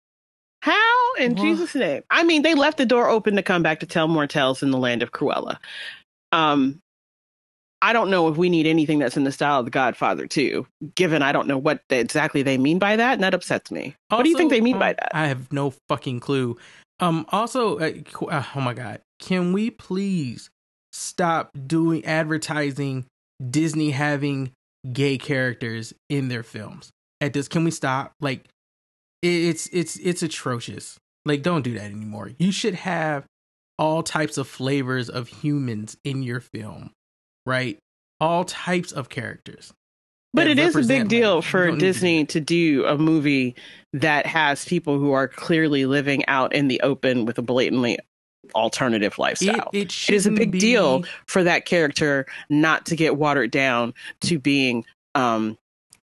How 0.63 1.15
in 1.19 1.35
What? 1.35 1.43
Jesus' 1.43 1.75
name? 1.75 2.03
I 2.09 2.23
mean, 2.23 2.41
they 2.43 2.55
left 2.55 2.79
the 2.79 2.87
door 2.87 3.09
open 3.11 3.37
to 3.37 3.43
come 3.43 3.63
back 3.63 3.81
to 3.81 3.87
tell 3.87 4.09
more 4.09 4.27
tales 4.27 4.63
in 4.63 4.71
the 4.71 4.79
land 4.79 5.03
of 5.03 5.13
Cruella. 5.13 5.59
Um, 6.33 6.81
I 7.85 7.93
don't 7.93 8.09
know 8.11 8.29
if 8.29 8.37
we 8.37 8.49
need 8.49 8.67
anything 8.67 8.99
that's 8.99 9.17
in 9.17 9.25
the 9.25 9.33
style 9.33 9.59
of 9.61 9.67
The 9.67 9.71
Godfather 9.71 10.27
too. 10.27 10.67
Given 10.95 11.21
I 11.23 11.33
don't 11.33 11.47
know 11.47 11.59
what 11.59 11.83
they- 11.89 12.01
exactly 12.01 12.43
they 12.43 12.57
mean 12.57 12.79
by 12.79 12.97
that, 12.97 13.13
and 13.15 13.23
that 13.23 13.35
upsets 13.35 13.71
me. 13.71 13.95
what 14.09 14.23
do 14.23 14.31
you 14.31 14.37
think 14.37 14.51
they 14.51 14.61
mean 14.63 14.77
um, 14.77 14.81
by 14.81 14.93
that? 14.95 15.11
I 15.15 15.27
have 15.27 15.53
no 15.53 15.75
fucking 15.89 16.21
clue. 16.21 16.57
Um. 17.01 17.27
Also, 17.31 17.79
uh, 17.79 17.93
uh, 18.31 18.45
oh 18.57 18.61
my 18.61 18.73
god, 18.73 19.01
can 19.19 19.53
we 19.53 19.71
please 19.71 20.49
stop 20.93 21.51
doing 21.67 22.05
advertising 22.05 23.05
Disney 23.51 23.91
having 23.91 24.53
gay 24.93 25.19
characters 25.19 25.93
in 26.09 26.29
their 26.29 26.43
films? 26.43 26.91
At 27.21 27.33
this, 27.33 27.49
can 27.49 27.65
we 27.65 27.71
stop? 27.71 28.13
Like, 28.21 28.47
it, 29.23 29.29
it's 29.29 29.67
it's 29.73 29.97
it's 29.97 30.23
atrocious. 30.23 30.97
Like, 31.27 31.43
don't 31.43 31.63
do 31.63 31.75
that 31.75 31.85
anymore. 31.85 32.31
You 32.39 32.53
should 32.53 32.75
have 32.75 33.25
all 33.79 34.03
types 34.03 34.39
of 34.39 34.47
flavors 34.47 35.11
of 35.11 35.29
humans 35.29 35.97
in 36.05 36.23
your 36.23 36.39
film, 36.41 36.93
right? 37.47 37.79
All 38.21 38.45
types 38.45 38.93
of 38.93 39.09
characters. 39.09 39.73
But 40.33 40.49
it 40.49 40.59
is 40.59 40.75
a 40.75 40.83
big 40.83 41.09
deal. 41.09 41.37
You 41.37 41.43
for 41.43 41.67
don't 41.67 41.75
need 41.75 41.81
to 41.81 41.81
do 41.81 41.87
Disney 41.93 42.25
to 42.27 42.41
do 42.41 42.85
a 42.87 42.99
movie 42.99 43.55
that 43.93 44.27
has 44.27 44.65
people 44.65 44.99
who 44.99 45.13
are 45.13 45.29
clearly 45.29 45.87
living 45.87 46.27
out 46.27 46.53
in 46.55 46.67
the 46.67 46.81
open 46.81 47.25
with 47.25 47.39
a 47.39 47.43
blatantly 47.43 47.99
alternative 48.55 49.17
lifestyle. 49.19 49.71
it, 49.73 49.87
it 49.87 50.11
is 50.11 50.27
a 50.27 50.31
big 50.33 50.51
be- 50.51 50.59
deal 50.59 51.05
for 51.27 51.45
that 51.45 51.65
character 51.67 52.27
not 52.51 52.87
to 52.87 52.97
get 52.97 53.17
watered 53.17 53.51
down 53.53 53.95
to 54.23 54.39
being 54.41 54.85
um, 55.15 55.57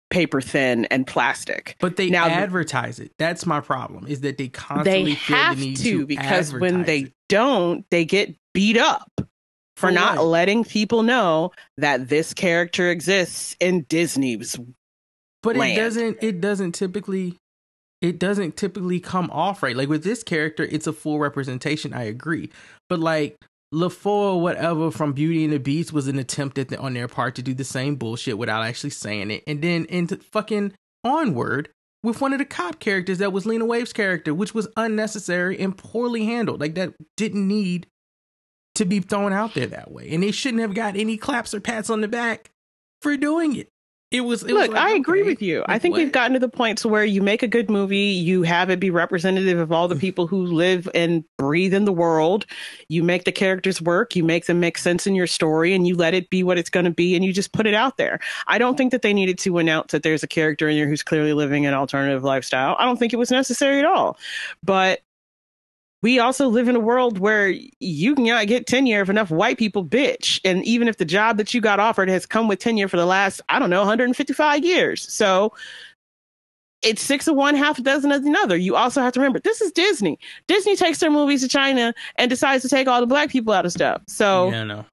paper 0.10 0.40
thin 0.40 0.86
and 0.86 1.06
plastic. 1.06 1.76
But 1.80 1.98
they 1.98 2.10
Now- 2.10 2.28
advertise 2.28 3.00
it. 3.00 3.12
That's 3.20 3.46
my 3.46 3.60
problem. 3.60 4.08
Is 4.08 4.22
that 4.22 4.38
they 4.38 4.48
constantly 4.48 5.12
They 5.12 5.16
feel 5.16 5.36
have 5.36 5.60
the 5.60 5.66
need 5.66 5.78
to 5.78 5.84
to, 5.84 6.08
because 6.08 6.54
when 6.54 6.84
they 6.84 7.00
it. 7.00 7.14
don't, 7.28 7.86
they 7.92 8.06
get 8.06 8.34
beat 8.54 8.78
up 8.78 9.12
for, 9.76 9.88
For 9.88 9.92
not 9.92 10.24
letting 10.24 10.64
people 10.64 11.04
know 11.04 11.52
that 11.78 12.10
this 12.10 12.34
character 12.34 12.90
exists 12.90 13.56
in 13.60 13.84
Disney's. 13.90 14.58
but 15.42 15.56
land. 15.56 15.74
it 15.78 15.82
doesn't. 15.82 16.18
It 16.22 16.42
doesn't 16.42 16.74
typically. 16.74 17.38
It 18.02 18.20
doesn't 18.20 18.58
typically 18.58 19.00
come 19.00 19.30
off 19.32 19.64
right. 19.64 19.78
Like 19.78 19.88
with 19.88 20.04
this 20.04 20.24
character, 20.24 20.64
it's 20.70 20.88
a 20.88 20.94
full 20.94 21.20
representation. 21.20 21.94
I 21.94 22.04
agree, 22.04 22.50
but 22.90 23.00
like 23.00 23.38
LeFou, 23.74 24.42
whatever 24.42 24.92
from 24.92 25.14
Beauty 25.14 25.46
and 25.46 25.54
the 25.54 25.60
Beast 25.60 25.94
was 25.94 26.08
an 26.08 26.20
attempt 26.20 26.58
at 26.58 26.68
the, 26.68 26.78
on 26.78 26.94
their 26.94 27.08
part 27.08 27.36
to 27.36 27.42
do 27.42 27.54
the 27.54 27.64
same 27.64 27.96
bullshit 27.96 28.38
without 28.38 28.64
actually 28.64 28.90
saying 28.92 29.32
it, 29.32 29.44
and 29.48 29.62
then 29.62 29.86
into 29.86 30.18
fucking 30.18 30.74
onward 31.04 31.70
with 32.04 32.20
one 32.20 32.34
of 32.34 32.40
the 32.40 32.46
cop 32.46 32.80
characters 32.80 33.20
that 33.20 33.32
was 33.32 33.46
Lena 33.46 33.66
Waithe's 33.66 33.94
character, 33.94 34.34
which 34.34 34.54
was 34.54 34.68
unnecessary 34.76 35.58
and 35.60 35.78
poorly 35.78 36.26
handled. 36.26 36.60
Like 36.60 36.76
that 36.76 36.94
didn't 37.16 37.48
need 37.48 37.88
to 38.76 38.86
be 38.86 39.00
thrown 39.00 39.34
out 39.34 39.54
there 39.54 39.68
that 39.68 39.92
way, 39.92 40.10
and 40.12 40.24
they 40.24 40.32
shouldn't 40.32 40.62
have 40.62 40.74
got 40.74 40.96
any 40.96 41.18
claps 41.18 41.54
or 41.54 41.60
pats 41.60 41.90
on 41.90 42.02
the 42.02 42.08
back 42.08 42.52
for 43.02 43.16
doing 43.18 43.56
it. 43.56 43.70
It 44.14 44.22
was. 44.22 44.44
It 44.44 44.54
was 44.54 44.68
Look, 44.68 44.72
like, 44.74 44.80
I 44.80 44.92
agree 44.92 45.22
okay, 45.22 45.30
with 45.30 45.42
you. 45.42 45.64
I 45.68 45.74
like, 45.74 45.82
think 45.82 45.96
we've 45.96 46.12
gotten 46.12 46.34
to 46.34 46.40
the 46.40 46.48
point 46.48 46.78
to 46.80 46.88
where 46.88 47.04
you 47.04 47.20
make 47.24 47.42
a 47.42 47.48
good 47.48 47.68
movie, 47.68 47.98
you 47.98 48.44
have 48.44 48.70
it 48.70 48.80
be 48.80 48.92
representative 48.92 49.58
of 49.58 49.72
all 49.72 49.88
the 49.88 49.96
mm. 49.96 50.02
people 50.02 50.28
who 50.28 50.46
live 50.46 50.88
and 50.94 51.24
breathe 51.40 51.74
in 51.74 51.86
the 51.86 51.92
world. 51.92 52.46
You 52.90 53.02
make 53.02 53.24
the 53.24 53.32
characters 53.32 53.82
work, 53.82 54.16
you 54.16 54.24
make 54.24 54.46
them 54.46 54.60
make 54.60 54.78
sense 54.78 55.08
in 55.08 55.16
your 55.16 55.26
story, 55.26 55.74
and 55.74 55.88
you 55.88 55.96
let 55.96 56.14
it 56.14 56.30
be 56.30 56.44
what 56.44 56.60
it's 56.60 56.70
going 56.70 56.86
to 56.86 56.92
be, 56.92 57.16
and 57.16 57.26
you 57.26 57.34
just 57.34 57.54
put 57.54 57.66
it 57.66 57.74
out 57.74 57.98
there. 57.98 58.20
I 58.46 58.60
don't 58.60 58.78
think 58.78 58.92
that 58.92 59.02
they 59.02 59.16
needed 59.16 59.40
to 59.40 59.58
announce 59.58 59.92
that 59.94 60.04
there's 60.04 60.22
a 60.22 60.28
character 60.28 60.70
in 60.70 60.78
there 60.78 60.88
who's 60.88 61.02
clearly 61.02 61.34
living 61.34 61.66
an 61.66 61.74
alternative 61.74 62.24
lifestyle. 62.24 62.76
I 62.78 62.86
don't 62.86 62.98
think 62.98 63.14
it 63.14 63.20
was 63.20 63.32
necessary 63.32 63.80
at 63.80 63.86
all. 63.86 64.20
But 64.62 65.02
we 66.04 66.20
also 66.20 66.50
live 66.50 66.68
in 66.68 66.76
a 66.76 66.80
world 66.82 67.18
where 67.18 67.52
you 67.80 68.14
can 68.14 68.26
not 68.26 68.46
get 68.46 68.68
tenure 68.68 69.02
if 69.02 69.10
enough 69.10 69.32
white 69.32 69.58
people 69.58 69.86
bitch. 69.86 70.40
And 70.44 70.64
even 70.66 70.90
if 70.90 70.98
the 70.98 71.06
job 71.06 71.38
that 71.38 71.54
you 71.54 71.62
got 71.62 71.80
offered 71.80 72.10
has 72.10 72.26
come 72.26 72.50
with 72.50 72.60
tenure 72.60 72.90
for 72.90 72.98
the 72.98 73.06
last, 73.06 73.42
I 73.48 73.58
don't 73.58 73.70
know, 73.70 73.80
155 73.80 74.66
years. 74.66 75.12
So 75.12 75.54
it's 76.82 77.02
six 77.02 77.28
of 77.30 77.36
one, 77.36 77.56
half 77.56 77.80
a 77.80 77.82
dozen 77.82 78.12
of 78.12 78.26
another. 78.26 78.58
You 78.58 78.76
also 78.76 79.02
have 79.02 79.14
to 79.14 79.22
remember 79.22 79.40
this 79.40 79.62
is 79.62 79.72
Disney. 79.72 80.20
Disney 80.48 80.76
takes 80.76 81.00
their 81.00 81.10
movies 81.10 81.42
to 81.42 81.48
China 81.48 81.94
and 82.18 82.30
decides 82.30 82.62
to 82.64 82.70
take 82.70 82.88
all 82.88 83.00
the 83.00 83.08
black 83.08 83.30
people 83.30 83.54
out 83.54 83.66
of 83.66 83.72
stuff. 83.72 84.02
So 84.10 84.52
Yeah, 84.52 84.62
I 84.62 84.64
know. 84.66 84.86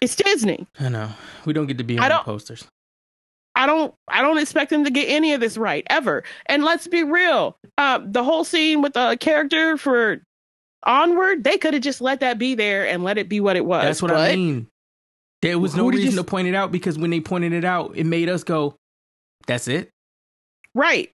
it's 0.00 0.16
Disney. 0.16 0.66
I 0.80 0.88
know. 0.88 1.10
We 1.44 1.52
don't 1.52 1.66
get 1.66 1.78
to 1.78 1.84
be 1.84 1.96
on 1.96 2.08
the 2.08 2.18
posters. 2.24 2.66
I 3.54 3.66
don't 3.66 3.94
I 4.08 4.22
don't 4.22 4.38
expect 4.38 4.70
them 4.70 4.84
to 4.84 4.90
get 4.90 5.08
any 5.08 5.32
of 5.32 5.40
this 5.40 5.56
right 5.56 5.86
ever. 5.90 6.24
And 6.46 6.64
let's 6.64 6.88
be 6.88 7.04
real. 7.04 7.56
Uh, 7.78 8.00
the 8.04 8.24
whole 8.24 8.42
scene 8.42 8.82
with 8.82 8.94
the 8.94 9.16
character 9.20 9.76
for 9.76 10.20
Onward, 10.84 11.44
they 11.44 11.58
could 11.58 11.74
have 11.74 11.82
just 11.82 12.00
let 12.00 12.20
that 12.20 12.38
be 12.38 12.54
there 12.54 12.86
and 12.88 13.04
let 13.04 13.18
it 13.18 13.28
be 13.28 13.40
what 13.40 13.56
it 13.56 13.64
was. 13.64 13.82
That's 13.84 14.02
what 14.02 14.08
But 14.12 14.30
I 14.30 14.36
mean. 14.36 14.66
There 15.42 15.58
was 15.58 15.74
no 15.74 15.88
reason 15.88 16.10
you- 16.12 16.16
to 16.16 16.24
point 16.24 16.48
it 16.48 16.54
out 16.54 16.70
because 16.72 16.98
when 16.98 17.10
they 17.10 17.20
pointed 17.20 17.52
it 17.52 17.64
out, 17.64 17.92
it 17.96 18.04
made 18.04 18.28
us 18.28 18.44
go, 18.44 18.76
"That's 19.46 19.68
it." 19.68 19.90
Right. 20.74 21.10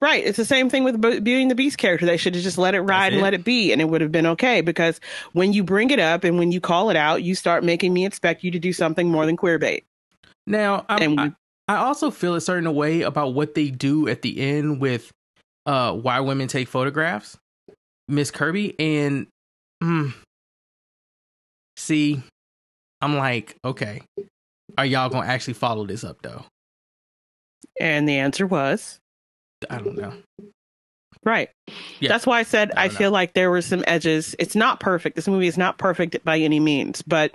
Right. 0.00 0.24
It's 0.24 0.36
the 0.36 0.44
same 0.44 0.70
thing 0.70 0.84
with 0.84 1.00
Be- 1.00 1.18
Beauty 1.18 1.42
and 1.42 1.50
the 1.50 1.56
Beast 1.56 1.76
character. 1.78 2.06
They 2.06 2.16
should 2.16 2.34
have 2.36 2.44
just 2.44 2.58
let 2.58 2.76
it 2.76 2.80
ride 2.82 3.06
That's 3.06 3.12
and 3.14 3.20
it. 3.20 3.22
let 3.24 3.34
it 3.34 3.42
be, 3.44 3.72
and 3.72 3.80
it 3.80 3.86
would 3.86 4.00
have 4.00 4.12
been 4.12 4.26
okay. 4.26 4.60
Because 4.60 5.00
when 5.32 5.52
you 5.52 5.64
bring 5.64 5.90
it 5.90 5.98
up 5.98 6.22
and 6.22 6.38
when 6.38 6.52
you 6.52 6.60
call 6.60 6.90
it 6.90 6.96
out, 6.96 7.24
you 7.24 7.34
start 7.34 7.64
making 7.64 7.92
me 7.92 8.06
expect 8.06 8.44
you 8.44 8.52
to 8.52 8.60
do 8.60 8.72
something 8.72 9.10
more 9.10 9.26
than 9.26 9.36
queer 9.36 9.58
bait. 9.58 9.84
Now, 10.46 10.86
I'm, 10.88 11.02
And 11.02 11.16
we- 11.16 11.22
I, 11.24 11.32
I 11.68 11.76
also 11.78 12.12
feel 12.12 12.36
a 12.36 12.40
certain 12.40 12.72
way 12.74 13.02
about 13.02 13.34
what 13.34 13.54
they 13.54 13.70
do 13.70 14.06
at 14.06 14.22
the 14.22 14.38
end 14.40 14.80
with 14.80 15.12
uh, 15.66 15.92
why 15.92 16.20
women 16.20 16.46
take 16.46 16.68
photographs, 16.68 17.36
Miss 18.08 18.30
Kirby, 18.30 18.74
and 18.78 19.26
mm, 19.82 20.14
see, 21.76 22.22
I'm 23.00 23.16
like, 23.16 23.56
okay, 23.64 24.02
are 24.76 24.86
y'all 24.86 25.10
gonna 25.10 25.26
actually 25.26 25.54
follow 25.54 25.86
this 25.86 26.04
up 26.04 26.22
though? 26.22 26.44
And 27.80 28.08
the 28.08 28.18
answer 28.18 28.46
was 28.46 28.98
I 29.70 29.78
don't 29.78 29.96
know. 29.96 30.14
right. 31.24 31.50
Yeah. 32.00 32.08
That's 32.08 32.26
why 32.26 32.40
I 32.40 32.42
said 32.44 32.72
I 32.76 32.84
I, 32.84 32.88
feel 32.88 33.10
like 33.10 33.34
there 33.34 33.50
were 33.50 33.62
some 33.62 33.84
edges. 33.86 34.34
It's 34.38 34.56
not 34.56 34.80
perfect. 34.80 35.16
This 35.16 35.28
movie 35.28 35.48
is 35.48 35.58
not 35.58 35.78
perfect 35.78 36.24
by 36.24 36.38
any 36.38 36.60
means, 36.60 37.02
but 37.02 37.32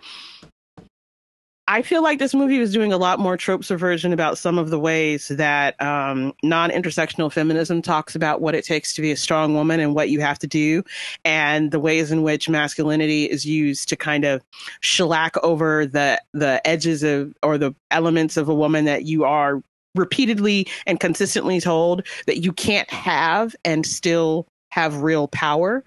I 1.67 1.81
feel 1.81 2.03
like 2.03 2.19
this 2.19 2.33
movie 2.33 2.59
was 2.59 2.73
doing 2.73 2.91
a 2.91 2.97
lot 2.97 3.19
more 3.19 3.37
trope 3.37 3.63
subversion 3.63 4.11
about 4.11 4.37
some 4.37 4.57
of 4.57 4.69
the 4.69 4.79
ways 4.79 5.29
that 5.29 5.81
um, 5.81 6.33
non 6.43 6.69
intersectional 6.71 7.31
feminism 7.31 7.81
talks 7.81 8.15
about 8.15 8.41
what 8.41 8.53
it 8.53 8.65
takes 8.65 8.93
to 8.95 9.01
be 9.01 9.11
a 9.11 9.17
strong 9.17 9.53
woman 9.53 9.79
and 9.79 9.95
what 9.95 10.09
you 10.09 10.19
have 10.19 10.37
to 10.39 10.47
do, 10.47 10.83
and 11.23 11.71
the 11.71 11.79
ways 11.79 12.11
in 12.11 12.21
which 12.21 12.49
masculinity 12.49 13.25
is 13.25 13.45
used 13.45 13.87
to 13.89 13.95
kind 13.95 14.25
of 14.25 14.43
shellac 14.81 15.37
over 15.41 15.85
the 15.85 16.21
the 16.33 16.65
edges 16.67 17.01
of 17.01 17.33
or 17.41 17.57
the 17.57 17.73
elements 17.91 18.35
of 18.35 18.49
a 18.49 18.55
woman 18.55 18.83
that 18.83 19.05
you 19.05 19.23
are 19.23 19.61
repeatedly 19.95 20.67
and 20.85 20.99
consistently 20.99 21.61
told 21.61 22.05
that 22.25 22.43
you 22.43 22.51
can't 22.51 22.89
have 22.91 23.55
and 23.63 23.85
still 23.85 24.47
have 24.71 25.01
real 25.01 25.29
power. 25.29 25.83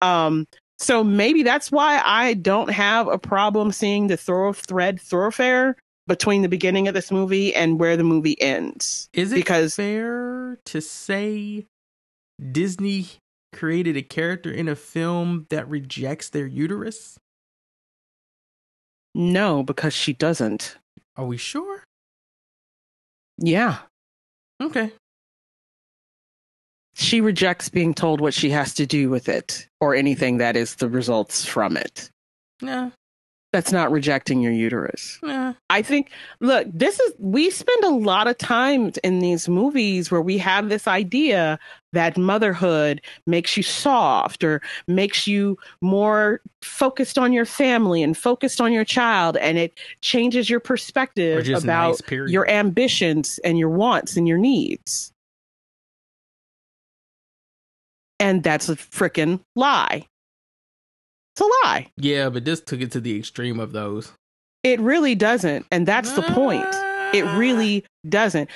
Um, 0.00 0.46
so 0.78 1.02
maybe 1.04 1.42
that's 1.42 1.70
why 1.72 2.00
I 2.04 2.34
don't 2.34 2.70
have 2.70 3.08
a 3.08 3.18
problem 3.18 3.72
seeing 3.72 4.06
the 4.06 4.16
thorough 4.16 4.52
thread 4.52 5.00
thoroughfare 5.00 5.76
between 6.06 6.42
the 6.42 6.48
beginning 6.48 6.88
of 6.88 6.94
this 6.94 7.10
movie 7.10 7.54
and 7.54 7.78
where 7.78 7.96
the 7.96 8.04
movie 8.04 8.40
ends. 8.40 9.08
Is 9.12 9.32
it 9.32 9.36
Because- 9.36 9.74
fair 9.74 10.58
to 10.66 10.80
say 10.80 11.66
Disney 12.52 13.06
created 13.52 13.96
a 13.96 14.02
character 14.02 14.50
in 14.50 14.68
a 14.68 14.76
film 14.76 15.46
that 15.50 15.68
rejects 15.68 16.30
their 16.30 16.46
uterus? 16.46 17.18
No, 19.14 19.62
because 19.62 19.94
she 19.94 20.12
doesn't. 20.12 20.76
Are 21.16 21.26
we 21.26 21.36
sure? 21.36 21.82
Yeah. 23.38 23.78
Okay. 24.62 24.92
She 26.98 27.20
rejects 27.20 27.68
being 27.68 27.94
told 27.94 28.20
what 28.20 28.34
she 28.34 28.50
has 28.50 28.74
to 28.74 28.84
do 28.84 29.08
with 29.08 29.28
it 29.28 29.68
or 29.80 29.94
anything 29.94 30.38
that 30.38 30.56
is 30.56 30.74
the 30.74 30.88
results 30.88 31.44
from 31.44 31.76
it. 31.76 32.10
Yeah. 32.60 32.90
That's 33.52 33.70
not 33.70 33.92
rejecting 33.92 34.42
your 34.42 34.52
uterus. 34.52 35.18
Yeah. 35.22 35.54
I 35.70 35.80
think, 35.80 36.10
look, 36.40 36.66
this 36.70 36.98
is, 36.98 37.12
we 37.18 37.50
spend 37.50 37.84
a 37.84 37.90
lot 37.90 38.26
of 38.26 38.36
time 38.36 38.92
in 39.04 39.20
these 39.20 39.48
movies 39.48 40.10
where 40.10 40.20
we 40.20 40.38
have 40.38 40.68
this 40.68 40.88
idea 40.88 41.58
that 41.92 42.18
motherhood 42.18 43.00
makes 43.26 43.56
you 43.56 43.62
soft 43.62 44.42
or 44.42 44.60
makes 44.88 45.28
you 45.28 45.56
more 45.80 46.40
focused 46.62 47.16
on 47.16 47.32
your 47.32 47.46
family 47.46 48.02
and 48.02 48.18
focused 48.18 48.60
on 48.60 48.72
your 48.72 48.84
child. 48.84 49.36
And 49.36 49.56
it 49.56 49.78
changes 50.02 50.50
your 50.50 50.60
perspective 50.60 51.48
about 51.48 52.00
nice, 52.10 52.28
your 52.28 52.50
ambitions 52.50 53.38
and 53.44 53.56
your 53.56 53.70
wants 53.70 54.16
and 54.16 54.26
your 54.26 54.38
needs. 54.38 55.12
And 58.20 58.42
that's 58.42 58.68
a 58.68 58.76
freaking 58.76 59.40
lie. 59.54 60.06
It's 61.34 61.40
a 61.40 61.66
lie. 61.66 61.86
yeah, 61.96 62.28
but 62.30 62.44
this 62.44 62.60
took 62.60 62.80
it 62.80 62.90
to 62.92 63.00
the 63.00 63.16
extreme 63.16 63.60
of 63.60 63.72
those. 63.72 64.12
It 64.64 64.80
really 64.80 65.14
doesn't. 65.14 65.66
And 65.70 65.86
that's 65.86 66.12
the 66.12 66.22
point. 66.22 66.66
It 67.14 67.24
really 67.36 67.84
doesn't. 68.08 68.50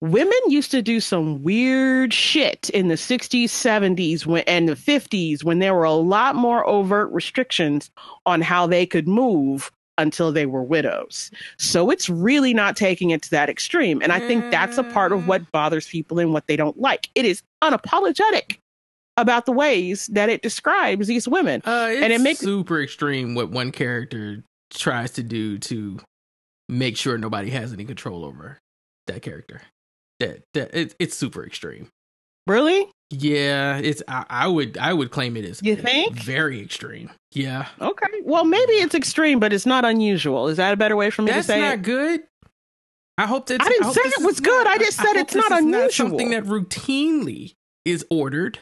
Women 0.00 0.38
used 0.48 0.72
to 0.72 0.82
do 0.82 0.98
some 0.98 1.42
weird 1.42 2.12
shit 2.12 2.68
in 2.70 2.88
the 2.88 2.96
60s, 2.96 3.44
70s, 3.44 4.26
when, 4.26 4.42
and 4.48 4.68
the 4.68 4.74
50s 4.74 5.44
when 5.44 5.60
there 5.60 5.74
were 5.74 5.84
a 5.84 5.92
lot 5.92 6.34
more 6.34 6.66
overt 6.66 7.12
restrictions 7.12 7.90
on 8.26 8.40
how 8.40 8.66
they 8.66 8.84
could 8.84 9.06
move 9.06 9.70
until 9.98 10.32
they 10.32 10.46
were 10.46 10.64
widows. 10.64 11.30
So 11.58 11.90
it's 11.90 12.08
really 12.08 12.52
not 12.54 12.76
taking 12.76 13.10
it 13.10 13.22
to 13.22 13.30
that 13.30 13.48
extreme. 13.48 14.02
And 14.02 14.10
I 14.10 14.18
think 14.18 14.50
that's 14.50 14.78
a 14.78 14.84
part 14.84 15.12
of 15.12 15.28
what 15.28 15.42
mm. 15.42 15.50
bothers 15.52 15.86
people 15.86 16.18
and 16.18 16.32
what 16.32 16.46
they 16.48 16.56
don't 16.56 16.80
like. 16.80 17.08
It 17.14 17.24
is 17.24 17.42
unapologetic 17.62 18.56
about 19.16 19.46
the 19.46 19.52
ways 19.52 20.06
that 20.08 20.28
it 20.28 20.42
describes 20.42 21.06
these 21.06 21.28
women. 21.28 21.60
Uh, 21.64 21.88
it's 21.90 22.02
And 22.02 22.12
it 22.12 22.20
makes- 22.20 22.40
super 22.40 22.80
extreme 22.82 23.34
what 23.34 23.50
one 23.50 23.70
character 23.72 24.42
tries 24.70 25.10
to 25.12 25.22
do 25.22 25.58
to 25.58 25.98
make 26.68 26.96
sure 26.96 27.18
nobody 27.18 27.50
has 27.50 27.72
any 27.72 27.84
control 27.84 28.24
over 28.24 28.58
that 29.06 29.22
character. 29.22 29.62
That 30.20 30.42
that 30.54 30.74
it, 30.74 30.94
it's 30.98 31.16
super 31.16 31.44
extreme. 31.44 31.88
Really? 32.46 32.86
Yeah, 33.10 33.76
it's 33.78 34.02
I, 34.08 34.24
I 34.30 34.46
would 34.48 34.78
I 34.78 34.92
would 34.94 35.10
claim 35.10 35.36
it 35.36 35.44
is 35.44 35.60
You 35.62 35.76
think? 35.76 36.14
very 36.16 36.60
extreme. 36.60 37.10
Yeah, 37.32 37.66
Okay. 37.80 38.06
Well, 38.24 38.44
maybe 38.44 38.72
it's 38.74 38.94
extreme, 38.94 39.38
but 39.40 39.52
it's 39.52 39.66
not 39.66 39.84
unusual. 39.84 40.48
Is 40.48 40.56
that 40.56 40.72
a 40.72 40.76
better 40.76 40.96
way 40.96 41.10
for 41.10 41.22
me 41.22 41.30
that's 41.32 41.46
to 41.48 41.52
say 41.52 41.60
That's 41.60 41.70
not 41.70 41.78
it? 41.80 41.82
good. 41.84 42.20
I 43.18 43.26
hope 43.26 43.46
that 43.46 43.60
I 43.62 43.68
didn't 43.68 43.84
hope 43.84 43.94
say 43.94 44.00
it 44.04 44.24
was 44.24 44.40
good. 44.40 44.66
I 44.66 44.78
just 44.78 44.96
said 44.96 45.06
hope 45.08 45.16
it's 45.16 45.34
not 45.34 45.52
unusual. 45.52 45.90
something 45.90 46.30
that 46.30 46.44
routinely 46.44 47.52
is 47.84 48.06
ordered, 48.10 48.58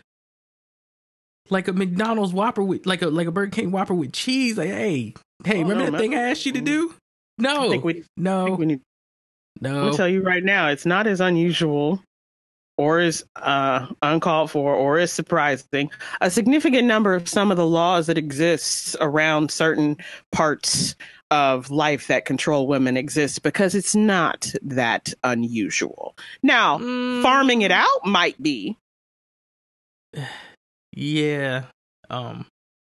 like 1.51 1.69
a 1.69 1.73
McDonald's 1.73 2.33
Whopper 2.33 2.63
with 2.63 2.87
like 2.87 3.03
a 3.03 3.09
like 3.09 3.27
a 3.27 3.33
Burger 3.33 3.51
King 3.51 3.71
Whopper 3.71 3.95
with 3.95 4.13
cheese. 4.13 4.57
Like, 4.59 4.69
hey, 4.69 5.15
hey, 5.45 5.59
Oh, 5.59 5.63
remember 5.63 5.85
no, 5.87 5.91
that 5.93 5.99
thing 5.99 6.15
I 6.15 6.31
asked 6.31 6.47
you 6.47 6.53
to 6.53 6.61
do? 6.61 6.95
I 7.39 7.43
No, 7.43 7.71
think 7.71 7.85
we, 7.85 8.01
I 8.01 8.05
no, 8.17 8.45
think 8.47 8.59
we 8.59 8.67
need 8.67 8.81
no. 9.61 9.85
gonna 9.85 9.97
tell 9.97 10.09
you 10.09 10.23
right 10.23 10.45
now, 10.45 10.69
it's 10.69 10.87
not 10.87 11.07
as 11.07 11.21
unusual 11.21 12.03
or 12.79 12.99
as 13.01 13.25
uh, 13.37 13.87
uncalled 14.03 14.51
for 14.51 14.75
or 14.75 14.99
as 14.99 15.13
surprising. 15.13 15.91
A 16.23 16.31
significant 16.31 16.87
number 16.87 17.15
of 17.15 17.29
some 17.29 17.51
of 17.51 17.57
the 17.59 17.67
laws 17.67 18.07
that 18.07 18.17
exist 18.17 18.97
around 19.01 19.51
certain 19.51 19.99
parts 20.33 20.95
of 21.31 21.71
life 21.71 22.07
that 22.09 22.25
control 22.25 22.67
women 22.67 22.97
exist 22.97 23.43
because 23.43 23.75
it's 23.75 23.95
not 23.95 24.51
that 24.63 25.13
unusual. 25.25 26.17
Now, 26.43 26.79
Mm, 26.79 27.23
farming 27.23 27.63
it 27.63 27.71
out 27.71 28.05
might 28.07 28.41
be, 28.43 28.77
Yeah. 30.93 31.65
Um. 32.11 32.47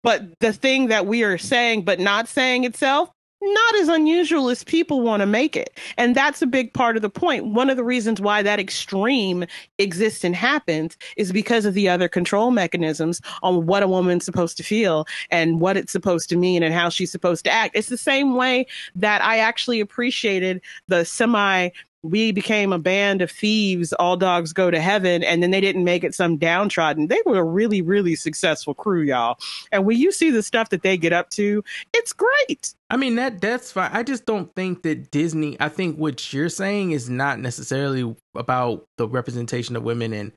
but 0.02 0.22
the 0.40 0.52
thing 0.52 0.88
that 0.88 1.06
we 1.06 1.22
are 1.22 1.38
saying 1.38 1.82
but 1.84 2.00
not 2.00 2.28
saying 2.28 2.64
itself 2.64 3.10
not 3.44 3.74
as 3.80 3.88
unusual 3.88 4.48
as 4.50 4.62
people 4.62 5.00
want 5.00 5.20
to 5.20 5.26
make 5.26 5.56
it 5.56 5.78
and 5.98 6.14
that's 6.14 6.40
a 6.42 6.46
big 6.46 6.72
part 6.72 6.94
of 6.96 7.02
the 7.02 7.10
point. 7.10 7.44
one 7.46 7.68
of 7.68 7.76
the 7.76 7.84
reasons 7.84 8.20
why 8.20 8.40
that 8.42 8.60
extreme 8.60 9.44
exists 9.78 10.24
and 10.24 10.36
happens 10.36 10.96
is 11.16 11.32
because 11.32 11.64
of 11.64 11.74
the 11.74 11.88
other 11.88 12.08
control 12.08 12.52
mechanisms 12.52 13.20
on 13.42 13.66
what 13.66 13.82
a 13.82 13.88
woman's 13.88 14.24
supposed 14.24 14.56
to 14.56 14.62
feel 14.62 15.04
and 15.30 15.60
what 15.60 15.76
it's 15.76 15.92
supposed 15.92 16.28
to 16.28 16.36
mean 16.36 16.62
and 16.62 16.72
how 16.72 16.88
she's 16.88 17.10
supposed 17.12 17.44
to 17.44 17.50
act 17.50 17.76
it's 17.76 17.88
the 17.88 17.98
same 17.98 18.36
way 18.36 18.64
that 18.94 19.20
i 19.22 19.38
actually 19.38 19.80
appreciated 19.80 20.60
the 20.88 21.04
semi 21.04 21.68
we 22.02 22.32
became 22.32 22.72
a 22.72 22.78
band 22.78 23.22
of 23.22 23.30
thieves 23.30 23.92
all 23.94 24.16
dogs 24.16 24.52
go 24.52 24.70
to 24.70 24.80
heaven 24.80 25.22
and 25.22 25.42
then 25.42 25.50
they 25.50 25.60
didn't 25.60 25.84
make 25.84 26.04
it 26.04 26.14
some 26.14 26.36
downtrodden 26.36 27.08
they 27.08 27.20
were 27.24 27.38
a 27.38 27.44
really 27.44 27.82
really 27.82 28.14
successful 28.14 28.74
crew 28.74 29.02
y'all 29.02 29.36
and 29.70 29.84
when 29.84 29.96
you 29.96 30.12
see 30.12 30.30
the 30.30 30.42
stuff 30.42 30.70
that 30.70 30.82
they 30.82 30.96
get 30.96 31.12
up 31.12 31.30
to 31.30 31.62
it's 31.92 32.12
great 32.12 32.74
I 32.90 32.98
mean 32.98 33.14
that 33.14 33.40
that's 33.40 33.72
fine. 33.72 33.90
I 33.90 34.02
just 34.02 34.26
don't 34.26 34.54
think 34.54 34.82
that 34.82 35.10
Disney. 35.10 35.56
I 35.58 35.70
think 35.70 35.96
what 35.96 36.30
you're 36.30 36.50
saying 36.50 36.90
is 36.90 37.08
not 37.08 37.40
necessarily 37.40 38.14
about 38.34 38.84
the 38.98 39.08
representation 39.08 39.76
of 39.76 39.82
women 39.82 40.12
and 40.12 40.30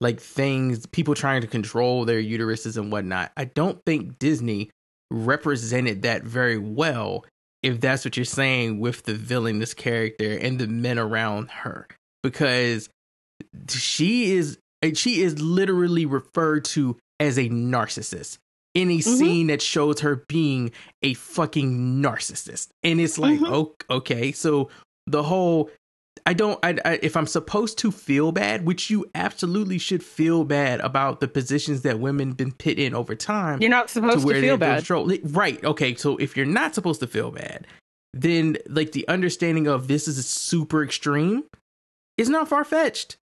like 0.00 0.18
things 0.18 0.86
people 0.86 1.14
trying 1.14 1.42
to 1.42 1.46
control 1.46 2.06
their 2.06 2.22
uteruses 2.22 2.78
and 2.78 2.90
whatnot. 2.90 3.32
I 3.36 3.44
don't 3.44 3.84
think 3.84 4.18
Disney 4.18 4.70
represented 5.10 6.02
that 6.02 6.22
very 6.22 6.58
well. 6.58 7.24
If 7.62 7.80
that's 7.80 8.04
what 8.04 8.16
you're 8.16 8.24
saying 8.24 8.78
with 8.78 9.02
the 9.04 9.14
villain, 9.14 9.58
this 9.58 9.74
character 9.74 10.36
and 10.38 10.58
the 10.58 10.66
men 10.68 10.98
around 10.98 11.50
her, 11.50 11.88
because 12.22 12.88
she 13.68 14.32
is 14.32 14.58
she 14.94 15.22
is 15.22 15.40
literally 15.40 16.06
referred 16.06 16.64
to 16.66 16.96
as 17.18 17.36
a 17.38 17.48
narcissist 17.48 18.38
in 18.74 18.90
a 18.92 19.00
scene 19.00 19.48
that 19.48 19.60
shows 19.60 20.00
her 20.00 20.24
being 20.28 20.70
a 21.02 21.14
fucking 21.14 22.00
narcissist. 22.00 22.68
And 22.84 23.00
it's 23.00 23.18
like, 23.18 23.40
Mhm. 23.40 23.48
oh, 23.50 23.74
okay, 23.96 24.30
so 24.30 24.70
the 25.08 25.24
whole 25.24 25.68
I 26.28 26.34
don't 26.34 26.60
I, 26.62 26.76
I 26.84 26.98
if 27.00 27.16
I'm 27.16 27.26
supposed 27.26 27.78
to 27.78 27.90
feel 27.90 28.32
bad, 28.32 28.66
which 28.66 28.90
you 28.90 29.06
absolutely 29.14 29.78
should 29.78 30.04
feel 30.04 30.44
bad 30.44 30.78
about 30.80 31.20
the 31.20 31.26
positions 31.26 31.80
that 31.82 32.00
women 32.00 32.32
been 32.32 32.52
put 32.52 32.78
in 32.78 32.94
over 32.94 33.14
time 33.14 33.62
you're 33.62 33.70
not 33.70 33.88
supposed 33.88 34.20
to, 34.20 34.34
they're 34.34 34.42
feel 34.42 34.58
bad 34.58 34.80
control- 34.80 35.10
Right. 35.24 35.64
Okay. 35.64 35.94
So 35.94 36.18
if 36.18 36.36
you're 36.36 36.44
not 36.44 36.74
supposed 36.74 37.00
to 37.00 37.06
feel 37.06 37.30
bad, 37.30 37.66
then 38.12 38.58
like 38.68 38.92
the 38.92 39.08
understanding 39.08 39.66
of 39.66 39.88
this 39.88 40.06
is 40.06 40.26
super 40.26 40.84
extreme 40.84 41.44
is 42.18 42.28
not 42.28 42.46
far 42.46 42.62
fetched. 42.62 43.16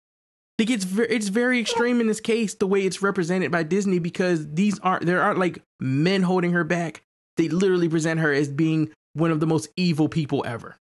Like 0.58 0.70
it's 0.70 0.84
very, 0.84 1.08
it's 1.08 1.28
very 1.28 1.60
extreme 1.60 2.00
in 2.00 2.08
this 2.08 2.20
case 2.20 2.54
the 2.54 2.66
way 2.66 2.80
it's 2.80 3.02
represented 3.02 3.52
by 3.52 3.62
Disney 3.62 4.00
because 4.00 4.52
these 4.52 4.80
aren't 4.80 5.06
there 5.06 5.22
aren't 5.22 5.38
like 5.38 5.62
men 5.78 6.22
holding 6.22 6.50
her 6.54 6.64
back. 6.64 7.04
They 7.36 7.50
literally 7.50 7.88
present 7.88 8.18
her 8.18 8.32
as 8.32 8.48
being 8.48 8.90
one 9.12 9.30
of 9.30 9.38
the 9.38 9.46
most 9.46 9.68
evil 9.76 10.08
people 10.08 10.44
ever. 10.44 10.76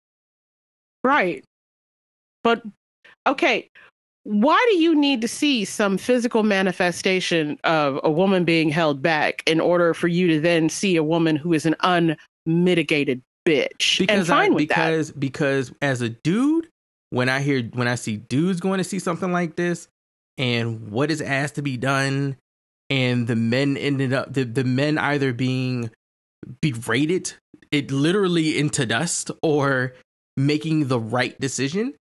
right 1.03 1.45
but 2.45 2.63
okay 3.27 3.69
why 4.25 4.63
do 4.71 4.77
you 4.77 4.95
need 4.95 5.21
to 5.21 5.27
see 5.27 5.65
some 5.65 5.99
physical 5.99 6.41
manifestation 6.41 7.59
of 7.63 7.99
a 8.03 8.09
woman 8.09 8.43
being 8.43 8.69
held 8.69 8.99
back 8.99 9.43
in 9.45 9.59
order 9.59 9.93
for 9.93 10.07
you 10.07 10.27
to 10.29 10.39
then 10.41 10.67
see 10.67 10.95
a 10.95 11.03
woman 11.03 11.35
who 11.35 11.53
is 11.53 11.67
an 11.67 11.75
unmitigated 12.47 13.21
bitch? 13.47 13.99
And 13.99 14.07
Because 14.07 14.27
fine 14.29 14.53
I, 14.53 14.55
with 14.55 14.69
that. 14.69 14.75
because 14.75 15.11
because 15.11 15.71
as 15.79 16.01
a 16.01 16.09
dude, 16.09 16.67
when 17.11 17.29
I 17.29 17.41
hear 17.41 17.61
when 17.73 17.87
I 17.87 17.93
see 17.93 18.17
dudes 18.17 18.59
going 18.59 18.79
to 18.79 18.83
see 18.83 18.97
something 18.97 19.31
like 19.31 19.57
this 19.57 19.87
and 20.39 20.89
what 20.91 21.11
is 21.11 21.21
asked 21.21 21.55
to 21.55 21.61
be 21.61 21.77
done 21.77 22.35
and 22.89 23.27
the 23.27 23.35
men 23.35 23.77
ended 23.77 24.11
up 24.11 24.33
the, 24.33 24.43
the 24.43 24.63
men 24.63 24.97
either 24.97 25.33
being 25.33 25.91
berated 26.61 27.33
it 27.71 27.91
literally 27.91 28.57
into 28.57 28.85
dust 28.85 29.31
or 29.43 29.93
making 30.35 30.87
the 30.87 30.99
right 30.99 31.39
decision 31.39 31.93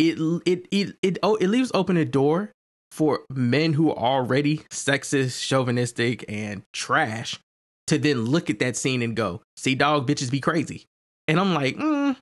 it 0.00 0.42
it 0.46 0.66
it 0.70 0.96
it 1.02 1.18
oh 1.22 1.36
it 1.36 1.48
leaves 1.48 1.70
open 1.74 1.96
a 1.96 2.04
door 2.04 2.50
for 2.90 3.20
men 3.30 3.74
who 3.74 3.90
are 3.90 3.96
already 3.96 4.58
sexist 4.70 5.46
chauvinistic 5.46 6.24
and 6.28 6.62
trash 6.72 7.38
to 7.86 7.98
then 7.98 8.24
look 8.24 8.50
at 8.50 8.58
that 8.58 8.76
scene 8.76 9.02
and 9.02 9.14
go 9.16 9.42
see 9.56 9.74
dog 9.74 10.08
bitches 10.08 10.30
be 10.30 10.40
crazy 10.40 10.86
and 11.28 11.38
i'm 11.38 11.54
like 11.54 11.76
mm, 11.76 12.16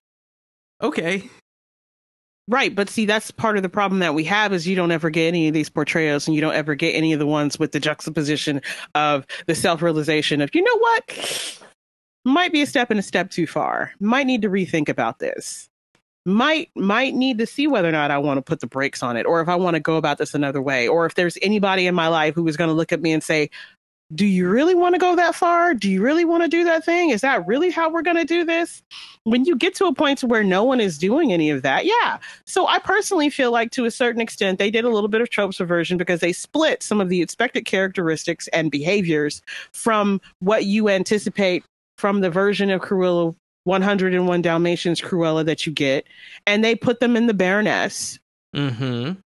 okay 0.82 1.30
Right, 2.50 2.74
but 2.74 2.88
see, 2.88 3.04
that's 3.04 3.30
part 3.30 3.58
of 3.58 3.62
the 3.62 3.68
problem 3.68 3.98
that 3.98 4.14
we 4.14 4.24
have 4.24 4.54
is 4.54 4.66
you 4.66 4.74
don't 4.74 4.90
ever 4.90 5.10
get 5.10 5.28
any 5.28 5.48
of 5.48 5.54
these 5.54 5.68
portrayals, 5.68 6.26
and 6.26 6.34
you 6.34 6.40
don't 6.40 6.54
ever 6.54 6.74
get 6.74 6.92
any 6.92 7.12
of 7.12 7.18
the 7.18 7.26
ones 7.26 7.58
with 7.58 7.72
the 7.72 7.80
juxtaposition 7.80 8.62
of 8.94 9.26
the 9.46 9.54
self-realization 9.54 10.40
of, 10.40 10.48
you 10.54 10.62
know 10.62 10.78
what, 10.78 11.62
might 12.24 12.50
be 12.50 12.62
a 12.62 12.66
step 12.66 12.90
and 12.90 12.98
a 12.98 13.02
step 13.02 13.30
too 13.30 13.46
far. 13.46 13.92
Might 14.00 14.26
need 14.26 14.40
to 14.40 14.48
rethink 14.48 14.88
about 14.88 15.18
this. 15.18 15.68
Might 16.28 16.70
might 16.76 17.14
need 17.14 17.38
to 17.38 17.46
see 17.46 17.66
whether 17.66 17.88
or 17.88 17.92
not 17.92 18.10
I 18.10 18.18
want 18.18 18.36
to 18.36 18.42
put 18.42 18.60
the 18.60 18.66
brakes 18.66 19.02
on 19.02 19.16
it 19.16 19.24
or 19.24 19.40
if 19.40 19.48
I 19.48 19.56
want 19.56 19.74
to 19.74 19.80
go 19.80 19.96
about 19.96 20.18
this 20.18 20.34
another 20.34 20.60
way 20.60 20.86
or 20.86 21.06
if 21.06 21.14
there's 21.14 21.38
anybody 21.40 21.86
in 21.86 21.94
my 21.94 22.08
life 22.08 22.34
who 22.34 22.46
is 22.46 22.56
going 22.56 22.68
to 22.68 22.74
look 22.74 22.92
at 22.92 23.00
me 23.00 23.12
and 23.12 23.22
say, 23.22 23.48
"Do 24.14 24.26
you 24.26 24.46
really 24.46 24.74
want 24.74 24.94
to 24.94 24.98
go 24.98 25.16
that 25.16 25.34
far? 25.34 25.72
Do 25.72 25.90
you 25.90 26.02
really 26.02 26.26
want 26.26 26.42
to 26.42 26.48
do 26.48 26.64
that 26.64 26.84
thing? 26.84 27.08
Is 27.10 27.22
that 27.22 27.46
really 27.46 27.70
how 27.70 27.90
we're 27.90 28.02
going 28.02 28.18
to 28.18 28.26
do 28.26 28.44
this?" 28.44 28.82
When 29.24 29.46
you 29.46 29.56
get 29.56 29.74
to 29.76 29.86
a 29.86 29.94
point 29.94 30.22
where 30.22 30.44
no 30.44 30.64
one 30.64 30.80
is 30.80 30.98
doing 30.98 31.32
any 31.32 31.48
of 31.48 31.62
that, 31.62 31.86
yeah. 31.86 32.18
So 32.44 32.66
I 32.66 32.78
personally 32.78 33.30
feel 33.30 33.50
like 33.50 33.70
to 33.72 33.86
a 33.86 33.90
certain 33.90 34.20
extent 34.20 34.58
they 34.58 34.70
did 34.70 34.84
a 34.84 34.90
little 34.90 35.08
bit 35.08 35.22
of 35.22 35.30
trope 35.30 35.54
subversion 35.54 35.96
because 35.96 36.20
they 36.20 36.34
split 36.34 36.82
some 36.82 37.00
of 37.00 37.08
the 37.08 37.22
expected 37.22 37.64
characteristics 37.64 38.48
and 38.48 38.70
behaviors 38.70 39.40
from 39.72 40.20
what 40.40 40.66
you 40.66 40.90
anticipate 40.90 41.64
from 41.96 42.20
the 42.20 42.30
version 42.30 42.70
of 42.70 42.82
Cruella 42.82 43.34
101 43.68 44.42
Dalmatians 44.42 45.00
Cruella 45.00 45.44
that 45.44 45.66
you 45.66 45.72
get, 45.72 46.06
and 46.46 46.64
they 46.64 46.74
put 46.74 47.00
them 47.00 47.16
in 47.16 47.26
the 47.26 47.34
Baroness. 47.34 48.18
Mm-hmm. 48.56 49.20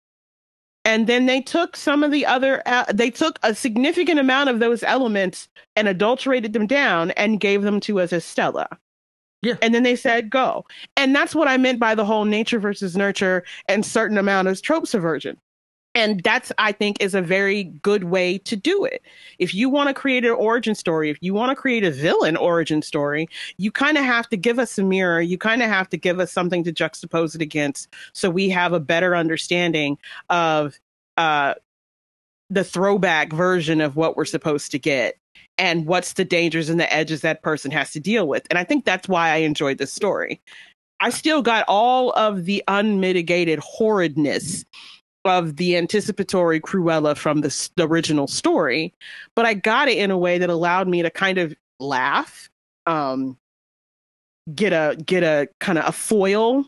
And 0.84 1.06
then 1.06 1.26
they 1.26 1.42
took 1.42 1.76
some 1.76 2.02
of 2.02 2.12
the 2.12 2.24
other, 2.24 2.62
uh, 2.64 2.84
they 2.94 3.10
took 3.10 3.38
a 3.42 3.54
significant 3.54 4.18
amount 4.18 4.48
of 4.48 4.60
those 4.60 4.82
elements 4.84 5.48
and 5.76 5.86
adulterated 5.86 6.54
them 6.54 6.66
down 6.66 7.10
and 7.10 7.40
gave 7.40 7.62
them 7.62 7.80
to 7.80 8.00
us 8.00 8.12
as 8.12 8.24
Stella. 8.24 8.68
Yeah. 9.42 9.56
And 9.60 9.74
then 9.74 9.82
they 9.82 9.96
said, 9.96 10.30
go. 10.30 10.64
And 10.96 11.14
that's 11.14 11.34
what 11.34 11.48
I 11.48 11.56
meant 11.58 11.78
by 11.78 11.94
the 11.94 12.04
whole 12.04 12.24
nature 12.24 12.58
versus 12.58 12.96
nurture 12.96 13.44
and 13.68 13.84
certain 13.84 14.18
amount 14.18 14.48
of 14.48 14.62
trope 14.62 14.86
subversion 14.86 15.36
and 15.98 16.22
that's 16.22 16.52
i 16.58 16.70
think 16.70 16.96
is 17.00 17.14
a 17.14 17.20
very 17.20 17.64
good 17.82 18.04
way 18.04 18.38
to 18.38 18.56
do 18.56 18.84
it. 18.84 19.02
If 19.38 19.54
you 19.54 19.68
want 19.68 19.88
to 19.88 19.94
create 19.94 20.24
an 20.24 20.30
origin 20.30 20.74
story 20.74 21.10
if 21.10 21.18
you 21.20 21.34
want 21.34 21.50
to 21.50 21.56
create 21.56 21.84
a 21.84 21.90
villain 21.90 22.36
origin 22.36 22.80
story 22.82 23.28
you 23.56 23.70
kind 23.72 23.98
of 23.98 24.04
have 24.04 24.28
to 24.28 24.36
give 24.36 24.58
us 24.58 24.78
a 24.78 24.82
mirror. 24.82 25.20
You 25.20 25.36
kind 25.36 25.62
of 25.62 25.68
have 25.68 25.88
to 25.90 25.96
give 25.96 26.20
us 26.20 26.32
something 26.32 26.64
to 26.64 26.72
juxtapose 26.72 27.34
it 27.34 27.42
against 27.42 27.92
so 28.12 28.30
we 28.30 28.48
have 28.50 28.72
a 28.72 28.80
better 28.80 29.16
understanding 29.16 29.98
of 30.30 30.78
uh, 31.16 31.54
the 32.48 32.64
throwback 32.64 33.32
version 33.32 33.80
of 33.80 33.96
what 33.96 34.16
we're 34.16 34.24
supposed 34.24 34.70
to 34.70 34.78
get 34.78 35.16
and 35.58 35.86
what's 35.86 36.12
the 36.12 36.24
dangers 36.24 36.68
and 36.68 36.78
the 36.78 36.92
edges 36.92 37.20
that 37.22 37.42
person 37.42 37.72
has 37.72 37.90
to 37.92 38.00
deal 38.00 38.28
with. 38.28 38.46
And 38.50 38.58
i 38.58 38.64
think 38.64 38.84
that's 38.84 39.08
why 39.08 39.30
i 39.30 39.36
enjoyed 39.36 39.78
this 39.78 39.92
story. 39.92 40.40
I 41.00 41.10
still 41.10 41.42
got 41.42 41.64
all 41.68 42.12
of 42.14 42.44
the 42.44 42.62
unmitigated 42.66 43.60
horridness 43.60 44.64
of 45.24 45.56
the 45.56 45.76
anticipatory 45.76 46.60
Cruella 46.60 47.16
from 47.16 47.40
the, 47.40 47.68
the, 47.76 47.86
original 47.86 48.26
story, 48.26 48.94
but 49.34 49.44
I 49.44 49.54
got 49.54 49.88
it 49.88 49.98
in 49.98 50.10
a 50.10 50.18
way 50.18 50.38
that 50.38 50.50
allowed 50.50 50.88
me 50.88 51.02
to 51.02 51.10
kind 51.10 51.38
of 51.38 51.54
laugh, 51.80 52.48
um, 52.86 53.36
get 54.54 54.72
a 54.72 54.96
get 55.04 55.22
a 55.22 55.48
kind 55.60 55.78
of 55.78 55.86
a 55.86 55.92
foil 55.92 56.64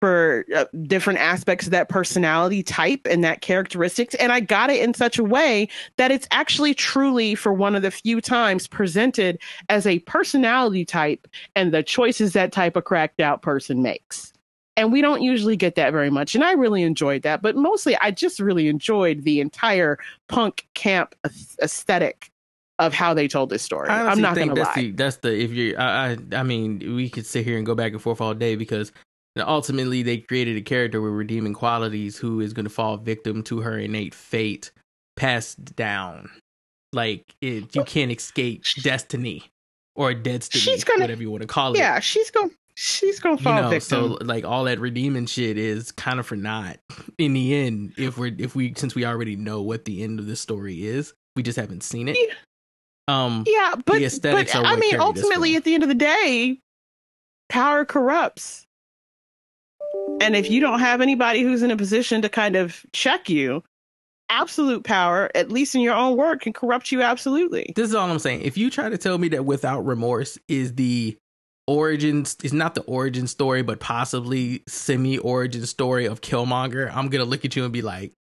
for 0.00 0.44
uh, 0.54 0.66
different 0.82 1.18
aspects 1.18 1.66
of 1.66 1.70
that 1.72 1.88
personality 1.88 2.62
type 2.62 3.00
and 3.08 3.24
that 3.24 3.40
characteristics 3.40 4.14
and 4.16 4.30
i 4.30 4.40
got 4.40 4.70
it 4.70 4.82
in 4.82 4.92
such 4.92 5.18
a 5.18 5.24
way 5.24 5.68
that 5.96 6.10
it's 6.10 6.28
actually 6.30 6.74
truly 6.74 7.34
for 7.34 7.52
one 7.52 7.74
of 7.74 7.82
the 7.82 7.90
few 7.90 8.20
times 8.20 8.66
presented 8.66 9.38
as 9.68 9.86
a 9.86 9.98
personality 10.00 10.84
type 10.84 11.26
and 11.54 11.72
the 11.72 11.82
choices 11.82 12.34
that 12.34 12.52
type 12.52 12.76
of 12.76 12.84
cracked 12.84 13.20
out 13.20 13.42
person 13.42 13.82
makes 13.82 14.32
and 14.76 14.92
we 14.92 15.00
don't 15.00 15.22
usually 15.22 15.56
get 15.56 15.74
that 15.76 15.92
very 15.92 16.10
much. 16.10 16.34
And 16.34 16.44
I 16.44 16.52
really 16.52 16.82
enjoyed 16.82 17.22
that. 17.22 17.42
But 17.42 17.56
mostly, 17.56 17.96
I 17.96 18.10
just 18.10 18.38
really 18.38 18.68
enjoyed 18.68 19.24
the 19.24 19.40
entire 19.40 19.98
punk 20.28 20.66
camp 20.74 21.14
aesthetic 21.62 22.30
of 22.78 22.92
how 22.92 23.14
they 23.14 23.26
told 23.26 23.48
this 23.48 23.62
story. 23.62 23.88
I'm 23.88 24.20
not 24.20 24.36
going 24.36 24.54
to 24.54 24.62
lie. 24.62 24.72
The, 24.74 24.90
that's 24.92 25.16
the 25.16 25.34
if 25.34 25.50
you 25.52 25.74
I, 25.76 26.10
I 26.10 26.16
I 26.32 26.42
mean 26.42 26.94
we 26.94 27.08
could 27.08 27.24
sit 27.24 27.44
here 27.44 27.56
and 27.56 27.64
go 27.64 27.74
back 27.74 27.92
and 27.92 28.02
forth 28.02 28.20
all 28.20 28.34
day 28.34 28.54
because 28.54 28.92
ultimately 29.38 30.02
they 30.02 30.18
created 30.18 30.56
a 30.56 30.62
character 30.62 31.00
with 31.00 31.12
redeeming 31.12 31.54
qualities 31.54 32.18
who 32.18 32.40
is 32.40 32.52
going 32.52 32.64
to 32.64 32.70
fall 32.70 32.98
victim 32.98 33.42
to 33.44 33.60
her 33.60 33.78
innate 33.78 34.14
fate 34.14 34.70
passed 35.16 35.74
down. 35.74 36.30
Like 36.92 37.34
it, 37.40 37.74
you 37.74 37.84
can't 37.84 38.12
escape 38.12 38.64
destiny 38.82 39.44
or 39.94 40.12
destiny, 40.12 40.60
she's 40.60 40.84
gonna, 40.84 41.00
whatever 41.00 41.22
you 41.22 41.30
want 41.30 41.42
to 41.42 41.46
call 41.46 41.72
it. 41.72 41.78
Yeah, 41.78 42.00
she's 42.00 42.30
going 42.30 42.50
she's 42.76 43.18
gonna 43.18 43.38
fall 43.38 43.56
you 43.56 43.62
know, 43.62 43.70
victim. 43.70 43.88
So 43.88 44.18
like 44.20 44.44
all 44.44 44.64
that 44.64 44.78
redeeming 44.78 45.26
shit 45.26 45.58
is 45.58 45.90
kind 45.90 46.20
of 46.20 46.26
for 46.26 46.36
naught 46.36 46.78
in 47.18 47.32
the 47.32 47.54
end. 47.54 47.94
If 47.96 48.16
we're 48.16 48.34
if 48.38 48.54
we 48.54 48.74
since 48.74 48.94
we 48.94 49.04
already 49.04 49.34
know 49.34 49.62
what 49.62 49.84
the 49.84 50.02
end 50.02 50.20
of 50.20 50.26
the 50.26 50.36
story 50.36 50.86
is, 50.86 51.12
we 51.34 51.42
just 51.42 51.58
haven't 51.58 51.82
seen 51.82 52.08
it. 52.08 52.16
Yeah. 52.16 52.34
Um, 53.08 53.44
yeah, 53.46 53.74
but, 53.84 54.02
but 54.22 54.56
I 54.56 54.74
mean, 54.74 54.98
ultimately, 54.98 55.54
at 55.54 55.62
the 55.62 55.74
end 55.74 55.84
of 55.84 55.88
the 55.88 55.94
day, 55.94 56.58
power 57.48 57.84
corrupts. 57.84 58.66
And 60.20 60.34
if 60.34 60.50
you 60.50 60.60
don't 60.60 60.80
have 60.80 61.00
anybody 61.00 61.42
who's 61.42 61.62
in 61.62 61.70
a 61.70 61.76
position 61.76 62.20
to 62.22 62.28
kind 62.28 62.56
of 62.56 62.84
check 62.92 63.28
you, 63.28 63.62
absolute 64.28 64.82
power, 64.82 65.30
at 65.36 65.52
least 65.52 65.76
in 65.76 65.82
your 65.82 65.94
own 65.94 66.16
work, 66.16 66.40
can 66.40 66.52
corrupt 66.52 66.90
you 66.90 67.00
absolutely. 67.00 67.72
This 67.76 67.90
is 67.90 67.94
all 67.94 68.10
I'm 68.10 68.18
saying. 68.18 68.40
If 68.40 68.58
you 68.58 68.70
try 68.70 68.88
to 68.88 68.98
tell 68.98 69.18
me 69.18 69.28
that 69.28 69.44
without 69.44 69.86
remorse 69.86 70.36
is 70.48 70.74
the 70.74 71.16
origins 71.66 72.36
is 72.42 72.52
not 72.52 72.74
the 72.74 72.82
origin 72.82 73.26
story, 73.26 73.62
but 73.62 73.80
possibly 73.80 74.62
semi 74.66 75.18
origin 75.18 75.66
story 75.66 76.06
of 76.06 76.20
Killmonger, 76.20 76.90
I'm 76.94 77.08
gonna 77.08 77.24
look 77.24 77.44
at 77.44 77.56
you 77.56 77.64
and 77.64 77.72
be 77.72 77.82
like, 77.82 78.12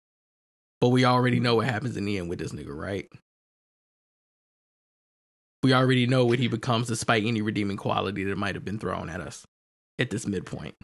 but 0.82 0.90
we 0.90 1.06
already 1.06 1.40
know 1.40 1.56
what 1.56 1.68
happens 1.68 1.98
in 1.98 2.06
the 2.06 2.18
end 2.18 2.30
with 2.30 2.40
this 2.40 2.52
nigga, 2.52 2.76
right? 2.76 3.08
We 5.64 5.74
already 5.74 6.06
know 6.06 6.26
what 6.26 6.40
he 6.40 6.48
becomes 6.48 6.88
despite 6.88 7.26
any 7.26 7.42
redeeming 7.42 7.78
quality 7.78 8.24
that 8.26 8.38
might 8.38 8.56
have 8.56 8.66
been 8.66 8.78
thrown 8.78 9.10
at 9.10 9.22
us 9.22 9.46
at 9.98 10.12
this 10.12 10.28
midpoint. 10.28 10.76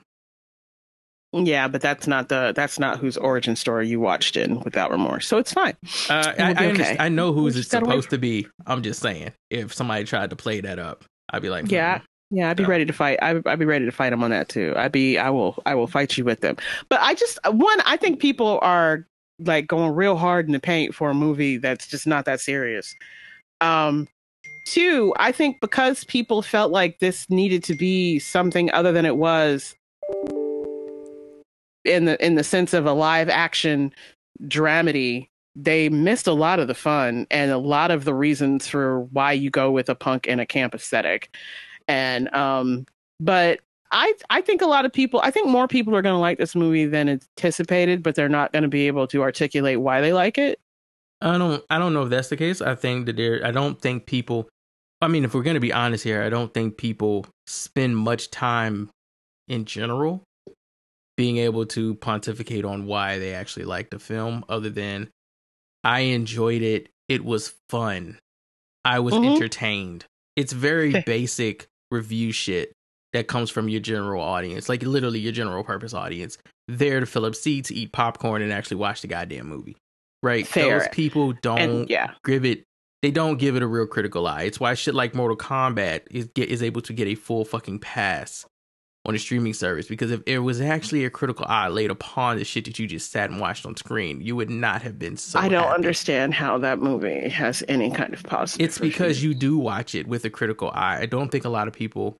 Yeah, 1.33 1.67
but 1.69 1.81
that's 1.81 2.07
not 2.07 2.27
the 2.27 2.51
that's 2.55 2.77
not 2.77 2.99
whose 2.99 3.15
origin 3.15 3.55
story 3.55 3.87
you 3.87 3.99
watched 3.99 4.35
in 4.35 4.59
without 4.61 4.91
remorse. 4.91 5.27
So 5.27 5.37
it's 5.37 5.53
fine. 5.53 5.75
Uh, 6.09 6.33
I, 6.37 6.53
I, 6.57 6.65
okay. 6.71 6.97
I, 6.99 7.07
know 7.07 7.31
who's 7.31 7.55
it's 7.55 7.69
supposed 7.69 8.09
to 8.09 8.17
be. 8.17 8.47
I'm 8.65 8.81
just 8.81 8.99
saying, 9.01 9.31
if 9.49 9.73
somebody 9.73 10.03
tried 10.03 10.31
to 10.31 10.35
play 10.35 10.59
that 10.59 10.77
up, 10.77 11.05
I'd 11.29 11.41
be 11.41 11.49
like, 11.49 11.65
hmm. 11.65 11.73
Yeah, 11.73 12.01
I'd 12.49 12.57
be 12.57 12.65
ready 12.65 12.85
to 12.85 12.93
fight. 12.93 13.19
I, 13.21 13.41
I'd 13.45 13.59
be 13.59 13.65
ready 13.65 13.85
to 13.85 13.91
fight 13.91 14.13
him 14.13 14.23
on 14.23 14.31
that 14.31 14.49
too. 14.49 14.73
I'd 14.77 14.91
be, 14.91 15.17
I 15.17 15.29
will, 15.29 15.61
I 15.65 15.75
will 15.75 15.87
fight 15.87 16.17
you 16.17 16.23
with 16.23 16.39
them. 16.39 16.55
But 16.89 17.01
I 17.01 17.13
just, 17.13 17.39
one, 17.45 17.81
I 17.85 17.97
think 17.97 18.19
people 18.19 18.59
are 18.61 19.05
like 19.39 19.67
going 19.67 19.93
real 19.93 20.17
hard 20.17 20.45
in 20.45 20.53
the 20.53 20.59
paint 20.59 20.95
for 20.95 21.09
a 21.09 21.13
movie 21.13 21.57
that's 21.57 21.87
just 21.87 22.07
not 22.07 22.25
that 22.25 22.39
serious. 22.39 22.93
Um, 23.59 24.07
two, 24.65 25.13
I 25.17 25.31
think 25.31 25.59
because 25.59 26.03
people 26.05 26.41
felt 26.41 26.71
like 26.71 26.99
this 26.99 27.29
needed 27.29 27.63
to 27.65 27.75
be 27.75 28.19
something 28.19 28.71
other 28.71 28.91
than 28.91 29.05
it 29.05 29.17
was 29.17 29.75
in 31.83 32.05
the 32.05 32.23
in 32.23 32.35
the 32.35 32.43
sense 32.43 32.73
of 32.73 32.85
a 32.85 32.93
live 32.93 33.29
action 33.29 33.91
dramedy 34.43 35.27
they 35.55 35.89
missed 35.89 36.27
a 36.27 36.33
lot 36.33 36.59
of 36.59 36.67
the 36.67 36.73
fun 36.73 37.27
and 37.29 37.51
a 37.51 37.57
lot 37.57 37.91
of 37.91 38.05
the 38.05 38.13
reasons 38.13 38.67
for 38.67 39.01
why 39.05 39.31
you 39.31 39.49
go 39.49 39.69
with 39.69 39.89
a 39.89 39.95
punk 39.95 40.27
and 40.27 40.39
a 40.39 40.45
camp 40.45 40.73
aesthetic 40.73 41.35
and 41.91 42.33
um 42.33 42.85
but 43.19 43.59
I 43.91 44.13
I 44.29 44.41
think 44.41 44.61
a 44.61 44.65
lot 44.65 44.85
of 44.85 44.93
people 44.93 45.19
I 45.21 45.31
think 45.31 45.47
more 45.47 45.67
people 45.67 45.95
are 45.95 46.01
going 46.01 46.15
to 46.15 46.19
like 46.19 46.37
this 46.37 46.55
movie 46.55 46.85
than 46.85 47.09
anticipated, 47.09 48.01
but 48.01 48.15
they're 48.15 48.29
not 48.29 48.53
going 48.53 48.63
to 48.63 48.69
be 48.69 48.87
able 48.87 49.07
to 49.07 49.21
articulate 49.21 49.81
why 49.81 50.01
they 50.01 50.13
like 50.13 50.37
it. 50.37 50.59
I 51.19 51.37
don't 51.37 51.63
I 51.69 51.77
don't 51.77 51.93
know 51.93 52.03
if 52.03 52.09
that's 52.09 52.29
the 52.29 52.37
case. 52.37 52.61
I 52.61 52.75
think 52.75 53.05
that 53.05 53.17
there 53.17 53.45
I 53.45 53.51
don't 53.51 53.79
think 53.79 54.05
people 54.05 54.49
I 55.01 55.07
mean 55.07 55.25
if 55.25 55.33
we're 55.33 55.43
going 55.43 55.55
to 55.55 55.59
be 55.59 55.73
honest 55.73 56.03
here, 56.03 56.23
I 56.23 56.29
don't 56.29 56.53
think 56.53 56.77
people 56.77 57.25
spend 57.47 57.97
much 57.97 58.31
time 58.31 58.89
in 59.49 59.65
general 59.65 60.23
being 61.17 61.37
able 61.37 61.65
to 61.65 61.95
pontificate 61.95 62.63
on 62.63 62.85
why 62.85 63.19
they 63.19 63.33
actually 63.33 63.65
like 63.65 63.89
the 63.89 63.99
film 63.99 64.45
other 64.47 64.69
than 64.69 65.09
I 65.83 66.01
enjoyed 66.01 66.61
it. 66.61 66.87
It 67.09 67.25
was 67.25 67.53
fun. 67.69 68.19
I 68.85 68.99
was 68.99 69.13
mm-hmm. 69.13 69.35
entertained. 69.35 70.05
It's 70.37 70.53
very 70.53 71.01
basic 71.05 71.67
review 71.91 72.31
shit 72.31 72.73
that 73.13 73.27
comes 73.27 73.49
from 73.49 73.69
your 73.69 73.81
general 73.81 74.21
audience, 74.21 74.69
like 74.69 74.83
literally 74.83 75.19
your 75.19 75.33
general 75.33 75.63
purpose 75.63 75.93
audience, 75.93 76.37
there 76.67 76.99
to 76.99 77.05
fill 77.05 77.25
up 77.25 77.35
seats, 77.35 77.71
eat 77.71 77.91
popcorn, 77.91 78.41
and 78.41 78.51
actually 78.51 78.77
watch 78.77 79.01
the 79.01 79.07
goddamn 79.07 79.47
movie. 79.47 79.75
Right? 80.23 80.47
Fair. 80.47 80.79
Those 80.79 80.87
people 80.91 81.33
don't 81.33 81.59
and, 81.59 81.89
yeah. 81.89 82.11
give 82.23 82.45
it. 82.45 82.63
They 83.01 83.11
don't 83.11 83.37
give 83.37 83.55
it 83.55 83.63
a 83.63 83.67
real 83.67 83.87
critical 83.87 84.27
eye. 84.27 84.43
It's 84.43 84.59
why 84.59 84.75
shit 84.75 84.93
like 84.93 85.15
Mortal 85.15 85.35
Kombat 85.35 86.01
is 86.11 86.27
get, 86.35 86.49
is 86.49 86.61
able 86.61 86.81
to 86.81 86.93
get 86.93 87.07
a 87.07 87.15
full 87.15 87.43
fucking 87.43 87.79
pass 87.79 88.45
on 89.05 89.15
a 89.15 89.19
streaming 89.19 89.53
service 89.53 89.87
because 89.87 90.11
if 90.11 90.21
it 90.27 90.39
was 90.39 90.61
actually 90.61 91.05
a 91.05 91.09
critical 91.09 91.45
eye 91.49 91.67
laid 91.67 91.89
upon 91.89 92.37
the 92.37 92.45
shit 92.45 92.65
that 92.65 92.77
you 92.77 92.87
just 92.87 93.11
sat 93.11 93.29
and 93.31 93.39
watched 93.39 93.65
on 93.65 93.75
screen, 93.75 94.21
you 94.21 94.35
would 94.35 94.49
not 94.49 94.81
have 94.83 94.99
been 94.99 95.17
so. 95.17 95.39
I 95.39 95.49
don't 95.49 95.63
happy. 95.63 95.75
understand 95.75 96.33
how 96.33 96.57
that 96.59 96.79
movie 96.79 97.27
has 97.29 97.63
any 97.67 97.89
kind 97.89 98.13
of 98.13 98.23
positive. 98.23 98.63
It's 98.65 98.77
because 98.77 99.23
you 99.23 99.33
do 99.33 99.57
watch 99.57 99.95
it 99.95 100.07
with 100.07 100.23
a 100.25 100.29
critical 100.29 100.69
eye. 100.73 100.99
I 101.01 101.05
don't 101.07 101.31
think 101.31 101.45
a 101.45 101.49
lot 101.49 101.67
of 101.67 101.73
people 101.73 102.15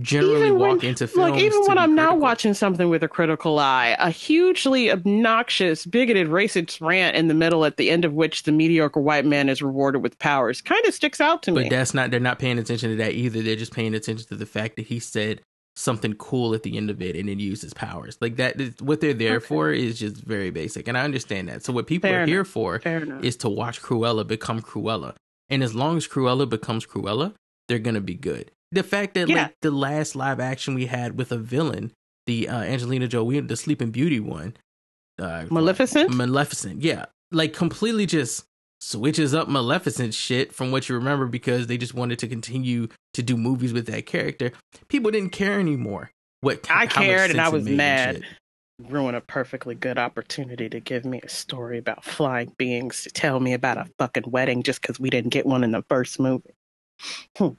generally 0.00 0.48
even 0.48 0.58
walk 0.58 0.78
when, 0.78 0.88
into 0.88 1.06
films. 1.06 1.30
Like 1.30 1.40
even 1.40 1.60
when 1.60 1.78
I'm 1.78 1.94
critical. 1.94 2.14
now 2.14 2.14
watching 2.14 2.52
something 2.52 2.90
with 2.90 3.02
a 3.02 3.08
critical 3.08 3.58
eye, 3.58 3.96
a 3.98 4.10
hugely 4.10 4.90
obnoxious, 4.90 5.86
bigoted, 5.86 6.28
racist 6.28 6.78
rant 6.82 7.16
in 7.16 7.28
the 7.28 7.34
middle, 7.34 7.64
at 7.64 7.78
the 7.78 7.90
end 7.90 8.04
of 8.04 8.12
which 8.12 8.42
the 8.42 8.52
mediocre 8.52 9.00
white 9.00 9.24
man 9.24 9.48
is 9.48 9.62
rewarded 9.62 10.02
with 10.02 10.18
powers, 10.18 10.60
kind 10.60 10.84
of 10.84 10.92
sticks 10.92 11.22
out 11.22 11.42
to 11.44 11.52
but 11.52 11.60
me. 11.60 11.68
But 11.70 11.76
that's 11.76 11.94
not. 11.94 12.10
They're 12.10 12.20
not 12.20 12.38
paying 12.38 12.58
attention 12.58 12.90
to 12.90 12.96
that 12.96 13.12
either. 13.12 13.40
They're 13.40 13.56
just 13.56 13.72
paying 13.72 13.94
attention 13.94 14.26
to 14.28 14.36
the 14.36 14.46
fact 14.46 14.76
that 14.76 14.86
he 14.86 14.98
said 14.98 15.40
something 15.76 16.12
cool 16.14 16.54
at 16.54 16.62
the 16.62 16.76
end 16.76 16.90
of 16.90 17.00
it 17.00 17.16
and 17.16 17.28
then 17.28 17.38
use 17.38 17.62
his 17.62 17.72
powers. 17.72 18.18
Like 18.20 18.36
that 18.36 18.60
is 18.60 18.74
what 18.80 19.00
they're 19.00 19.14
there 19.14 19.36
Okay. 19.36 19.46
for 19.46 19.72
is 19.72 19.98
just 19.98 20.16
very 20.16 20.50
basic. 20.50 20.86
And 20.88 20.98
I 20.98 21.02
understand 21.02 21.48
that. 21.48 21.64
So 21.64 21.72
what 21.72 21.86
people 21.86 22.10
Fair 22.10 22.22
are 22.22 22.26
here 22.26 22.44
for 22.44 22.76
is 23.22 23.36
to 23.38 23.48
watch 23.48 23.80
Cruella 23.80 24.26
become 24.26 24.60
Cruella. 24.60 25.14
And 25.48 25.62
as 25.62 25.74
long 25.74 25.96
as 25.96 26.06
Cruella 26.06 26.48
becomes 26.48 26.86
Cruella, 26.86 27.34
they're 27.68 27.78
gonna 27.78 28.00
be 28.02 28.14
good. 28.14 28.50
The 28.70 28.82
fact 28.82 29.14
that 29.14 29.28
Yeah. 29.28 29.44
like 29.44 29.56
the 29.62 29.70
last 29.70 30.14
live 30.16 30.40
action 30.40 30.74
we 30.74 30.86
had 30.86 31.16
with 31.18 31.32
a 31.32 31.38
villain, 31.38 31.92
the 32.26 32.48
uh, 32.48 32.60
Angelina 32.62 33.08
Jolie, 33.08 33.40
the 33.40 33.56
Sleeping 33.56 33.90
Beauty 33.90 34.20
one, 34.20 34.54
uh, 35.18 35.44
Maleficent? 35.50 36.10
Maleficent, 36.14 36.82
yeah, 36.82 37.06
like 37.30 37.52
completely 37.52 38.06
just 38.06 38.44
switches 38.82 39.32
up 39.32 39.48
Maleficent 39.48 40.12
shit 40.12 40.52
from 40.52 40.72
what 40.72 40.88
you 40.88 40.96
remember 40.96 41.26
because 41.26 41.68
they 41.68 41.78
just 41.78 41.94
wanted 41.94 42.18
to 42.18 42.26
continue 42.26 42.88
to 43.14 43.22
do 43.22 43.36
movies 43.36 43.72
with 43.72 43.86
that 43.86 44.06
character. 44.06 44.52
People 44.88 45.12
didn't 45.12 45.30
care 45.30 45.60
anymore. 45.60 46.10
What 46.40 46.68
I 46.68 46.88
cared 46.88 47.30
and 47.30 47.40
I 47.40 47.48
was 47.48 47.64
mad. 47.64 48.22
Ruin 48.88 49.14
a 49.14 49.20
perfectly 49.20 49.76
good 49.76 49.98
opportunity 49.98 50.68
to 50.68 50.80
give 50.80 51.04
me 51.04 51.20
a 51.22 51.28
story 51.28 51.78
about 51.78 52.04
flying 52.04 52.52
beings 52.58 53.04
to 53.04 53.10
tell 53.10 53.38
me 53.38 53.52
about 53.52 53.78
a 53.78 53.86
fucking 53.98 54.24
wedding 54.26 54.64
just 54.64 54.82
because 54.82 54.98
we 54.98 55.08
didn't 55.08 55.30
get 55.30 55.46
one 55.46 55.62
in 55.62 55.70
the 55.70 55.84
first 55.88 56.18
movie. 56.18 56.50
Hmm. 57.36 57.50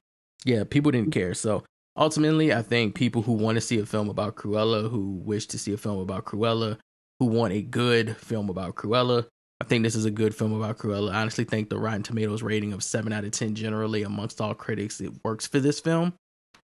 Yeah, 0.44 0.66
people 0.66 0.92
didn't 0.92 1.12
care. 1.12 1.34
So 1.34 1.64
ultimately, 1.96 2.54
I 2.54 2.62
think 2.62 2.96
people 2.96 3.22
who 3.22 3.32
want 3.32 3.56
to 3.56 3.62
see 3.62 3.80
a 3.80 3.86
film 3.86 4.10
about 4.10 4.36
Cruella, 4.36 4.90
who 4.90 5.22
wish 5.24 5.46
to 5.48 5.58
see 5.58 5.72
a 5.72 5.78
film 5.78 6.00
about 6.00 6.26
Cruella, 6.26 6.78
who 7.20 7.28
want 7.28 7.54
a 7.54 7.62
good 7.62 8.18
film 8.18 8.50
about 8.50 8.76
Cruella, 8.76 9.28
I 9.64 9.66
think 9.66 9.86
this 9.86 9.96
is 9.96 10.04
a 10.04 10.12
good 10.12 10.36
film 10.36 10.52
about 10.52 10.78
Cruella. 10.78 11.14
I 11.14 11.22
honestly 11.22 11.46
think 11.46 11.70
the 11.70 11.78
Rotten 11.80 12.04
Tomatoes 12.04 12.44
rating 12.44 12.74
of 12.74 12.84
seven 12.84 13.14
out 13.14 13.24
of 13.24 13.32
ten, 13.32 13.56
generally 13.56 14.04
amongst 14.04 14.42
all 14.42 14.54
critics, 14.54 15.00
it 15.00 15.14
works 15.24 15.48
for 15.48 15.62
this 15.62 15.80
film. 15.80 16.12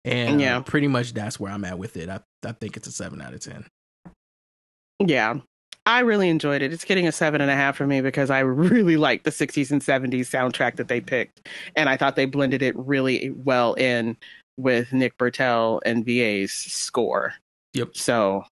And 0.05 0.41
Yeah. 0.41 0.59
pretty 0.59 0.89
much 0.89 1.13
that's 1.13 1.39
where 1.39 1.53
I'm 1.53 1.65
at 1.65 1.79
with 1.79 1.97
it. 1.97 2.09
I, 2.09 2.19
I 2.45 2.51
think 2.51 2.77
it's 2.77 2.89
a 2.89 2.91
seven 2.93 3.23
out 3.23 3.33
of 3.33 3.39
ten. 3.39 3.65
Yeah. 4.99 5.35
I 5.87 6.01
really 6.01 6.29
enjoyed 6.29 6.63
it. 6.63 6.73
It's 6.73 6.85
getting 6.85 7.07
a 7.07 7.13
seven 7.13 7.41
and 7.41 7.49
a 7.49 7.55
half 7.55 7.77
for 7.77 7.87
me 7.87 8.01
because 8.01 8.29
I 8.29 8.41
really 8.41 8.97
liked 8.97 9.23
the 9.23 9.31
60s 9.31 9.71
and 9.71 9.81
70s 9.81 10.29
soundtrack 10.29 10.75
that 10.75 10.89
they 10.89 11.01
picked. 11.01 11.49
And 11.77 11.89
I 11.89 11.97
thought 11.97 12.17
they 12.17 12.27
blended 12.27 12.61
it 12.61 12.77
really 12.77 13.31
well 13.31 13.75
in 13.75 14.17
with 14.57 14.93
Nick 14.93 15.17
Britell 15.17 15.79
and 15.87 16.05
VA's 16.05 16.51
score. 16.53 17.35
Yep. 17.75 17.97
So 17.97 18.43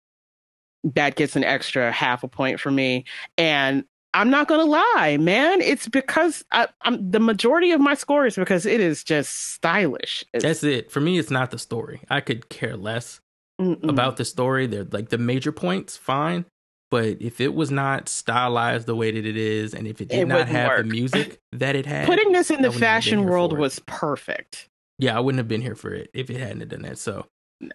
that 0.85 1.17
gets 1.17 1.35
an 1.35 1.43
extra 1.43 1.91
half 1.91 2.23
a 2.23 2.29
point 2.29 2.61
for 2.61 2.71
me. 2.71 3.05
And 3.37 3.85
I'm 4.19 4.31
not 4.31 4.49
to 4.49 4.65
lie, 4.65 5.17
man. 5.21 5.61
It's 5.61 5.89
because 5.89 6.45
I, 6.51 6.67
I'm 6.83 7.11
the 7.11 7.21
majority 7.21 7.71
of 7.71 7.81
my 7.81 7.95
score 7.95 8.27
is 8.27 8.35
because 8.35 8.67
it 8.67 8.81
is 8.81 9.05
just 9.05 9.53
stylish. 9.55 10.25
It's, 10.35 10.43
That's 10.43 10.65
it. 10.65 10.91
For 10.91 11.01
me, 11.01 11.19
it's 11.19 11.31
not 11.31 11.53
the 11.53 11.59
story. 11.59 12.01
I 12.11 12.21
could 12.21 12.49
care 12.49 12.77
less 12.77 13.21
mm-mm. 13.61 13.89
about 13.89 14.17
the 14.17 14.25
story. 14.25 14.67
They're 14.67 14.85
like 14.85 15.11
the 15.11 15.19
major 15.19 15.53
points, 15.53 15.97
fine. 15.97 16.47
But 16.91 17.21
if 17.21 17.41
it 17.41 17.55
was 17.55 17.71
not 17.71 18.09
stylized 18.09 18.87
the 18.87 18.97
way 18.97 19.13
that 19.13 19.25
it 19.27 19.37
is, 19.37 19.73
and 19.75 19.87
if 19.87 20.01
it 20.01 20.09
did 20.09 20.21
It 20.21 20.27
not 20.27 20.49
have 20.49 20.69
work. 20.69 20.79
the 20.79 20.85
music 20.91 21.39
that 21.53 21.77
it 21.77 21.87
had, 21.87 22.07
putting 22.07 22.33
this 22.33 22.51
in 22.51 22.57
I 22.57 22.63
the 22.63 22.69
wouldn't 22.69 22.75
have 22.75 22.81
been 22.81 22.81
fashion 22.81 23.25
world 23.25 23.57
was 23.57 23.79
perfect. 23.87 24.69
yeah, 24.99 25.17
I 25.17 25.21
wouldn't 25.21 25.39
have 25.39 25.49
been 25.49 25.61
here 25.61 25.75
for 25.77 25.93
it 25.95 26.11
if 26.13 26.29
it 26.31 26.39
hadn't 26.41 26.67
done 26.69 26.83
that. 26.83 26.99
So 26.99 27.27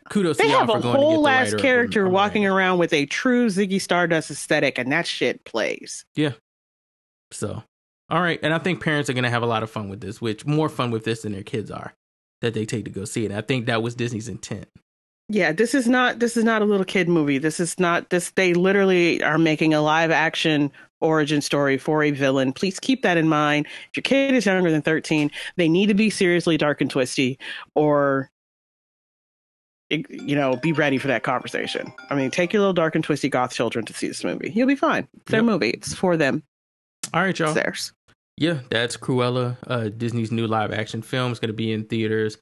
kudos 0.09 0.37
They 0.37 0.45
to 0.45 0.49
have 0.51 0.69
a 0.69 0.79
whole 0.79 1.27
ass 1.27 1.53
character 1.53 2.07
walking 2.07 2.45
around 2.45 2.77
with 2.77 2.93
a 2.93 3.05
true 3.07 3.47
Ziggy 3.47 3.81
Stardust 3.81 4.31
aesthetic, 4.31 4.77
and 4.77 4.91
that 4.91 5.05
shit 5.07 5.43
plays. 5.45 6.05
Yeah 6.15 6.31
so, 7.33 7.63
all 8.09 8.21
right, 8.21 8.39
and 8.41 8.53
I 8.53 8.59
think 8.59 8.81
parents 8.81 9.09
are 9.09 9.13
going 9.13 9.23
to 9.23 9.29
have 9.29 9.43
a 9.43 9.47
lot 9.47 9.63
of 9.63 9.69
fun 9.69 9.89
with 9.89 10.01
this, 10.01 10.21
which 10.21 10.45
more 10.45 10.69
fun 10.69 10.91
with 10.91 11.03
this 11.03 11.23
than 11.23 11.33
their 11.33 11.43
kids 11.43 11.71
are 11.71 11.93
that 12.41 12.53
they 12.53 12.65
take 12.65 12.85
to 12.85 12.91
go 12.91 13.05
see 13.05 13.23
it. 13.23 13.31
And 13.31 13.37
I 13.37 13.41
think 13.41 13.65
that 13.65 13.81
was 13.81 13.95
Disney's 13.95 14.27
intent. 14.27 14.67
Yeah, 15.29 15.53
this 15.53 15.73
is 15.73 15.87
not 15.87 16.19
this 16.19 16.35
is 16.35 16.43
not 16.43 16.61
a 16.61 16.65
little 16.65 16.85
kid 16.85 17.07
movie. 17.07 17.37
This 17.37 17.59
is 17.59 17.79
not 17.79 18.09
this. 18.09 18.31
They 18.31 18.53
literally 18.53 19.23
are 19.23 19.37
making 19.37 19.73
a 19.73 19.81
live 19.81 20.11
action 20.11 20.71
origin 20.99 21.41
story 21.41 21.77
for 21.77 22.03
a 22.03 22.11
villain. 22.11 22.51
Please 22.51 22.79
keep 22.79 23.03
that 23.03 23.17
in 23.17 23.29
mind. 23.29 23.65
If 23.89 23.97
your 23.97 24.03
kid 24.03 24.35
is 24.35 24.45
younger 24.45 24.69
than 24.69 24.81
thirteen, 24.81 25.31
they 25.55 25.69
need 25.69 25.87
to 25.87 25.93
be 25.93 26.09
seriously 26.09 26.57
dark 26.57 26.81
and 26.81 26.89
twisty, 26.89 27.39
or 27.73 28.29
you 30.09 30.35
know, 30.35 30.55
be 30.57 30.71
ready 30.71 30.97
for 30.97 31.07
that 31.07 31.23
conversation. 31.23 31.91
I 32.09 32.15
mean, 32.15 32.31
take 32.31 32.53
your 32.53 32.59
little 32.61 32.73
dark 32.73 32.95
and 32.95 33.03
twisty 33.03 33.29
goth 33.29 33.53
children 33.53 33.85
to 33.85 33.93
see 33.93 34.07
this 34.07 34.23
movie. 34.23 34.51
You'll 34.53 34.67
be 34.67 34.75
fine. 34.75 35.07
It's 35.21 35.31
their 35.31 35.39
Yep. 35.41 35.45
movie. 35.45 35.69
It's 35.71 35.93
for 35.93 36.17
them. 36.17 36.43
All 37.13 37.21
right, 37.21 37.29
It's 37.29 37.39
y'all. 37.39 37.53
theirs. 37.53 37.91
Yeah, 38.37 38.59
that's 38.69 38.97
Cruella, 38.97 39.57
uh, 39.67 39.89
Disney's 39.89 40.31
new 40.31 40.47
live 40.47 40.71
action 40.71 41.01
film. 41.01 41.31
It's 41.31 41.39
going 41.39 41.49
to 41.49 41.53
be 41.53 41.71
in 41.71 41.83
theaters 41.85 42.37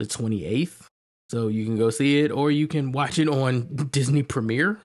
the 0.00 0.06
28th. 0.06 0.86
So 1.30 1.48
you 1.48 1.64
can 1.64 1.76
go 1.76 1.90
see 1.90 2.20
it 2.20 2.30
or 2.32 2.50
you 2.50 2.66
can 2.68 2.92
watch 2.92 3.18
it 3.18 3.28
on 3.28 3.62
Disney 3.90 4.22
Premiere. 4.22 4.80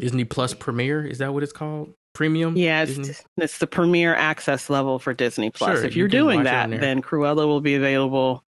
Disney 0.00 0.24
Plus 0.24 0.54
Premiere. 0.54 1.04
Is 1.06 1.18
that 1.18 1.32
what 1.34 1.42
it's 1.42 1.52
called? 1.52 1.92
Premium? 2.14 2.56
Yeah, 2.56 2.82
it's, 2.82 2.96
Disney? 2.96 3.14
it's 3.38 3.58
the 3.58 3.66
premier 3.66 4.14
access 4.14 4.68
level 4.68 4.98
for 4.98 5.14
Disney 5.14 5.50
Plus. 5.50 5.78
Sure, 5.78 5.84
if 5.86 5.94
you 5.96 6.00
you're 6.00 6.08
can 6.08 6.18
doing 6.18 6.42
that, 6.44 6.68
then 6.70 7.00
Cruella 7.00 7.46
will 7.46 7.60
be 7.62 7.74
available 7.74 8.44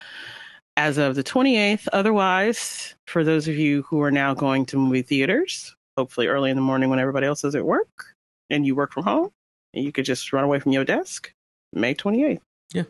as 0.77 0.97
of 0.97 1.15
the 1.15 1.23
28th. 1.23 1.87
Otherwise, 1.93 2.95
for 3.07 3.23
those 3.23 3.47
of 3.47 3.55
you 3.55 3.83
who 3.83 4.01
are 4.01 4.11
now 4.11 4.33
going 4.33 4.65
to 4.67 4.77
movie 4.77 5.01
theaters, 5.01 5.75
hopefully 5.97 6.27
early 6.27 6.49
in 6.49 6.55
the 6.55 6.61
morning 6.61 6.89
when 6.89 6.99
everybody 6.99 7.27
else 7.27 7.43
is 7.43 7.55
at 7.55 7.65
work 7.65 8.15
and 8.49 8.65
you 8.65 8.75
work 8.75 8.91
from 8.93 9.03
home, 9.03 9.29
and 9.73 9.85
you 9.85 9.91
could 9.91 10.05
just 10.05 10.33
run 10.33 10.43
away 10.43 10.59
from 10.59 10.73
your 10.73 10.83
desk, 10.83 11.31
May 11.73 11.95
28th. 11.95 12.39
Yeah. 12.73 12.83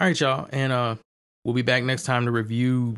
All 0.00 0.06
right, 0.08 0.20
y'all. 0.20 0.48
And 0.52 0.72
uh, 0.72 0.96
we'll 1.44 1.54
be 1.54 1.62
back 1.62 1.84
next 1.84 2.02
time 2.02 2.24
to 2.24 2.32
review 2.32 2.96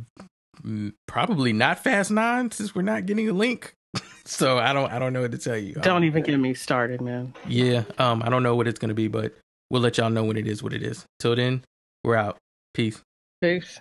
mm, 0.64 0.92
probably 1.06 1.52
not 1.52 1.82
Fast 1.82 2.10
Nine 2.10 2.50
since 2.50 2.74
we're 2.74 2.82
not 2.82 3.04
getting 3.06 3.28
a 3.28 3.32
link. 3.32 3.74
so 4.24 4.58
I 4.58 4.72
don't 4.72 4.90
I 4.92 4.98
don't 4.98 5.12
know 5.12 5.22
what 5.22 5.32
to 5.32 5.38
tell 5.38 5.56
you. 5.56 5.74
Don't 5.74 5.98
Um, 5.98 6.04
even 6.04 6.22
get 6.22 6.38
me 6.38 6.54
started, 6.54 7.00
man. 7.00 7.34
Yeah, 7.48 7.82
um, 7.98 8.22
I 8.22 8.28
don't 8.28 8.42
know 8.42 8.54
what 8.54 8.68
it's 8.68 8.78
gonna 8.78 8.94
be, 8.94 9.08
but 9.08 9.34
we'll 9.68 9.82
let 9.82 9.98
y'all 9.98 10.10
know 10.10 10.24
when 10.24 10.36
it 10.36 10.46
is 10.46 10.62
what 10.62 10.72
it 10.72 10.82
is. 10.82 11.04
Till 11.18 11.34
then, 11.34 11.64
we're 12.04 12.16
out. 12.16 12.36
Peace. 12.72 13.02
Peace. 13.42 13.80